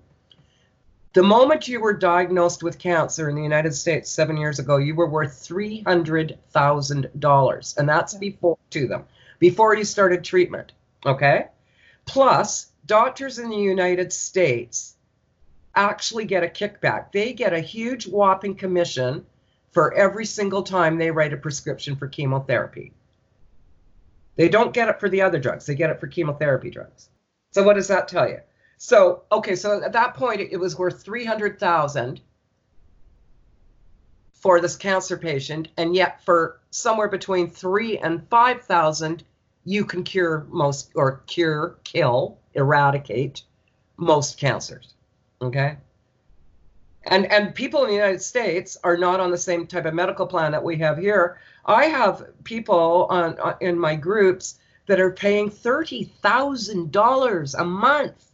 the 1.19 1.23
moment 1.23 1.67
you 1.67 1.81
were 1.81 1.91
diagnosed 1.91 2.63
with 2.63 2.79
cancer 2.79 3.27
in 3.27 3.35
the 3.35 3.43
United 3.43 3.73
States 3.73 4.09
seven 4.09 4.37
years 4.37 4.57
ago, 4.57 4.77
you 4.77 4.95
were 4.95 5.09
worth 5.09 5.37
three 5.37 5.81
hundred 5.81 6.39
thousand 6.51 7.09
dollars, 7.19 7.75
and 7.77 7.89
that's 7.89 8.13
before 8.13 8.57
to 8.69 8.87
them 8.87 9.03
before 9.37 9.75
you 9.75 9.83
started 9.83 10.23
treatment. 10.23 10.71
Okay, 11.05 11.47
plus 12.05 12.71
doctors 12.85 13.37
in 13.37 13.49
the 13.49 13.57
United 13.57 14.13
States 14.13 14.95
actually 15.75 16.23
get 16.23 16.45
a 16.45 16.47
kickback. 16.47 17.11
They 17.11 17.33
get 17.33 17.51
a 17.51 17.59
huge 17.59 18.07
whopping 18.07 18.55
commission 18.55 19.25
for 19.73 19.93
every 19.93 20.25
single 20.25 20.63
time 20.63 20.97
they 20.97 21.11
write 21.11 21.33
a 21.33 21.37
prescription 21.37 21.97
for 21.97 22.07
chemotherapy. 22.07 22.93
They 24.37 24.47
don't 24.47 24.73
get 24.73 24.87
it 24.87 25.01
for 25.01 25.09
the 25.09 25.23
other 25.23 25.39
drugs, 25.39 25.65
they 25.65 25.75
get 25.75 25.89
it 25.89 25.99
for 25.99 26.07
chemotherapy 26.07 26.69
drugs. 26.69 27.09
So 27.51 27.63
what 27.63 27.73
does 27.73 27.89
that 27.89 28.07
tell 28.07 28.29
you? 28.29 28.39
So, 28.81 29.23
okay, 29.29 29.57
so 29.57 29.83
at 29.83 29.91
that 29.91 30.13
point 30.13 30.39
it 30.39 30.57
was 30.57 30.77
worth 30.77 31.03
300,000 31.03 32.21
for 34.31 34.61
this 34.61 34.77
cancer 34.77 35.17
patient 35.17 35.67
and 35.75 35.93
yet 35.93 36.23
for 36.23 36.61
somewhere 36.71 37.09
between 37.09 37.49
3 37.49 37.97
and 37.97 38.25
5,000 38.29 39.23
you 39.65 39.83
can 39.83 40.05
cure 40.05 40.47
most 40.49 40.91
or 40.95 41.21
cure, 41.27 41.77
kill, 41.83 42.37
eradicate 42.53 43.43
most 43.97 44.39
cancers. 44.39 44.93
Okay. 45.41 45.75
And 47.03 47.29
and 47.31 47.53
people 47.53 47.83
in 47.83 47.89
the 47.89 47.95
United 47.95 48.21
States 48.21 48.77
are 48.85 48.95
not 48.95 49.19
on 49.19 49.29
the 49.29 49.37
same 49.37 49.67
type 49.67 49.85
of 49.85 49.93
medical 49.93 50.25
plan 50.25 50.53
that 50.53 50.63
we 50.63 50.77
have 50.77 50.97
here. 50.97 51.37
I 51.65 51.85
have 51.85 52.25
people 52.45 53.07
on, 53.09 53.37
on 53.39 53.55
in 53.59 53.77
my 53.77 53.95
groups 53.95 54.57
that 54.87 55.01
are 55.01 55.11
paying 55.11 55.49
thirty 55.49 56.05
thousand 56.21 56.93
dollars 56.93 57.55
a 57.55 57.65
month 57.65 58.28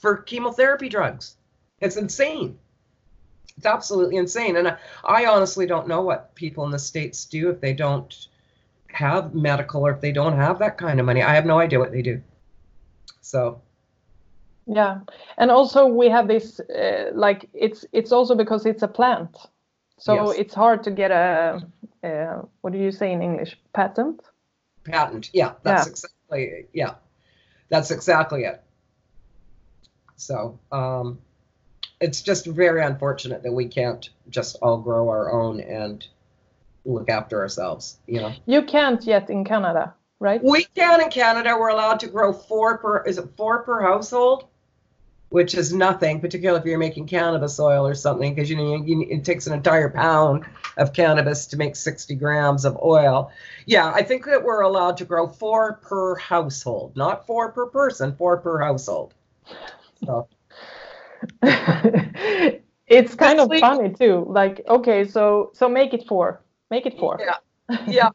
for 0.00 0.16
chemotherapy 0.18 0.88
drugs. 0.88 1.36
It's 1.80 1.96
insane. 1.96 2.58
It's 3.56 3.66
absolutely 3.66 4.16
insane. 4.16 4.56
And 4.56 4.68
I, 4.68 4.78
I 5.04 5.26
honestly 5.26 5.66
don't 5.66 5.88
know 5.88 6.02
what 6.02 6.34
people 6.34 6.64
in 6.64 6.70
the 6.70 6.78
states 6.78 7.24
do 7.26 7.50
if 7.50 7.60
they 7.60 7.74
don't 7.74 8.28
have 8.88 9.34
medical 9.34 9.86
or 9.86 9.92
if 9.92 10.00
they 10.00 10.12
don't 10.12 10.36
have 10.36 10.58
that 10.60 10.78
kind 10.78 11.00
of 11.00 11.06
money. 11.06 11.22
I 11.22 11.34
have 11.34 11.46
no 11.46 11.58
idea 11.60 11.78
what 11.78 11.92
they 11.92 12.02
do. 12.02 12.22
So 13.22 13.60
Yeah, 14.66 15.00
and 15.38 15.50
also 15.50 15.86
we 15.86 16.08
have 16.08 16.28
this 16.28 16.60
uh, 16.60 17.10
like 17.14 17.48
it's 17.52 17.84
it's 17.92 18.12
also 18.12 18.34
because 18.34 18.66
it's 18.66 18.82
a 18.82 18.88
plant, 18.88 19.36
so 19.98 20.14
Yes. 20.14 20.38
it's 20.38 20.54
hard 20.54 20.82
to 20.84 20.90
get 20.90 21.10
a 21.10 21.62
uh, 22.04 22.42
what 22.60 22.72
do 22.72 22.78
you 22.78 22.92
say 22.92 23.12
in 23.12 23.22
English 23.22 23.58
patent? 23.72 24.20
patent. 24.84 25.30
Yeah, 25.32 25.54
that's 25.62 25.86
Yeah. 25.86 25.92
exactly 25.92 26.66
yeah. 26.72 26.94
That's 27.70 27.90
exactly 27.90 28.44
it. 28.44 28.62
So, 30.20 30.58
um 30.70 31.18
it's 32.00 32.22
just 32.22 32.46
very 32.46 32.82
unfortunate 32.82 33.42
that 33.42 33.52
we 33.52 33.68
can't 33.68 34.08
just 34.30 34.56
all 34.62 34.78
grow 34.78 35.08
our 35.08 35.30
own 35.30 35.60
and 35.60 36.06
look 36.86 37.10
after 37.10 37.40
ourselves, 37.40 37.98
you 38.06 38.20
know. 38.20 38.32
You 38.46 38.62
can't 38.62 39.04
yet 39.04 39.28
in 39.28 39.44
Canada, 39.44 39.94
right? 40.18 40.42
We 40.42 40.64
can 40.74 41.02
in 41.02 41.10
Canada, 41.10 41.56
we're 41.58 41.68
allowed 41.68 42.00
to 42.00 42.08
grow 42.08 42.32
four 42.32 42.78
per 42.78 43.02
is 43.04 43.18
it 43.18 43.28
four 43.36 43.62
per 43.62 43.82
household? 43.82 44.46
Which 45.28 45.54
is 45.54 45.72
nothing, 45.72 46.20
particularly 46.20 46.58
if 46.58 46.66
you're 46.66 46.78
making 46.78 47.06
cannabis 47.06 47.60
oil 47.60 47.86
or 47.86 47.94
something, 47.94 48.34
because 48.34 48.50
you 48.50 48.56
know 48.56 48.82
you, 48.84 49.06
it 49.08 49.24
takes 49.24 49.46
an 49.46 49.52
entire 49.52 49.88
pound 49.88 50.44
of 50.76 50.92
cannabis 50.92 51.46
to 51.48 51.56
make 51.56 51.76
60 51.76 52.16
grams 52.16 52.64
of 52.64 52.76
oil. 52.82 53.30
Yeah, 53.64 53.92
I 53.94 54.02
think 54.02 54.24
that 54.26 54.42
we're 54.42 54.62
allowed 54.62 54.96
to 54.96 55.04
grow 55.04 55.28
four 55.28 55.74
per 55.74 56.16
household, 56.16 56.96
not 56.96 57.26
four 57.26 57.52
per 57.52 57.66
person, 57.66 58.16
four 58.16 58.38
per 58.38 58.58
household. 58.58 59.14
So 60.04 60.28
it's 61.42 63.14
kind 63.14 63.38
That's 63.38 63.42
of 63.42 63.50
legal. 63.50 63.76
funny 63.76 63.92
too. 63.94 64.26
Like, 64.28 64.62
okay, 64.68 65.06
so 65.06 65.50
so 65.54 65.68
make 65.68 65.94
it 65.94 66.06
four, 66.06 66.42
make 66.70 66.86
it 66.86 66.98
four. 66.98 67.20
Yeah. 67.20 67.36
yeah, 67.86 68.10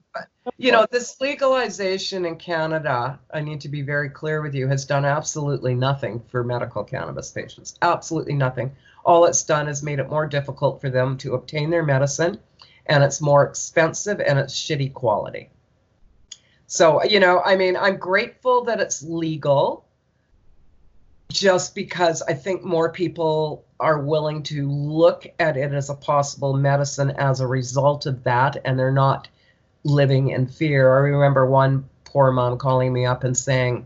you 0.57 0.71
know, 0.71 0.85
this 0.91 1.21
legalization 1.21 2.25
in 2.25 2.35
Canada, 2.35 3.19
I 3.33 3.39
need 3.39 3.61
to 3.61 3.69
be 3.69 3.81
very 3.81 4.09
clear 4.09 4.41
with 4.41 4.53
you, 4.53 4.67
has 4.67 4.85
done 4.85 5.05
absolutely 5.05 5.73
nothing 5.73 6.21
for 6.27 6.43
medical 6.43 6.83
cannabis 6.83 7.31
patients. 7.31 7.77
Absolutely 7.81 8.33
nothing. 8.33 8.75
All 9.05 9.25
it's 9.25 9.43
done 9.43 9.69
is 9.69 9.81
made 9.81 9.99
it 9.99 10.09
more 10.09 10.27
difficult 10.27 10.81
for 10.81 10.89
them 10.89 11.17
to 11.19 11.35
obtain 11.35 11.69
their 11.69 11.83
medicine, 11.83 12.39
and 12.85 13.01
it's 13.01 13.21
more 13.21 13.45
expensive 13.45 14.19
and 14.19 14.37
it's 14.37 14.53
shitty 14.53 14.93
quality. 14.93 15.51
So, 16.67 17.03
you 17.03 17.19
know, 17.19 17.41
I 17.41 17.55
mean, 17.55 17.77
I'm 17.77 17.97
grateful 17.97 18.65
that 18.65 18.81
it's 18.81 19.03
legal 19.03 19.84
just 21.29 21.75
because 21.75 22.21
I 22.21 22.33
think 22.33 22.63
more 22.63 22.91
people 22.91 23.65
are 23.79 23.99
willing 23.99 24.43
to 24.43 24.69
look 24.69 25.27
at 25.39 25.57
it 25.57 25.73
as 25.73 25.89
a 25.89 25.95
possible 25.95 26.53
medicine 26.53 27.11
as 27.11 27.39
a 27.39 27.47
result 27.47 28.05
of 28.05 28.23
that, 28.23 28.57
and 28.63 28.79
they're 28.79 28.91
not 28.91 29.27
living 29.83 30.29
in 30.29 30.47
fear. 30.47 30.95
I 30.95 30.99
remember 30.99 31.45
one 31.45 31.89
poor 32.05 32.31
mom 32.31 32.57
calling 32.57 32.93
me 32.93 33.05
up 33.05 33.23
and 33.23 33.35
saying, 33.35 33.85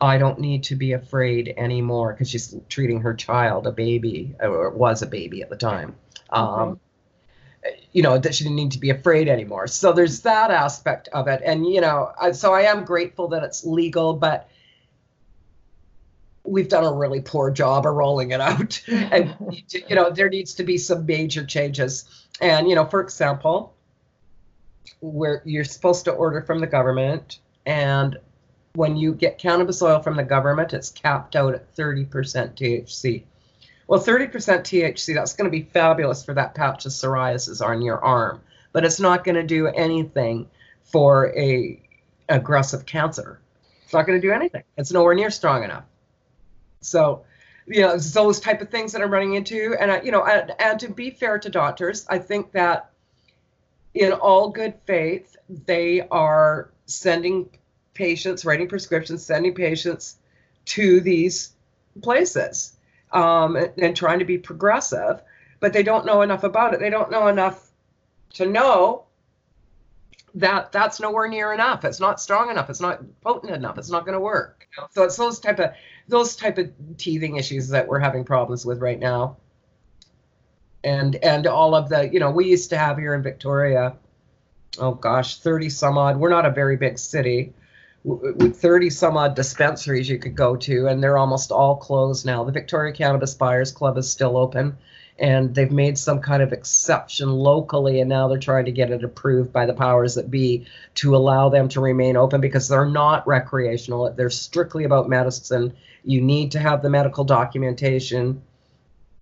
I 0.00 0.18
don't 0.18 0.38
need 0.38 0.64
to 0.64 0.76
be 0.76 0.92
afraid 0.92 1.54
anymore 1.56 2.12
because 2.12 2.30
she's 2.30 2.56
treating 2.68 3.00
her 3.00 3.14
child, 3.14 3.66
a 3.66 3.72
baby, 3.72 4.34
or 4.40 4.70
was 4.70 5.02
a 5.02 5.06
baby 5.06 5.42
at 5.42 5.50
the 5.50 5.56
time. 5.56 5.94
Um, 6.30 6.80
you 7.92 8.02
know, 8.02 8.16
that 8.16 8.34
she 8.34 8.44
didn't 8.44 8.56
need 8.56 8.72
to 8.72 8.78
be 8.78 8.90
afraid 8.90 9.28
anymore. 9.28 9.66
So 9.66 9.92
there's 9.92 10.20
that 10.22 10.50
aspect 10.50 11.08
of 11.08 11.28
it. 11.28 11.42
And, 11.44 11.66
you 11.66 11.80
know, 11.80 12.12
I, 12.18 12.32
so 12.32 12.54
I 12.54 12.62
am 12.62 12.84
grateful 12.84 13.28
that 13.28 13.42
it's 13.42 13.64
legal, 13.64 14.14
but 14.14 14.48
we've 16.50 16.68
done 16.68 16.84
a 16.84 16.92
really 16.92 17.20
poor 17.20 17.50
job 17.50 17.86
of 17.86 17.94
rolling 17.94 18.32
it 18.32 18.40
out. 18.40 18.82
and, 18.88 19.34
you 19.68 19.94
know, 19.94 20.10
there 20.10 20.28
needs 20.28 20.54
to 20.54 20.64
be 20.64 20.76
some 20.76 21.06
major 21.06 21.44
changes. 21.44 22.26
And, 22.40 22.68
you 22.68 22.74
know, 22.74 22.84
for 22.84 23.00
example, 23.00 23.74
where 25.00 25.42
you're 25.44 25.64
supposed 25.64 26.04
to 26.06 26.12
order 26.12 26.42
from 26.42 26.58
the 26.58 26.66
government, 26.66 27.38
and 27.66 28.18
when 28.74 28.96
you 28.96 29.14
get 29.14 29.38
cannabis 29.38 29.80
oil 29.80 30.00
from 30.00 30.16
the 30.16 30.24
government, 30.24 30.72
it's 30.72 30.90
capped 30.90 31.36
out 31.36 31.54
at 31.54 31.74
30% 31.76 32.08
THC. 32.08 33.22
Well, 33.86 34.00
30% 34.00 34.30
THC, 34.30 35.14
that's 35.14 35.32
going 35.32 35.50
to 35.50 35.56
be 35.56 35.62
fabulous 35.62 36.24
for 36.24 36.34
that 36.34 36.54
patch 36.54 36.86
of 36.86 36.92
psoriasis 36.92 37.64
on 37.64 37.82
your 37.82 38.02
arm, 38.04 38.40
but 38.72 38.84
it's 38.84 39.00
not 39.00 39.24
going 39.24 39.34
to 39.34 39.42
do 39.42 39.66
anything 39.66 40.48
for 40.84 41.36
a 41.36 41.80
aggressive 42.28 42.86
cancer. 42.86 43.40
It's 43.84 43.92
not 43.92 44.06
going 44.06 44.20
to 44.20 44.26
do 44.26 44.32
anything. 44.32 44.62
It's 44.76 44.92
nowhere 44.92 45.14
near 45.14 45.30
strong 45.30 45.64
enough. 45.64 45.84
So, 46.80 47.24
you 47.66 47.82
know, 47.82 47.94
it's 47.94 48.12
those 48.12 48.40
type 48.40 48.60
of 48.60 48.70
things 48.70 48.92
that 48.92 49.02
I'm 49.02 49.10
running 49.10 49.34
into. 49.34 49.76
And, 49.80 49.90
I, 49.90 50.00
you 50.02 50.10
know, 50.10 50.24
and, 50.24 50.52
and 50.58 50.80
to 50.80 50.88
be 50.88 51.10
fair 51.10 51.38
to 51.38 51.48
doctors, 51.48 52.06
I 52.08 52.18
think 52.18 52.52
that 52.52 52.90
in 53.94 54.12
all 54.12 54.50
good 54.50 54.74
faith, 54.86 55.36
they 55.66 56.00
are 56.08 56.70
sending 56.86 57.50
patients, 57.94 58.44
writing 58.44 58.68
prescriptions, 58.68 59.24
sending 59.24 59.54
patients 59.54 60.16
to 60.64 61.00
these 61.00 61.52
places 62.02 62.76
um, 63.12 63.56
and, 63.56 63.72
and 63.78 63.96
trying 63.96 64.20
to 64.20 64.24
be 64.24 64.38
progressive, 64.38 65.22
but 65.58 65.72
they 65.72 65.82
don't 65.82 66.06
know 66.06 66.22
enough 66.22 66.44
about 66.44 66.72
it. 66.74 66.80
They 66.80 66.90
don't 66.90 67.10
know 67.10 67.26
enough 67.26 67.70
to 68.34 68.46
know 68.46 69.04
that 70.34 70.70
that's 70.70 71.00
nowhere 71.00 71.28
near 71.28 71.52
enough. 71.52 71.84
It's 71.84 71.98
not 71.98 72.20
strong 72.20 72.50
enough. 72.50 72.70
It's 72.70 72.80
not 72.80 73.02
potent 73.20 73.52
enough. 73.52 73.78
It's 73.78 73.90
not 73.90 74.04
going 74.06 74.14
to 74.14 74.20
work. 74.20 74.68
So 74.92 75.02
it's 75.02 75.16
those 75.16 75.40
type 75.40 75.58
of 75.58 75.72
those 76.10 76.36
type 76.36 76.58
of 76.58 76.70
teething 76.96 77.36
issues 77.36 77.68
that 77.68 77.88
we're 77.88 77.98
having 77.98 78.24
problems 78.24 78.66
with 78.66 78.80
right 78.80 78.98
now. 78.98 79.36
And 80.82 81.16
and 81.16 81.46
all 81.46 81.74
of 81.74 81.88
the 81.88 82.08
you 82.12 82.20
know 82.20 82.30
we 82.30 82.46
used 82.46 82.70
to 82.70 82.78
have 82.78 82.98
here 82.98 83.14
in 83.14 83.22
Victoria, 83.22 83.96
oh 84.78 84.92
gosh, 84.92 85.38
thirty 85.38 85.68
some 85.68 85.98
odd. 85.98 86.18
We're 86.18 86.30
not 86.30 86.46
a 86.46 86.50
very 86.50 86.76
big 86.76 86.98
city. 86.98 87.54
With 88.02 88.56
30 88.56 88.88
some 88.88 89.18
odd 89.18 89.36
dispensaries 89.36 90.08
you 90.08 90.18
could 90.18 90.34
go 90.34 90.56
to, 90.56 90.86
and 90.86 91.02
they're 91.02 91.18
almost 91.18 91.52
all 91.52 91.76
closed 91.76 92.24
now. 92.24 92.44
The 92.44 92.52
Victoria 92.52 92.94
Cannabis 92.94 93.34
Buyers 93.34 93.72
Club 93.72 93.98
is 93.98 94.10
still 94.10 94.38
open 94.38 94.78
and 95.20 95.54
they've 95.54 95.70
made 95.70 95.98
some 95.98 96.20
kind 96.20 96.42
of 96.42 96.52
exception 96.52 97.28
locally 97.28 98.00
and 98.00 98.08
now 98.08 98.26
they're 98.26 98.38
trying 98.38 98.64
to 98.64 98.72
get 98.72 98.90
it 98.90 99.04
approved 99.04 99.52
by 99.52 99.66
the 99.66 99.74
powers 99.74 100.14
that 100.14 100.30
be 100.30 100.66
to 100.94 101.14
allow 101.14 101.50
them 101.50 101.68
to 101.68 101.80
remain 101.80 102.16
open 102.16 102.40
because 102.40 102.68
they're 102.68 102.86
not 102.86 103.26
recreational. 103.26 104.10
They're 104.12 104.30
strictly 104.30 104.84
about 104.84 105.10
medicine. 105.10 105.74
You 106.04 106.22
need 106.22 106.52
to 106.52 106.58
have 106.58 106.82
the 106.82 106.88
medical 106.88 107.24
documentation 107.24 108.42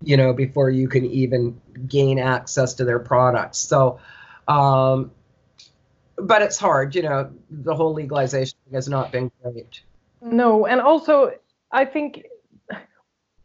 you 0.01 0.15
know 0.15 0.31
before 0.31 0.69
you 0.69 0.87
can 0.87 1.05
even 1.05 1.59
gain 1.85 2.17
access 2.17 2.75
to 2.75 2.85
their 2.85 2.99
products. 2.99 3.57
So 3.57 3.99
um 4.47 5.11
but 6.15 6.41
it's 6.41 6.57
hard 6.57 6.95
you 6.95 7.01
know 7.01 7.29
the 7.49 7.75
whole 7.75 7.93
legalization 7.93 8.57
has 8.71 8.87
not 8.87 9.11
been 9.11 9.29
great. 9.43 9.81
No 10.21 10.65
and 10.65 10.79
also 10.79 11.33
i 11.71 11.83
think 11.83 12.25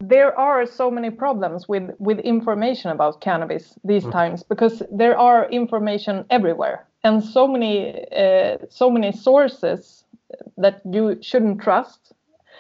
there 0.09 0.37
are 0.39 0.67
so 0.67 0.91
many 0.91 1.11
problems 1.11 1.69
with 1.69 1.91
with 1.99 2.19
information 2.21 2.91
about 2.91 3.21
cannabis 3.21 3.79
these 3.85 4.05
mm. 4.05 4.13
times 4.13 4.43
because 4.43 4.83
there 4.91 5.17
are 5.19 5.49
information 5.51 6.25
everywhere 6.31 6.87
and 7.05 7.23
so 7.23 7.47
many 7.47 8.05
uh, 8.13 8.57
so 8.69 8.91
many 8.91 9.13
sources 9.13 10.05
that 10.57 10.81
you 10.91 11.17
shouldn't 11.21 11.61
trust 11.61 12.13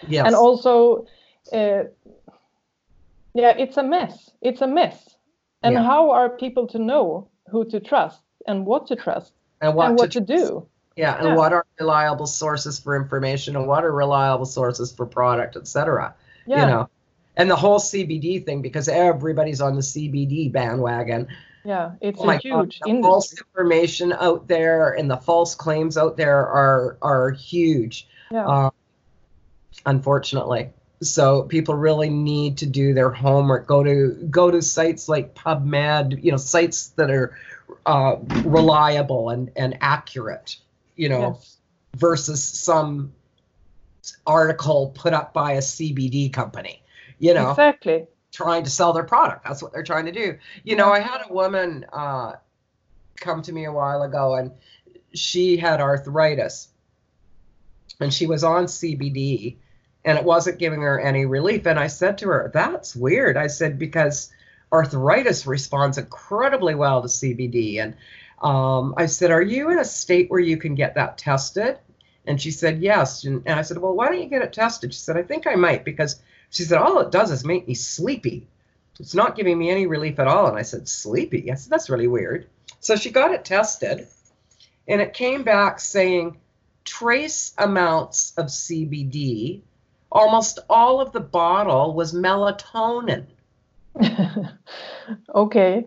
yes. 0.08 0.26
and 0.26 0.34
also 0.34 1.06
uh, 1.52 1.84
yeah 3.34 3.52
it's 3.58 3.76
a 3.76 3.82
mess 3.82 4.30
it's 4.40 4.60
a 4.60 4.66
mess 4.66 5.16
and 5.62 5.74
yeah. 5.74 5.82
how 5.82 6.10
are 6.10 6.28
people 6.28 6.66
to 6.66 6.78
know 6.78 7.28
who 7.50 7.64
to 7.64 7.80
trust 7.80 8.22
and 8.46 8.64
what 8.66 8.86
to 8.86 8.96
trust 8.96 9.32
and 9.60 9.74
what, 9.74 9.88
and 9.88 9.98
what 9.98 10.12
to, 10.12 10.20
to, 10.20 10.26
do 10.36 10.66
yeah 10.96 11.16
and 11.18 11.28
yeah. 11.28 11.34
what 11.34 11.52
are 11.52 11.66
reliable 11.80 12.26
sources 12.26 12.78
for 12.78 12.94
information 12.96 13.56
and 13.56 13.66
what 13.66 13.84
are 13.84 13.92
reliable 13.92 14.46
sources 14.46 14.92
for 14.92 15.04
product 15.04 15.56
etc 15.56 16.14
yeah. 16.46 16.60
you 16.60 16.66
know 16.66 16.88
and 17.36 17.50
the 17.50 17.56
whole 17.56 17.78
CBD 17.78 18.44
thing 18.44 18.62
because 18.62 18.88
everybody's 18.88 19.60
on 19.60 19.74
the 19.74 19.80
CBD 19.80 20.50
bandwagon. 20.52 21.28
Yeah, 21.64 21.92
it's 22.00 22.20
oh 22.20 22.28
a 22.28 22.36
huge 22.36 22.80
God, 22.80 22.96
the 22.96 23.02
false 23.02 23.32
information 23.32 24.12
out 24.12 24.48
there 24.48 24.92
and 24.92 25.10
the 25.10 25.16
false 25.16 25.54
claims 25.54 25.96
out 25.96 26.16
there 26.16 26.46
are 26.46 26.98
are 27.00 27.30
huge. 27.30 28.06
Yeah. 28.30 28.46
Uh, 28.46 28.70
unfortunately, 29.86 30.70
so 31.02 31.44
people 31.44 31.74
really 31.74 32.10
need 32.10 32.58
to 32.58 32.66
do 32.66 32.92
their 32.92 33.10
homework. 33.10 33.66
Go 33.66 33.82
to 33.82 34.12
go 34.30 34.50
to 34.50 34.60
sites 34.60 35.08
like 35.08 35.34
PubMed, 35.34 36.22
you 36.22 36.30
know, 36.30 36.36
sites 36.36 36.88
that 36.90 37.10
are 37.10 37.36
uh, 37.86 38.16
reliable 38.44 39.30
and 39.30 39.50
and 39.56 39.78
accurate. 39.80 40.56
You 40.96 41.08
know, 41.08 41.38
yes. 41.40 41.56
versus 41.96 42.44
some 42.44 43.12
article 44.26 44.92
put 44.94 45.14
up 45.14 45.32
by 45.32 45.52
a 45.52 45.60
CBD 45.60 46.30
company 46.32 46.83
you 47.18 47.34
know 47.34 47.50
exactly. 47.50 48.06
trying 48.32 48.64
to 48.64 48.70
sell 48.70 48.92
their 48.92 49.04
product. 49.04 49.44
That's 49.44 49.62
what 49.62 49.72
they're 49.72 49.82
trying 49.82 50.06
to 50.06 50.12
do. 50.12 50.38
You 50.62 50.76
know 50.76 50.90
i 50.90 51.00
had 51.00 51.22
a 51.28 51.32
woman 51.32 51.86
uh, 51.92 52.32
come 53.16 53.42
to 53.42 53.52
me 53.52 53.64
a 53.64 53.72
while 53.72 54.02
ago 54.02 54.34
and 54.34 54.52
she 55.14 55.56
had 55.56 55.80
arthritis. 55.80 56.68
And 58.00 58.12
she 58.12 58.26
was 58.26 58.42
on 58.42 58.64
cbd 58.64 59.56
and 60.04 60.18
it 60.18 60.24
wasn't 60.24 60.58
giving 60.58 60.82
her 60.82 61.00
any 61.00 61.26
relief. 61.26 61.66
And 61.66 61.78
i 61.78 61.86
said 61.86 62.18
to 62.18 62.28
her 62.28 62.50
that's 62.52 62.94
weird. 62.96 63.36
I 63.36 63.46
said 63.46 63.78
because 63.78 64.30
arthritis 64.72 65.46
responds 65.46 65.98
incredibly 65.98 66.74
well 66.74 67.02
to 67.02 67.08
cbd 67.08 67.80
and 67.80 67.94
um, 68.42 68.94
i 68.96 69.06
said 69.06 69.30
are 69.30 69.42
you 69.42 69.70
in 69.70 69.78
a 69.78 69.84
state 69.84 70.28
where 70.30 70.40
you 70.40 70.56
can 70.56 70.74
get 70.74 70.94
that 70.96 71.18
tested? 71.18 71.78
And 72.26 72.40
she 72.40 72.50
said 72.50 72.82
yes. 72.82 73.24
And, 73.24 73.42
and 73.46 73.58
i 73.58 73.62
said 73.62 73.78
well 73.78 73.94
why 73.94 74.08
don't 74.08 74.20
you 74.20 74.28
get 74.28 74.42
it 74.42 74.52
tested? 74.52 74.92
She 74.92 75.00
said 75.00 75.16
i 75.16 75.22
think 75.22 75.46
i 75.46 75.54
might 75.54 75.84
because 75.84 76.20
she 76.54 76.62
said, 76.62 76.78
All 76.78 77.00
it 77.00 77.10
does 77.10 77.32
is 77.32 77.44
make 77.44 77.66
me 77.66 77.74
sleepy. 77.74 78.46
It's 79.00 79.14
not 79.14 79.34
giving 79.34 79.58
me 79.58 79.70
any 79.70 79.86
relief 79.86 80.20
at 80.20 80.28
all. 80.28 80.46
And 80.46 80.56
I 80.56 80.62
said, 80.62 80.88
Sleepy? 80.88 81.50
I 81.50 81.56
said, 81.56 81.70
That's 81.70 81.90
really 81.90 82.06
weird. 82.06 82.46
So 82.78 82.94
she 82.94 83.10
got 83.10 83.32
it 83.32 83.44
tested, 83.44 84.06
and 84.86 85.00
it 85.00 85.14
came 85.14 85.42
back 85.42 85.80
saying 85.80 86.38
trace 86.84 87.54
amounts 87.58 88.32
of 88.36 88.46
CBD. 88.46 89.62
Almost 90.12 90.60
all 90.70 91.00
of 91.00 91.10
the 91.10 91.20
bottle 91.20 91.92
was 91.92 92.14
melatonin. 92.14 93.26
okay. 95.34 95.84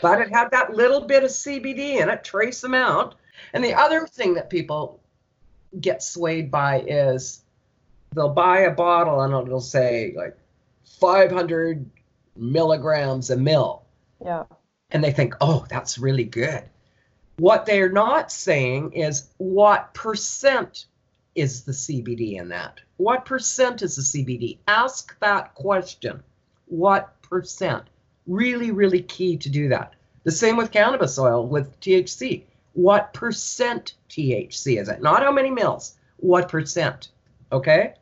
but 0.00 0.20
it 0.20 0.30
had 0.32 0.50
that 0.52 0.72
little 0.72 1.02
bit 1.02 1.22
of 1.22 1.30
CBD 1.30 2.00
in 2.00 2.08
it, 2.08 2.24
trace 2.24 2.64
amount. 2.64 3.14
And 3.52 3.62
the 3.62 3.74
other 3.74 4.06
thing 4.06 4.34
that 4.34 4.48
people 4.48 5.00
get 5.78 6.02
swayed 6.02 6.50
by 6.50 6.80
is 6.80 7.42
they'll 8.16 8.30
buy 8.30 8.60
a 8.60 8.70
bottle 8.70 9.20
and 9.20 9.32
it'll 9.46 9.60
say 9.60 10.14
like 10.16 10.36
500 11.00 11.88
milligrams 12.34 13.30
a 13.30 13.36
mil. 13.36 13.84
Yeah. 14.24 14.44
And 14.90 15.04
they 15.04 15.12
think, 15.12 15.34
oh, 15.40 15.66
that's 15.68 15.98
really 15.98 16.24
good. 16.24 16.64
What 17.38 17.66
they're 17.66 17.92
not 17.92 18.32
saying 18.32 18.92
is 18.92 19.28
what 19.36 19.92
percent 19.92 20.86
is 21.34 21.64
the 21.64 21.72
CBD 21.72 22.40
in 22.40 22.48
that? 22.48 22.80
What 22.96 23.26
percent 23.26 23.82
is 23.82 23.96
the 23.96 24.02
CBD? 24.02 24.58
Ask 24.66 25.18
that 25.20 25.54
question. 25.54 26.22
What 26.64 27.20
percent? 27.20 27.84
Really, 28.26 28.70
really 28.70 29.02
key 29.02 29.36
to 29.36 29.50
do 29.50 29.68
that. 29.68 29.92
The 30.24 30.32
same 30.32 30.56
with 30.56 30.72
cannabis 30.72 31.18
oil 31.18 31.46
with 31.46 31.78
THC. 31.80 32.44
What 32.72 33.12
percent 33.12 33.94
THC 34.08 34.80
is 34.80 34.88
it? 34.88 35.02
Not 35.02 35.22
how 35.22 35.30
many 35.30 35.50
mils, 35.50 35.96
what 36.16 36.48
percent? 36.48 37.10
Okay? 37.52 37.94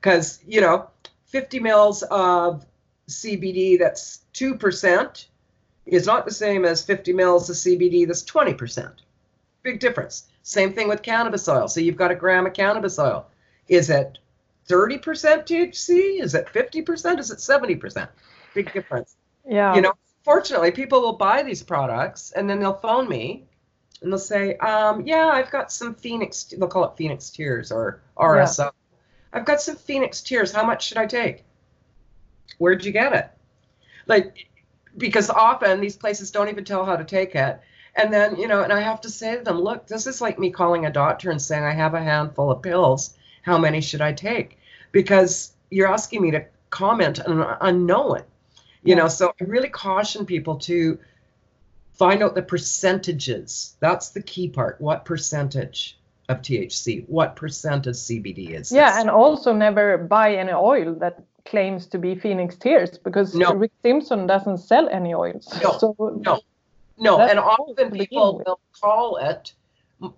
Because 0.00 0.40
you 0.46 0.60
know 0.60 0.88
50 1.26 1.60
mils 1.60 2.02
of 2.04 2.64
CBD 3.08 3.78
that's 3.78 4.24
2% 4.34 5.26
is 5.86 6.06
not 6.06 6.24
the 6.24 6.32
same 6.32 6.64
as 6.64 6.84
50 6.84 7.12
mils 7.12 7.48
of 7.48 7.56
CBD 7.56 8.06
that's 8.06 8.22
20%. 8.24 8.92
Big 9.62 9.80
difference. 9.80 10.28
Same 10.42 10.72
thing 10.72 10.88
with 10.88 11.02
cannabis 11.02 11.48
oil. 11.48 11.68
So 11.68 11.80
you've 11.80 11.96
got 11.96 12.10
a 12.10 12.14
gram 12.14 12.46
of 12.46 12.52
cannabis 12.52 12.98
oil. 12.98 13.26
Is 13.68 13.90
it 13.90 14.18
30% 14.68 15.00
THC? 15.00 16.22
Is 16.22 16.34
it 16.34 16.46
50%? 16.46 17.18
Is 17.18 17.30
it 17.30 17.38
70%? 17.38 18.08
Big 18.54 18.72
difference. 18.72 19.16
Yeah. 19.46 19.74
You 19.74 19.80
know, 19.80 19.94
fortunately, 20.22 20.70
people 20.70 21.00
will 21.00 21.14
buy 21.14 21.42
these 21.42 21.62
products 21.62 22.32
and 22.32 22.48
then 22.48 22.60
they'll 22.60 22.74
phone 22.74 23.08
me 23.08 23.44
and 24.02 24.12
they'll 24.12 24.18
say, 24.18 24.56
um, 24.58 25.06
yeah, 25.06 25.26
I've 25.26 25.50
got 25.50 25.72
some 25.72 25.94
Phoenix, 25.94 26.44
they'll 26.44 26.68
call 26.68 26.84
it 26.84 26.96
Phoenix 26.96 27.30
Tears 27.30 27.72
or 27.72 28.02
RSO. 28.16 28.58
Yeah. 28.58 28.70
I've 29.32 29.44
got 29.44 29.60
some 29.60 29.76
Phoenix 29.76 30.20
tears. 30.20 30.52
How 30.52 30.64
much 30.64 30.86
should 30.86 30.98
I 30.98 31.06
take? 31.06 31.44
Where'd 32.58 32.84
you 32.84 32.92
get 32.92 33.12
it? 33.12 33.30
Like, 34.06 34.48
because 34.96 35.30
often 35.30 35.80
these 35.80 35.96
places 35.96 36.30
don't 36.30 36.48
even 36.48 36.64
tell 36.64 36.84
how 36.84 36.96
to 36.96 37.04
take 37.04 37.34
it. 37.34 37.60
And 37.94 38.12
then, 38.12 38.36
you 38.36 38.48
know, 38.48 38.62
and 38.62 38.72
I 38.72 38.80
have 38.80 39.00
to 39.02 39.10
say 39.10 39.36
to 39.36 39.44
them, 39.44 39.60
look, 39.60 39.86
this 39.86 40.06
is 40.06 40.20
like 40.20 40.38
me 40.38 40.50
calling 40.50 40.86
a 40.86 40.90
doctor 40.90 41.30
and 41.30 41.40
saying, 41.40 41.64
I 41.64 41.72
have 41.72 41.94
a 41.94 42.02
handful 42.02 42.50
of 42.50 42.62
pills. 42.62 43.16
How 43.42 43.58
many 43.58 43.80
should 43.80 44.00
I 44.00 44.12
take? 44.12 44.58
Because 44.92 45.52
you're 45.70 45.92
asking 45.92 46.22
me 46.22 46.30
to 46.32 46.46
comment 46.70 47.20
on 47.20 47.40
an 47.40 47.56
unknown, 47.60 48.22
you 48.82 48.94
know. 48.94 49.08
So 49.08 49.32
I 49.40 49.44
really 49.44 49.68
caution 49.68 50.26
people 50.26 50.56
to 50.58 50.98
Find 51.98 52.22
out 52.22 52.36
the 52.36 52.42
percentages. 52.42 53.76
That's 53.80 54.10
the 54.10 54.22
key 54.22 54.48
part. 54.48 54.80
What 54.80 55.04
percentage 55.04 55.97
of 56.28 56.42
THC? 56.42 57.08
What 57.08 57.36
percent 57.36 57.86
of 57.86 57.94
CBD 57.94 58.50
is? 58.50 58.70
Yeah, 58.70 58.90
this? 58.90 59.00
and 59.00 59.10
also 59.10 59.52
never 59.52 59.98
buy 59.98 60.34
any 60.34 60.52
oil 60.52 60.94
that 60.96 61.22
claims 61.44 61.86
to 61.86 61.98
be 61.98 62.14
Phoenix 62.14 62.56
Tears 62.56 62.98
because 62.98 63.34
No. 63.34 63.54
Rick 63.54 63.72
Simpson 63.82 64.26
doesn't 64.26 64.58
sell 64.58 64.88
any 64.90 65.14
oils. 65.14 65.48
No, 65.62 65.78
so 65.78 65.94
no. 66.24 66.40
No, 67.00 67.20
and 67.20 67.38
often 67.38 67.92
people 67.92 68.42
will 68.44 68.60
call 68.80 69.18
it 69.18 69.52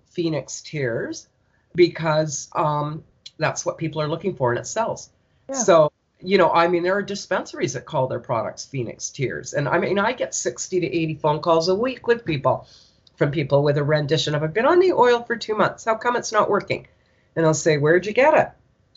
Phoenix 0.07 0.61
Tears 0.61 1.27
because 1.75 2.49
um, 2.55 3.03
that's 3.37 3.65
what 3.65 3.77
people 3.77 4.01
are 4.01 4.07
looking 4.07 4.35
for 4.35 4.51
and 4.51 4.59
it 4.59 4.65
sells. 4.65 5.09
Yeah. 5.47 5.55
So, 5.55 5.91
you 6.19 6.39
know, 6.39 6.49
I 6.49 6.67
mean, 6.67 6.81
there 6.81 6.95
are 6.95 7.03
dispensaries 7.03 7.73
that 7.73 7.85
call 7.85 8.07
their 8.07 8.19
products 8.19 8.65
Phoenix 8.65 9.11
Tears. 9.11 9.53
And 9.53 9.69
I 9.69 9.77
mean, 9.77 9.99
I 9.99 10.13
get 10.13 10.33
60 10.33 10.79
to 10.79 10.87
80 10.87 11.15
phone 11.15 11.39
calls 11.39 11.69
a 11.69 11.75
week 11.75 12.07
with 12.07 12.25
people 12.25 12.67
from 13.21 13.31
people 13.31 13.61
with 13.61 13.77
a 13.77 13.83
rendition 13.83 14.33
of, 14.33 14.41
I've 14.41 14.53
been 14.53 14.65
on 14.65 14.79
the 14.79 14.93
oil 14.93 15.21
for 15.21 15.35
two 15.35 15.53
months. 15.55 15.85
How 15.85 15.93
come 15.93 16.15
it's 16.15 16.31
not 16.31 16.49
working? 16.49 16.87
And 17.35 17.45
I'll 17.45 17.53
say, 17.53 17.77
Where'd 17.77 18.07
you 18.07 18.13
get 18.13 18.33
it? 18.33 18.49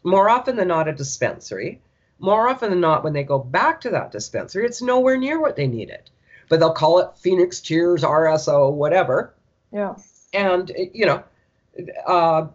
More 0.02 0.30
often 0.30 0.56
than 0.56 0.68
not, 0.68 0.88
a 0.88 0.92
dispensary. 0.92 1.82
More 2.18 2.48
often 2.48 2.70
than 2.70 2.80
not, 2.80 3.04
when 3.04 3.12
they 3.12 3.22
go 3.22 3.38
back 3.38 3.82
to 3.82 3.90
that 3.90 4.12
dispensary, 4.12 4.64
it's 4.64 4.80
nowhere 4.80 5.18
near 5.18 5.38
what 5.38 5.56
they 5.56 5.66
needed. 5.66 6.08
But 6.48 6.58
they'll 6.58 6.72
call 6.72 7.00
it 7.00 7.18
Phoenix 7.18 7.60
Tears, 7.60 8.02
RSO, 8.02 8.72
whatever 8.72 9.34
yeah, 9.74 9.96
and 10.32 10.70
you 10.94 11.04
know 11.04 11.24
uh, 12.06 12.46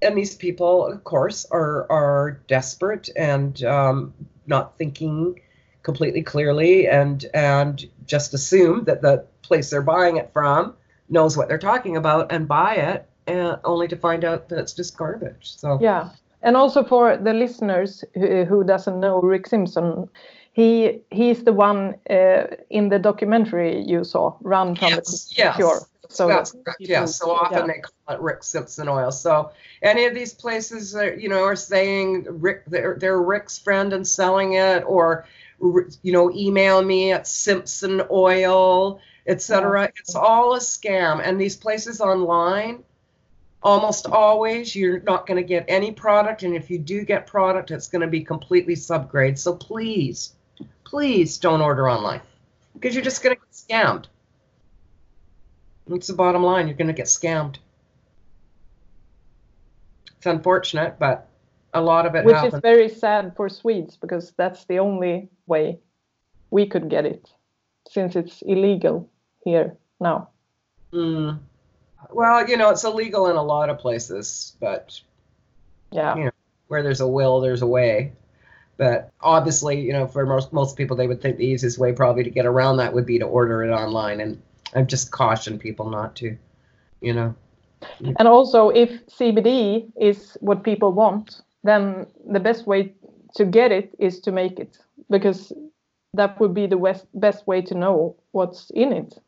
and 0.00 0.16
these 0.16 0.34
people 0.34 0.86
of 0.86 1.04
course 1.04 1.46
are 1.50 1.86
are 1.92 2.40
desperate 2.48 3.10
and 3.14 3.62
um, 3.62 4.14
not 4.46 4.78
thinking 4.78 5.40
completely 5.82 6.22
clearly 6.22 6.88
and 6.88 7.26
and 7.34 7.88
just 8.06 8.32
assume 8.32 8.84
that 8.84 9.02
the 9.02 9.26
place 9.42 9.68
they're 9.70 9.82
buying 9.82 10.16
it 10.16 10.32
from 10.32 10.74
knows 11.10 11.36
what 11.36 11.48
they're 11.48 11.58
talking 11.58 11.96
about 11.96 12.32
and 12.32 12.48
buy 12.48 12.74
it 12.74 13.06
and 13.26 13.58
only 13.64 13.86
to 13.88 13.96
find 13.96 14.24
out 14.24 14.48
that 14.48 14.58
it's 14.58 14.72
just 14.72 14.96
garbage 14.96 15.56
so 15.56 15.78
yeah. 15.80 16.10
And 16.42 16.56
also 16.56 16.82
for 16.84 17.16
the 17.16 17.34
listeners 17.34 18.04
who, 18.14 18.44
who 18.44 18.64
doesn't 18.64 18.98
know 18.98 19.20
Rick 19.20 19.46
Simpson, 19.46 20.08
he 20.52 21.00
he's 21.10 21.44
the 21.44 21.52
one 21.52 21.96
uh, 22.08 22.44
in 22.70 22.88
the 22.88 22.98
documentary 22.98 23.84
you 23.86 24.04
saw, 24.04 24.36
Run 24.40 24.74
from 24.74 24.88
Yes, 24.88 25.28
the 25.28 25.34
yes. 25.36 25.56
Cure. 25.56 25.80
So 26.08 26.26
that's 26.26 26.52
correct. 26.52 26.80
Yeah. 26.80 27.04
So 27.04 27.30
often 27.30 27.58
yeah. 27.58 27.66
they 27.66 27.80
call 27.80 28.16
it 28.16 28.20
Rick 28.20 28.42
Simpson 28.42 28.88
oil. 28.88 29.12
So 29.12 29.52
any 29.82 30.06
of 30.06 30.14
these 30.14 30.34
places, 30.34 30.96
are, 30.96 31.14
you 31.14 31.28
know, 31.28 31.44
are 31.44 31.54
saying 31.54 32.26
Rick, 32.28 32.64
they're, 32.66 32.96
they're 32.98 33.22
Rick's 33.22 33.58
friend 33.58 33.92
and 33.92 34.06
selling 34.06 34.54
it, 34.54 34.82
or 34.86 35.26
you 35.60 36.12
know, 36.12 36.32
email 36.32 36.82
me 36.82 37.12
at 37.12 37.28
Simpson 37.28 38.02
Oil, 38.10 39.00
etc. 39.26 39.90
It's 39.96 40.14
all 40.14 40.54
a 40.54 40.58
scam. 40.58 41.20
And 41.22 41.40
these 41.40 41.56
places 41.56 42.00
online, 42.00 42.84
almost 43.62 44.06
always, 44.06 44.74
you're 44.74 45.00
not 45.00 45.26
going 45.26 45.36
to 45.36 45.46
get 45.46 45.64
any 45.68 45.92
product, 45.92 46.42
and 46.42 46.54
if 46.54 46.70
you 46.70 46.78
do 46.78 47.04
get 47.04 47.26
product, 47.26 47.70
it's 47.70 47.88
going 47.88 48.02
to 48.02 48.08
be 48.08 48.22
completely 48.22 48.74
subgrade. 48.74 49.38
So 49.38 49.54
please, 49.54 50.34
please 50.84 51.38
don't 51.38 51.60
order 51.60 51.88
online 51.88 52.20
because 52.74 52.94
you're 52.94 53.04
just 53.04 53.22
going 53.22 53.36
to 53.36 53.40
get 53.40 53.52
scammed. 53.52 54.06
That's 55.86 56.06
the 56.06 56.14
bottom 56.14 56.42
line. 56.42 56.68
You're 56.68 56.76
going 56.76 56.88
to 56.88 56.94
get 56.94 57.06
scammed. 57.06 57.56
It's 60.16 60.26
unfortunate, 60.26 60.98
but 60.98 61.28
a 61.72 61.80
lot 61.80 62.06
of 62.06 62.14
it 62.14 62.24
which 62.24 62.34
happens. 62.34 62.54
is 62.54 62.60
very 62.60 62.88
sad 62.88 63.34
for 63.36 63.48
Swedes 63.48 63.96
because 63.96 64.32
that's 64.36 64.64
the 64.64 64.78
only 64.78 65.30
way 65.46 65.78
we 66.50 66.66
could 66.66 66.88
get 66.88 67.06
it 67.06 67.30
since 67.88 68.16
it's 68.16 68.42
illegal 68.42 69.08
here 69.44 69.76
now. 70.00 70.28
Mm. 70.92 71.38
Well, 72.12 72.48
you 72.48 72.56
know, 72.56 72.70
it's 72.70 72.84
illegal 72.84 73.28
in 73.28 73.36
a 73.36 73.42
lot 73.42 73.70
of 73.70 73.78
places, 73.78 74.56
but 74.60 75.00
Yeah. 75.92 76.16
Yeah. 76.16 76.30
where 76.68 76.82
there's 76.82 77.00
a 77.00 77.08
will, 77.08 77.40
there's 77.40 77.62
a 77.62 77.66
way. 77.66 78.12
But 78.76 79.10
obviously, 79.20 79.80
you 79.80 79.92
know, 79.92 80.06
for 80.06 80.24
most 80.24 80.52
most 80.52 80.76
people, 80.76 80.96
they 80.96 81.06
would 81.06 81.20
think 81.20 81.36
the 81.36 81.46
easiest 81.46 81.78
way 81.78 81.92
probably 81.92 82.24
to 82.24 82.30
get 82.30 82.46
around 82.46 82.78
that 82.78 82.94
would 82.94 83.04
be 83.04 83.18
to 83.18 83.26
order 83.26 83.62
it 83.62 83.70
online. 83.70 84.20
And 84.20 84.40
I've 84.74 84.86
just 84.86 85.10
cautioned 85.10 85.60
people 85.60 85.90
not 85.90 86.16
to, 86.16 86.36
you 87.02 87.12
know. 87.12 87.34
And 88.18 88.26
also, 88.26 88.70
if 88.70 89.06
CBD 89.06 89.90
is 90.00 90.36
what 90.40 90.62
people 90.62 90.92
want, 90.92 91.42
then 91.62 92.06
the 92.26 92.40
best 92.40 92.66
way 92.66 92.94
to 93.34 93.44
get 93.44 93.70
it 93.70 93.94
is 93.98 94.20
to 94.20 94.32
make 94.32 94.58
it 94.58 94.78
because 95.10 95.52
that 96.14 96.40
would 96.40 96.54
be 96.54 96.66
the 96.66 96.76
best, 96.76 97.06
best 97.14 97.46
way 97.46 97.62
to 97.62 97.74
know 97.74 98.16
what's 98.32 98.70
in 98.70 98.92
it. 98.92 99.18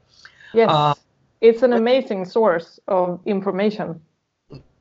yes, 0.53 0.69
Uh, 0.69 0.93
it's 1.41 1.63
an 1.63 1.73
amazing 1.73 2.25
source 2.25 2.79
of 2.87 3.19
information 3.25 4.01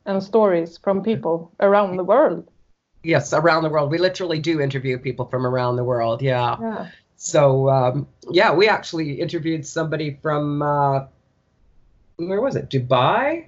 and 0.07 0.23
stories 0.23 0.79
from 0.79 1.03
people 1.03 1.53
around 1.61 1.97
the 1.97 2.05
world. 2.05 2.49
Yes, 3.03 3.33
around 3.33 3.63
the 3.63 3.69
world. 3.71 3.91
We 3.91 3.99
literally 3.99 4.39
do 4.41 4.61
interview 4.61 4.99
people 4.99 5.27
from 5.27 5.47
around 5.47 5.77
the 5.77 5.85
world. 5.85 6.23
Yeah. 6.23 6.57
Yeah. 6.61 6.89
So 7.17 7.69
um, 7.71 8.07
yeah, 8.31 8.53
we 8.53 8.69
actually 8.69 9.21
interviewed 9.21 9.67
somebody 9.67 10.19
from 10.23 10.63
uh, 10.63 11.07
where 12.17 12.41
was 12.41 12.57
it? 12.57 12.71
Dubai, 12.71 13.47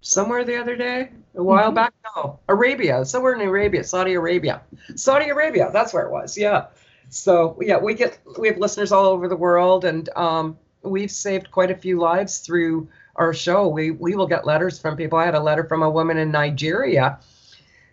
somewhere 0.00 0.44
the 0.44 0.56
other 0.56 0.76
day, 0.76 1.10
a 1.34 1.42
while 1.42 1.70
Mhm. 1.70 1.74
back. 1.74 1.92
No, 2.16 2.38
Arabia, 2.48 3.04
somewhere 3.04 3.34
in 3.34 3.40
Arabia, 3.40 3.84
Saudi 3.84 4.14
Arabia, 4.14 4.62
Saudi 4.94 5.28
Arabia. 5.28 5.70
That's 5.72 5.92
where 5.92 6.06
it 6.06 6.10
was. 6.10 6.36
Yeah. 6.38 6.66
So 7.08 7.58
yeah, 7.60 7.78
we 7.78 7.94
get 7.94 8.18
we 8.38 8.48
have 8.48 8.58
listeners 8.58 8.92
all 8.92 9.06
over 9.06 9.28
the 9.28 9.36
world, 9.36 9.84
and 9.84 10.08
um, 10.16 10.58
we've 10.86 11.10
saved 11.10 11.50
quite 11.50 11.70
a 11.70 11.76
few 11.76 11.98
lives 11.98 12.38
through 12.38 12.88
our 13.16 13.32
show. 13.32 13.68
We 13.68 13.90
we 13.90 14.14
will 14.14 14.26
get 14.26 14.46
letters 14.46 14.78
from 14.78 14.96
people. 14.96 15.18
I 15.18 15.24
had 15.24 15.34
a 15.34 15.40
letter 15.40 15.64
from 15.64 15.82
a 15.82 15.90
woman 15.90 16.18
in 16.18 16.30
Nigeria 16.30 17.18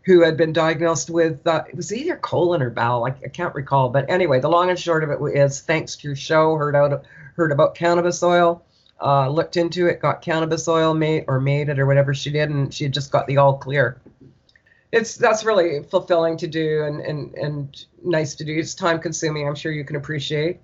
who 0.06 0.22
had 0.22 0.36
been 0.36 0.52
diagnosed 0.52 1.10
with 1.10 1.46
uh, 1.48 1.64
it 1.68 1.76
was 1.76 1.94
either 1.94 2.18
colon 2.18 2.62
or 2.62 2.70
bowel. 2.70 3.06
I, 3.06 3.10
I, 3.10 3.30
can't 3.30 3.56
recall, 3.56 3.90
but 3.90 4.10
anyway, 4.10 4.40
the 4.40 4.50
long 4.50 4.70
and 4.70 4.78
short 4.78 5.04
of 5.04 5.12
it 5.12 5.20
is 5.38 5.62
thanks 5.62 5.96
to 5.98 6.08
your 6.08 6.16
show, 6.16 6.56
heard 6.56 6.76
out 6.76 7.06
heard 7.36 7.52
about 7.52 7.76
cannabis 7.76 8.22
oil, 8.22 8.64
uh, 9.02 9.30
looked 9.30 9.58
into 9.58 9.88
it, 9.88 10.02
got 10.02 10.22
cannabis 10.22 10.68
oil 10.68 10.94
made 10.94 11.26
or 11.28 11.40
made 11.40 11.70
it 11.70 11.80
or 11.80 11.86
whatever 11.86 12.14
she 12.14 12.32
did, 12.32 12.50
and 12.50 12.74
she 12.74 12.84
had 12.84 12.94
just 12.94 13.12
got 13.12 13.28
the 13.28 13.38
all 13.38 13.58
clear. 13.58 14.02
It's 14.92 15.16
that's 15.16 15.44
really 15.44 15.84
fulfilling 15.84 16.38
to 16.38 16.48
do 16.48 16.84
and 16.84 17.00
and 17.00 17.34
and 17.36 17.86
nice 18.04 18.36
to 18.36 18.46
do. 18.46 18.56
It's 18.56 18.76
time 18.76 19.00
consuming. 19.00 19.48
I'm 19.48 19.56
sure 19.56 19.72
you 19.72 19.86
can 19.86 19.96
appreciate. 19.96 20.60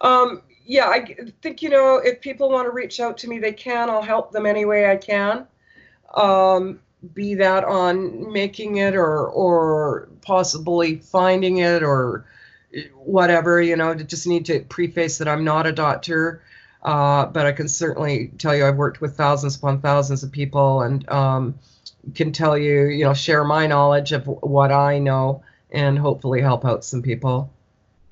Um, 0.00 0.42
yeah, 0.64 0.88
I 0.88 1.16
think 1.42 1.62
you 1.62 1.70
know 1.70 1.96
if 1.96 2.20
people 2.20 2.50
want 2.50 2.66
to 2.66 2.72
reach 2.72 3.00
out 3.00 3.18
to 3.18 3.28
me, 3.28 3.38
they 3.38 3.52
can. 3.52 3.90
I'll 3.90 4.02
help 4.02 4.32
them 4.32 4.46
any 4.46 4.64
way 4.64 4.90
I 4.90 4.96
can. 4.96 5.46
Um, 6.14 6.80
be 7.12 7.34
that 7.34 7.64
on 7.64 8.32
making 8.32 8.76
it 8.78 8.94
or 8.94 9.28
or 9.28 10.08
possibly 10.22 10.96
finding 10.96 11.58
it 11.58 11.82
or 11.82 12.24
whatever 12.94 13.60
you 13.60 13.76
know 13.76 13.94
just 13.94 14.26
need 14.26 14.46
to 14.46 14.60
preface 14.60 15.18
that 15.18 15.28
i'm 15.28 15.44
not 15.44 15.66
a 15.66 15.72
doctor 15.72 16.42
uh, 16.82 17.26
but 17.26 17.46
i 17.46 17.52
can 17.52 17.68
certainly 17.68 18.30
tell 18.38 18.54
you 18.54 18.64
i've 18.64 18.76
worked 18.76 19.00
with 19.00 19.16
thousands 19.16 19.56
upon 19.56 19.80
thousands 19.80 20.22
of 20.22 20.32
people 20.32 20.82
and 20.82 21.08
um, 21.08 21.54
can 22.14 22.32
tell 22.32 22.56
you 22.56 22.84
you 22.84 23.04
know 23.04 23.14
share 23.14 23.44
my 23.44 23.66
knowledge 23.66 24.12
of 24.12 24.26
what 24.26 24.72
i 24.72 24.98
know 24.98 25.42
and 25.70 25.98
hopefully 25.98 26.40
help 26.40 26.64
out 26.64 26.84
some 26.84 27.02
people 27.02 27.50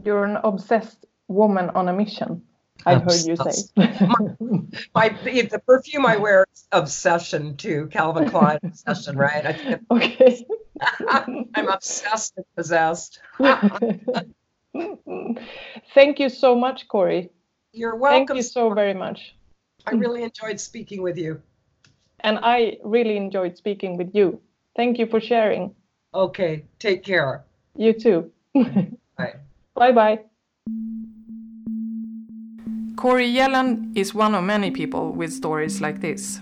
you're 0.04 0.24
an 0.24 0.36
obsessed 0.44 1.06
woman 1.28 1.70
on 1.70 1.88
a 1.88 1.92
mission 1.92 2.42
I've 2.84 3.02
heard 3.02 3.26
you 3.26 3.36
say. 3.36 3.52
my, 3.76 4.66
my, 4.94 5.08
the 5.08 5.62
perfume 5.66 6.06
I 6.06 6.16
wear 6.16 6.44
is 6.52 6.66
obsession 6.72 7.56
too, 7.56 7.88
Calvin 7.92 8.28
Klein 8.28 8.58
obsession, 8.64 9.16
right? 9.16 9.46
I 9.46 9.78
okay. 9.90 10.46
I'm 11.08 11.68
obsessed 11.68 12.34
and 12.36 12.46
possessed. 12.56 13.20
Thank 15.94 16.18
you 16.18 16.28
so 16.28 16.56
much, 16.56 16.88
Corrie. 16.88 17.30
You're 17.72 17.96
welcome. 17.96 18.26
Thank 18.26 18.36
you 18.36 18.42
so 18.42 18.74
very 18.74 18.94
much. 18.94 19.36
I 19.86 19.92
really 19.92 20.22
enjoyed 20.22 20.60
speaking 20.60 21.02
with 21.02 21.18
you. 21.18 21.40
And 22.20 22.38
I 22.42 22.78
really 22.84 23.16
enjoyed 23.16 23.56
speaking 23.56 23.96
with 23.96 24.10
you. 24.14 24.40
Thank 24.76 24.98
you 24.98 25.06
for 25.06 25.20
sharing. 25.20 25.74
Okay, 26.14 26.64
take 26.78 27.02
care. 27.04 27.44
You 27.76 27.92
too. 27.92 28.30
Bye. 28.54 29.34
Bye 29.74 29.92
bye. 29.92 30.20
Corrie 33.02 33.34
Yelland 33.34 33.98
is 33.98 34.14
one 34.14 34.32
of 34.32 34.44
many 34.44 34.70
people 34.70 35.10
with 35.10 35.32
stories 35.32 35.80
like 35.80 36.00
this. 36.00 36.38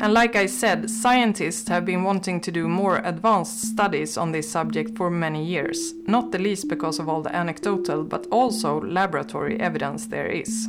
And 0.00 0.14
like 0.14 0.36
I 0.36 0.46
said, 0.46 0.88
scientists 0.88 1.68
have 1.68 1.84
been 1.84 2.02
wanting 2.02 2.40
to 2.40 2.50
do 2.50 2.66
more 2.66 3.02
advanced 3.04 3.60
studies 3.60 4.16
on 4.16 4.32
this 4.32 4.50
subject 4.50 4.96
for 4.96 5.10
many 5.10 5.44
years, 5.44 5.92
not 6.06 6.32
the 6.32 6.38
least 6.38 6.66
because 6.66 6.98
of 6.98 7.10
all 7.10 7.20
the 7.20 7.36
anecdotal 7.36 8.04
but 8.04 8.26
also 8.30 8.80
laboratory 8.80 9.60
evidence 9.60 10.06
there 10.06 10.28
is. 10.28 10.66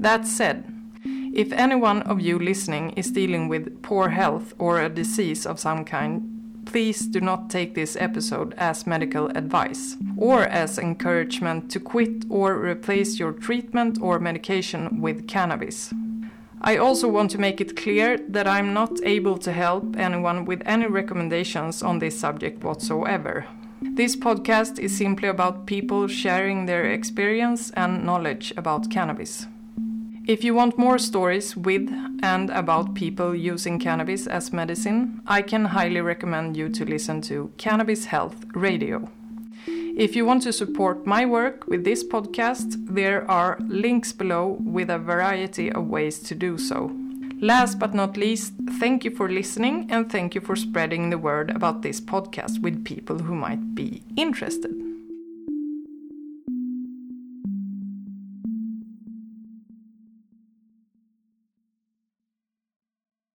That 0.00 0.26
said, 0.26 0.64
if 1.04 1.52
any 1.52 1.76
one 1.76 2.02
of 2.02 2.20
you 2.20 2.36
listening 2.36 2.90
is 2.96 3.12
dealing 3.12 3.46
with 3.46 3.84
poor 3.84 4.08
health 4.08 4.52
or 4.58 4.80
a 4.80 4.88
disease 4.88 5.46
of 5.46 5.60
some 5.60 5.84
kind, 5.84 6.35
please 6.66 7.06
do 7.06 7.20
not 7.20 7.48
take 7.48 7.74
this 7.74 7.96
episode 7.96 8.52
as 8.58 8.86
medical 8.86 9.28
advice 9.28 9.96
or 10.16 10.42
as 10.42 10.78
encouragement 10.78 11.70
to 11.70 11.80
quit 11.80 12.24
or 12.28 12.58
replace 12.58 13.18
your 13.18 13.32
treatment 13.32 13.98
or 14.02 14.18
medication 14.18 15.00
with 15.00 15.26
cannabis. 15.26 15.94
I 16.60 16.76
also 16.76 17.08
want 17.08 17.30
to 17.30 17.38
make 17.38 17.60
it 17.60 17.76
clear 17.76 18.18
that 18.28 18.48
I'm 18.48 18.74
not 18.74 19.00
able 19.04 19.38
to 19.38 19.52
help 19.52 19.96
anyone 19.96 20.44
with 20.44 20.62
any 20.66 20.86
recommendations 20.86 21.82
on 21.82 21.98
this 21.98 22.18
subject 22.18 22.64
whatsoever. 22.64 23.46
This 23.80 24.16
podcast 24.16 24.78
is 24.78 24.96
simply 24.96 25.28
about 25.28 25.66
people 25.66 26.08
sharing 26.08 26.66
their 26.66 26.84
experience 26.84 27.70
and 27.70 28.04
knowledge 28.04 28.52
about 28.56 28.90
cannabis. 28.90 29.46
If 30.26 30.42
you 30.42 30.54
want 30.54 30.76
more 30.76 30.98
stories 30.98 31.56
with 31.56 31.88
and 32.20 32.50
about 32.50 32.94
people 32.94 33.32
using 33.32 33.78
cannabis 33.78 34.26
as 34.26 34.52
medicine, 34.52 35.22
I 35.24 35.40
can 35.40 35.66
highly 35.66 36.00
recommend 36.00 36.56
you 36.56 36.68
to 36.68 36.84
listen 36.84 37.20
to 37.22 37.52
Cannabis 37.58 38.06
Health 38.06 38.44
Radio. 38.52 39.08
If 39.68 40.16
you 40.16 40.26
want 40.26 40.42
to 40.42 40.52
support 40.52 41.06
my 41.06 41.24
work 41.26 41.68
with 41.68 41.84
this 41.84 42.02
podcast, 42.02 42.74
there 42.92 43.30
are 43.30 43.56
links 43.68 44.12
below 44.12 44.58
with 44.60 44.90
a 44.90 44.98
variety 44.98 45.70
of 45.70 45.86
ways 45.86 46.18
to 46.24 46.34
do 46.34 46.58
so. 46.58 46.90
Last 47.40 47.78
but 47.78 47.94
not 47.94 48.16
least, 48.16 48.54
thank 48.80 49.04
you 49.04 49.12
for 49.12 49.28
listening 49.28 49.86
and 49.92 50.10
thank 50.10 50.34
you 50.34 50.40
for 50.40 50.56
spreading 50.56 51.10
the 51.10 51.18
word 51.18 51.50
about 51.50 51.82
this 51.82 52.00
podcast 52.00 52.60
with 52.62 52.84
people 52.84 53.20
who 53.20 53.36
might 53.36 53.76
be 53.76 54.02
interested. 54.16 54.85